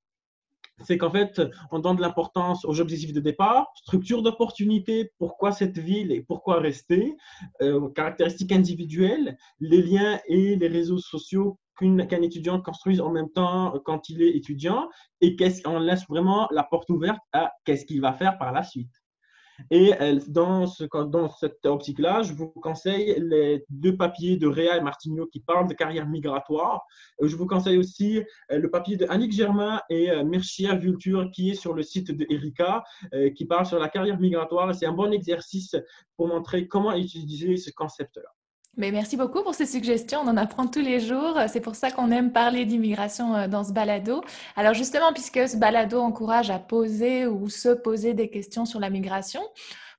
c'est 0.81 0.99
qu'en 0.99 1.11
fait, 1.11 1.41
on 1.71 1.79
donne 1.79 1.97
de 1.97 2.01
l'importance 2.01 2.65
aux 2.65 2.81
objectifs 2.81 3.13
de 3.13 3.21
départ, 3.21 3.71
structure 3.77 4.23
d'opportunité, 4.23 5.13
pourquoi 5.19 5.53
cette 5.53 5.79
ville 5.79 6.13
et 6.13 6.23
pourquoi 6.23 6.61
rester, 6.61 7.17
euh, 7.61 7.89
caractéristiques 7.91 8.53
individuelles, 8.53 9.37
les 9.61 9.83
liens 9.83 10.19
et 10.27 10.57
les 10.57 10.69
réseaux 10.69 10.99
sociaux 10.99 11.59
qu'un 11.79 12.23
étudiant 12.23 12.61
construise 12.61 13.01
en 13.01 13.11
même 13.11 13.31
temps 13.31 13.75
quand 13.85 14.09
il 14.09 14.23
est 14.23 14.37
étudiant, 14.37 14.89
et 15.21 15.37
qu'est-ce 15.37 15.63
qu'on 15.63 15.79
laisse 15.79 16.07
vraiment 16.09 16.49
la 16.51 16.63
porte 16.63 16.91
ouverte 16.91 17.21
à 17.33 17.53
qu'est-ce 17.65 17.85
qu'il 17.85 18.01
va 18.01 18.13
faire 18.13 18.39
par 18.39 18.53
la 18.53 18.63
suite. 18.63 19.02
Et 19.71 19.93
dans, 20.29 20.67
ce, 20.67 20.85
dans 21.05 21.29
cette 21.31 21.65
optique-là, 21.65 22.23
je 22.23 22.33
vous 22.33 22.49
conseille 22.49 23.15
les 23.19 23.65
deux 23.71 23.97
papiers 23.97 24.37
de 24.37 24.47
Réa 24.47 24.77
et 24.77 24.81
Martigno 24.81 25.27
qui 25.27 25.41
parlent 25.41 25.69
de 25.69 25.75
carrière 25.75 26.09
migratoire. 26.09 26.85
Je 27.21 27.35
vous 27.37 27.47
conseille 27.47 27.79
aussi 27.79 28.19
euh, 28.51 28.59
le 28.59 28.71
papier 28.71 28.97
de 28.97 29.07
Annick 29.09 29.33
Germain 29.33 29.81
et 29.89 30.11
euh, 30.11 30.25
Merchia 30.25 30.75
Vulture 30.75 31.31
qui 31.33 31.51
est 31.51 31.55
sur 31.55 31.75
le 31.75 31.83
site 31.83 32.11
de 32.11 32.27
Erika, 32.29 32.83
euh, 33.15 33.31
qui 33.31 33.45
parle 33.45 33.67
sur 33.67 33.79
la 33.79 33.89
carrière 33.89 34.19
migratoire. 34.19 34.75
C'est 34.75 34.87
un 34.87 34.93
bon 34.93 35.13
exercice 35.13 35.77
pour 36.17 36.29
montrer 36.29 36.69
comment 36.69 36.95
utiliser 36.95 37.57
ce 37.57 37.71
concept-là. 37.71 38.31
Mais 38.79 38.91
merci 38.91 39.19
beaucoup 39.19 39.43
pour 39.43 39.55
ces 39.55 39.67
suggestions. 39.67 40.21
On 40.21 40.29
en 40.29 40.37
apprend 40.39 40.67
tous 40.67 40.81
les 40.81 40.99
jours. 40.99 41.39
C'est 41.49 41.61
pour 41.61 41.75
ça 41.75 41.91
qu'on 41.91 42.11
aime 42.11 42.33
parler 42.33 42.65
d'immigration 42.65 43.35
euh, 43.35 43.47
dans 43.47 43.65
ce 43.65 43.73
balado. 43.73 44.23
Alors 44.57 44.73
justement, 44.73 45.13
puisque 45.13 45.47
ce 45.47 45.59
balado 45.59 46.01
encourage 46.01 46.49
à 46.51 46.59
poser 46.59 47.27
ou 47.27 47.51
se 47.51 47.69
poser 47.69 48.15
des 48.15 48.31
questions 48.31 48.65
sur 48.65 48.81
la 48.81 48.89
migration, 48.89 49.43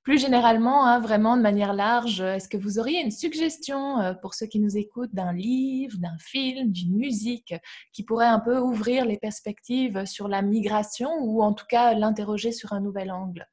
plus 0.01 0.19
généralement, 0.19 0.85
hein, 0.87 0.99
vraiment 0.99 1.37
de 1.37 1.43
manière 1.43 1.73
large, 1.73 2.21
est-ce 2.21 2.49
que 2.49 2.57
vous 2.57 2.79
auriez 2.79 2.99
une 2.99 3.11
suggestion 3.11 3.99
euh, 3.99 4.15
pour 4.15 4.33
ceux 4.33 4.47
qui 4.47 4.59
nous 4.59 4.75
écoutent 4.75 5.13
d'un 5.13 5.33
livre, 5.33 5.97
d'un 5.99 6.17
film, 6.19 6.71
d'une 6.71 6.97
musique 6.97 7.53
qui 7.93 8.03
pourrait 8.03 8.25
un 8.25 8.39
peu 8.39 8.57
ouvrir 8.57 9.05
les 9.05 9.19
perspectives 9.19 10.05
sur 10.05 10.27
la 10.27 10.41
migration 10.41 11.11
ou 11.21 11.43
en 11.43 11.53
tout 11.53 11.65
cas 11.69 11.93
l'interroger 11.93 12.51
sur 12.51 12.73
un 12.73 12.81
nouvel 12.81 13.11
angle? 13.11 13.47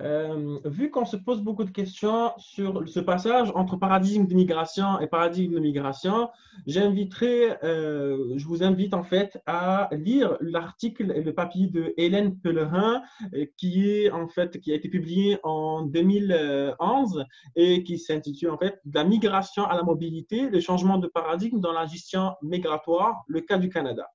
Euh, 0.00 0.58
vu 0.64 0.90
qu'on 0.90 1.04
se 1.04 1.16
pose 1.16 1.40
beaucoup 1.42 1.64
de 1.64 1.70
questions 1.70 2.32
sur 2.38 2.88
ce 2.88 3.00
passage 3.00 3.52
entre 3.54 3.76
paradigme 3.76 4.26
de 4.26 4.34
migration 4.34 4.98
et 5.00 5.06
paradigme 5.06 5.54
de 5.54 5.60
migration, 5.60 6.30
j'inviterai, 6.66 7.56
euh, 7.62 8.34
je 8.36 8.46
vous 8.46 8.62
invite 8.62 8.94
en 8.94 9.04
fait 9.04 9.40
à 9.46 9.88
lire 9.92 10.36
l'article 10.40 11.12
et 11.14 11.22
le 11.22 11.32
papier 11.32 11.68
de 11.68 11.94
Hélène 11.96 12.36
Pellerin 12.38 13.02
euh, 13.34 13.46
qui 13.56 13.88
est 13.88 14.10
en 14.10 14.26
fait 14.26 14.60
qui 14.60 14.72
a 14.72 14.74
été 14.74 14.88
publié 14.88 15.38
en 15.44 15.82
2011 15.82 17.24
et 17.54 17.84
qui 17.84 17.98
s'intitule 17.98 18.50
en 18.50 18.58
fait 18.58 18.80
la 18.92 19.04
migration 19.04 19.64
à 19.64 19.76
la 19.76 19.82
mobilité, 19.82 20.48
le 20.50 20.60
changement 20.60 20.98
de 20.98 21.06
paradigme 21.06 21.60
dans 21.60 21.72
la 21.72 21.86
gestion 21.86 22.32
migratoire, 22.42 23.22
le 23.28 23.40
cas 23.40 23.58
du 23.58 23.68
Canada. 23.68 24.08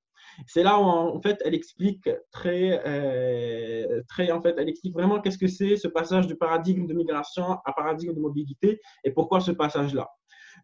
C'est 0.47 0.63
là 0.63 0.80
où, 0.80 0.84
en 0.84 1.21
fait, 1.21 1.41
elle 1.45 1.56
explique 1.56 2.10
très, 2.32 2.82
euh, 2.86 4.02
très, 4.08 4.32
en 4.32 4.41
fait, 4.41 4.56
elle 4.58 4.69
explique 4.69 4.93
vraiment 4.93 5.19
qu'est-ce 5.19 5.38
que 5.38 5.47
c'est 5.47 5.75
ce 5.75 5.88
passage 5.88 6.28
du 6.28 6.36
paradigme 6.36 6.88
de 6.88 6.93
migration 6.93 7.58
à 7.65 7.73
paradigme 7.73 8.13
de 8.13 8.19
mobilité 8.19 8.80
et 9.04 9.12
pourquoi 9.12 9.39
ce 9.41 9.52
passage-là. 9.52 10.08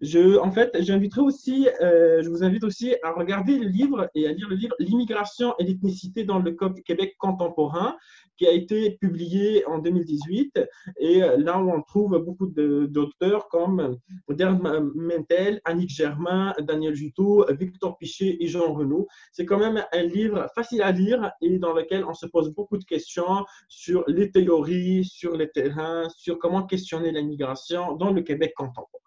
Je, 0.01 0.37
en 0.37 0.51
fait, 0.51 0.71
j'inviterai 0.81 1.21
aussi, 1.21 1.67
euh, 1.81 2.21
je 2.21 2.29
vous 2.29 2.43
invite 2.43 2.63
aussi 2.63 2.95
à 3.03 3.11
regarder 3.11 3.57
le 3.57 3.67
livre 3.67 4.09
et 4.15 4.27
à 4.27 4.33
lire 4.33 4.49
le 4.49 4.55
livre 4.55 4.75
L'immigration 4.79 5.55
et 5.59 5.63
l'ethnicité 5.63 6.23
dans 6.23 6.39
le 6.39 6.51
Québec 6.85 7.15
contemporain, 7.17 7.95
qui 8.37 8.47
a 8.47 8.51
été 8.51 8.91
publié 8.91 9.65
en 9.65 9.79
2018. 9.79 10.59
Et 10.99 11.23
euh, 11.23 11.37
là 11.37 11.59
où 11.59 11.71
on 11.71 11.81
trouve 11.81 12.17
beaucoup 12.19 12.47
d'auteurs 12.47 13.47
comme 13.49 13.97
Derme 14.29 14.91
Mentel, 14.95 15.61
Annick 15.65 15.89
Germain, 15.89 16.53
Daniel 16.59 16.95
Juteau, 16.95 17.45
Victor 17.51 17.97
Pichet 17.97 18.37
et 18.39 18.47
Jean 18.47 18.73
Renaud. 18.73 19.07
C'est 19.31 19.45
quand 19.45 19.59
même 19.59 19.83
un 19.91 20.03
livre 20.03 20.47
facile 20.55 20.81
à 20.81 20.91
lire 20.91 21.31
et 21.41 21.57
dans 21.59 21.73
lequel 21.73 22.03
on 22.05 22.13
se 22.13 22.25
pose 22.25 22.53
beaucoup 22.53 22.77
de 22.77 22.85
questions 22.85 23.45
sur 23.67 24.03
les 24.07 24.31
théories, 24.31 25.05
sur 25.05 25.35
les 25.35 25.49
terrains, 25.49 26.07
sur 26.09 26.37
comment 26.39 26.65
questionner 26.65 27.11
l'immigration 27.11 27.93
dans 27.95 28.11
le 28.11 28.21
Québec 28.21 28.53
contemporain. 28.55 29.04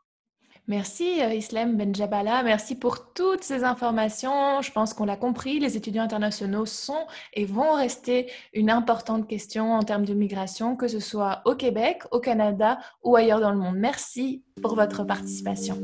Merci 0.69 1.23
euh, 1.23 1.33
Islam 1.33 1.79
Benjabala, 1.79 2.43
merci 2.43 2.75
pour 2.75 3.15
toutes 3.15 3.43
ces 3.43 3.65
informations. 3.65 4.61
Je 4.61 4.71
pense 4.71 4.93
qu'on 4.93 5.07
l'a 5.07 5.17
compris, 5.17 5.59
les 5.59 5.79
étudiants 5.79 6.03
internationaux 6.03 6.67
sont 6.67 7.07
et 7.33 7.47
vont 7.47 7.73
rester 7.73 8.27
une 8.53 8.69
importante 8.69 9.27
question 9.27 9.73
en 9.73 9.83
termes 9.83 10.05
de 10.05 10.13
migration, 10.13 10.77
que 10.77 10.87
ce 10.87 11.01
soit 11.01 11.41
au 11.47 11.55
Québec, 11.55 12.03
au 12.11 12.21
Canada 12.21 12.79
ou 13.03 13.17
ailleurs 13.17 13.41
dans 13.41 13.51
le 13.51 13.57
monde. 13.57 13.77
Merci 13.79 14.43
pour 14.61 14.75
votre 14.75 15.05
participation. 15.05 15.79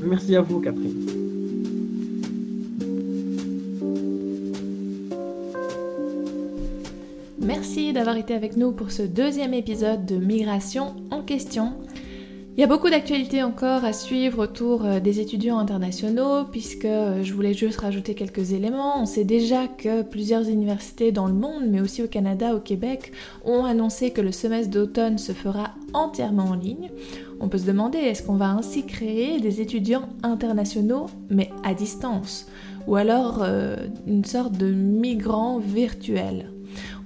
Merci 0.00 0.36
à 0.36 0.42
vous 0.42 0.60
Catherine. 0.60 1.06
Merci 7.40 7.92
d'avoir 7.92 8.16
été 8.16 8.34
avec 8.34 8.56
nous 8.56 8.70
pour 8.70 8.92
ce 8.92 9.02
deuxième 9.02 9.54
épisode 9.54 10.06
de 10.06 10.14
Migration 10.14 10.94
en 11.10 11.20
question. 11.22 11.72
Il 12.60 12.64
y 12.64 12.64
a 12.64 12.68
beaucoup 12.68 12.90
d'actualités 12.90 13.42
encore 13.42 13.86
à 13.86 13.94
suivre 13.94 14.42
autour 14.42 14.84
euh, 14.84 15.00
des 15.00 15.18
étudiants 15.18 15.58
internationaux, 15.58 16.44
puisque 16.44 16.84
euh, 16.84 17.22
je 17.22 17.32
voulais 17.32 17.54
juste 17.54 17.80
rajouter 17.80 18.14
quelques 18.14 18.52
éléments. 18.52 19.00
On 19.00 19.06
sait 19.06 19.24
déjà 19.24 19.66
que 19.66 20.02
plusieurs 20.02 20.46
universités 20.46 21.10
dans 21.10 21.26
le 21.26 21.32
monde, 21.32 21.62
mais 21.70 21.80
aussi 21.80 22.02
au 22.02 22.06
Canada, 22.06 22.54
au 22.54 22.60
Québec, 22.60 23.12
ont 23.46 23.64
annoncé 23.64 24.10
que 24.10 24.20
le 24.20 24.30
semestre 24.30 24.70
d'automne 24.70 25.16
se 25.16 25.32
fera 25.32 25.70
entièrement 25.94 26.50
en 26.50 26.54
ligne. 26.54 26.90
On 27.40 27.48
peut 27.48 27.56
se 27.56 27.64
demander, 27.64 27.96
est-ce 27.96 28.22
qu'on 28.22 28.34
va 28.34 28.50
ainsi 28.50 28.84
créer 28.84 29.40
des 29.40 29.62
étudiants 29.62 30.10
internationaux, 30.22 31.06
mais 31.30 31.48
à 31.64 31.72
distance? 31.72 32.46
Ou 32.86 32.96
alors 32.96 33.38
euh, 33.40 33.76
une 34.06 34.26
sorte 34.26 34.52
de 34.58 34.70
migrants 34.70 35.60
virtuels 35.60 36.50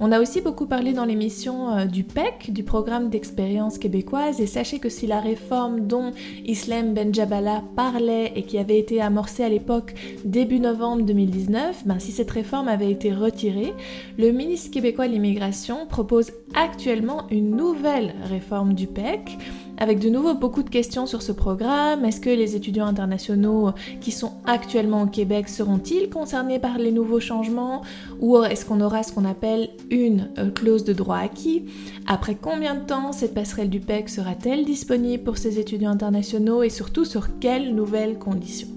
on 0.01 0.13
a 0.13 0.21
aussi 0.21 0.41
beaucoup 0.41 0.67
parlé 0.67 0.93
dans 0.93 1.05
l'émission 1.05 1.71
euh, 1.71 1.85
du 1.87 2.05
PEC, 2.05 2.53
du 2.53 2.65
programme 2.65 3.11
d'expérience 3.11 3.79
québécoise, 3.79 4.41
et 4.41 4.47
sachez 4.47 4.79
que 4.79 4.89
si 4.89 5.07
la 5.07 5.21
réforme 5.21 5.87
dont 5.87 6.13
Islam 6.45 6.95
Benjabala 6.95 7.63
parlait 7.77 8.33
et 8.37 8.43
qui 8.43 8.59
avait 8.59 8.79
été 8.79 9.01
amorcée 9.01 9.45
à 9.45 9.49
l'époque 9.49 9.95
début 10.25 10.61
novembre 10.61 11.03
2019, 11.03 11.85
ben 11.87 11.99
si 11.99 12.13
cette 12.13 12.31
réforme 12.31 12.69
avait 12.69 12.91
été 12.91 13.13
retirée, 13.13 13.73
le 14.19 14.33
ministre 14.33 14.71
québécois 14.71 15.09
de 15.09 15.13
l'immigration 15.13 15.87
propose 15.87 16.33
actuellement 16.55 17.27
une 17.31 17.57
nouvelle 17.57 18.15
réforme 18.29 18.75
du 18.75 18.87
PEC 18.87 19.39
avec 19.79 19.99
de 19.99 20.09
nouveau 20.09 20.35
beaucoup 20.35 20.63
de 20.63 20.71
questions 20.71 21.07
sur 21.07 21.23
ce 21.23 21.33
programme. 21.33 22.05
Est-ce 22.05 22.21
que 22.21 22.31
les 22.31 22.57
étudiants 22.57 22.87
internationaux 22.87 23.71
qui 24.01 24.11
sont 24.11 24.33
actuellement 24.47 25.03
au 25.03 25.07
Québec 25.07 25.49
seront-ils 25.49 26.09
concernés 26.09 26.59
par 26.59 26.79
les 26.79 26.93
nouveaux 26.93 27.21
changements? 27.21 27.83
Ou 28.21 28.43
est-ce 28.43 28.65
qu'on 28.65 28.81
aura 28.81 29.03
ce 29.03 29.13
qu'on 29.13 29.25
appelle 29.25 29.71
une 29.91 30.31
euh, 30.39 30.51
clause 30.51 30.85
de 30.85 30.93
droit 30.93 31.19
acquis? 31.19 31.65
Après 32.07 32.37
combien 32.41 32.75
de 32.75 32.85
temps 32.85 33.13
cette 33.13 33.35
passerelle 33.35 33.71
du 33.71 33.81
PEC 33.81 34.09
sera-t-elle 34.09 34.65
disponible 34.65 35.25
pour 35.25 35.39
ces 35.39 35.59
étudiants 35.59 35.91
internationaux 35.91 36.63
et 36.63 36.71
surtout 36.71 37.05
sur 37.05 37.39
quelles 37.39 37.75
nouvelles 37.75 38.19
conditions? 38.19 38.69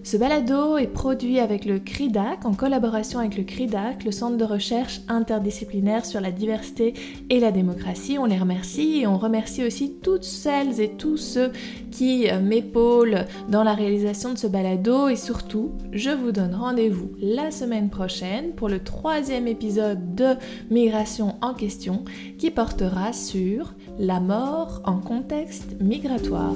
Ce 0.04 0.18
balado 0.18 0.78
est 0.78 0.88
produit 0.88 1.40
avec 1.40 1.66
le 1.66 1.80
CRIDAC 1.80 2.46
en 2.46 2.54
collaboration 2.54 3.20
avec 3.20 3.38
le 3.38 3.44
CRIDAC, 3.44 4.06
le 4.06 4.12
Centre 4.12 4.38
de 4.38 4.44
recherche 4.44 5.02
interdisciplinaire 5.08 6.06
sur 6.06 6.22
la 6.22 6.32
diversité 6.32 6.94
et 7.30 7.40
la 7.40 7.52
démocratie. 7.52 8.18
On 8.18 8.26
les 8.26 8.38
remercie 8.38 9.02
et 9.02 9.08
on 9.08 9.18
remercie 9.18 9.64
aussi 9.66 9.96
toutes 10.02 10.24
celles 10.24 10.80
et 10.80 10.90
tous 10.90 11.18
ceux 11.18 11.52
qui 11.92 12.30
euh, 12.30 12.40
m'épaulent 12.40 13.26
dans 13.50 13.64
la 13.64 13.74
réalisation 13.74 14.34
de 14.34 14.38
ce 14.38 14.48
balado 14.48 15.10
et 15.10 15.16
surtout, 15.16 15.72
je 15.92 16.12
vous 16.12 16.32
donne 16.32 16.56
rendez-vous 16.56 17.12
la 17.22 17.52
semaine 17.52 17.90
prochaine 17.90 18.54
pour 18.54 18.70
le 18.70 18.80
troisième 18.84 19.48
épisode 19.48 20.16
de 20.16 20.36
Migration 20.72 21.36
en 21.42 21.54
question 21.54 22.04
qui 22.38 22.52
portera 22.52 23.14
sur 23.14 23.74
la 24.00 24.20
mort 24.20 24.82
en 24.86 25.00
contexte 25.00 25.76
migratoire. 25.82 26.56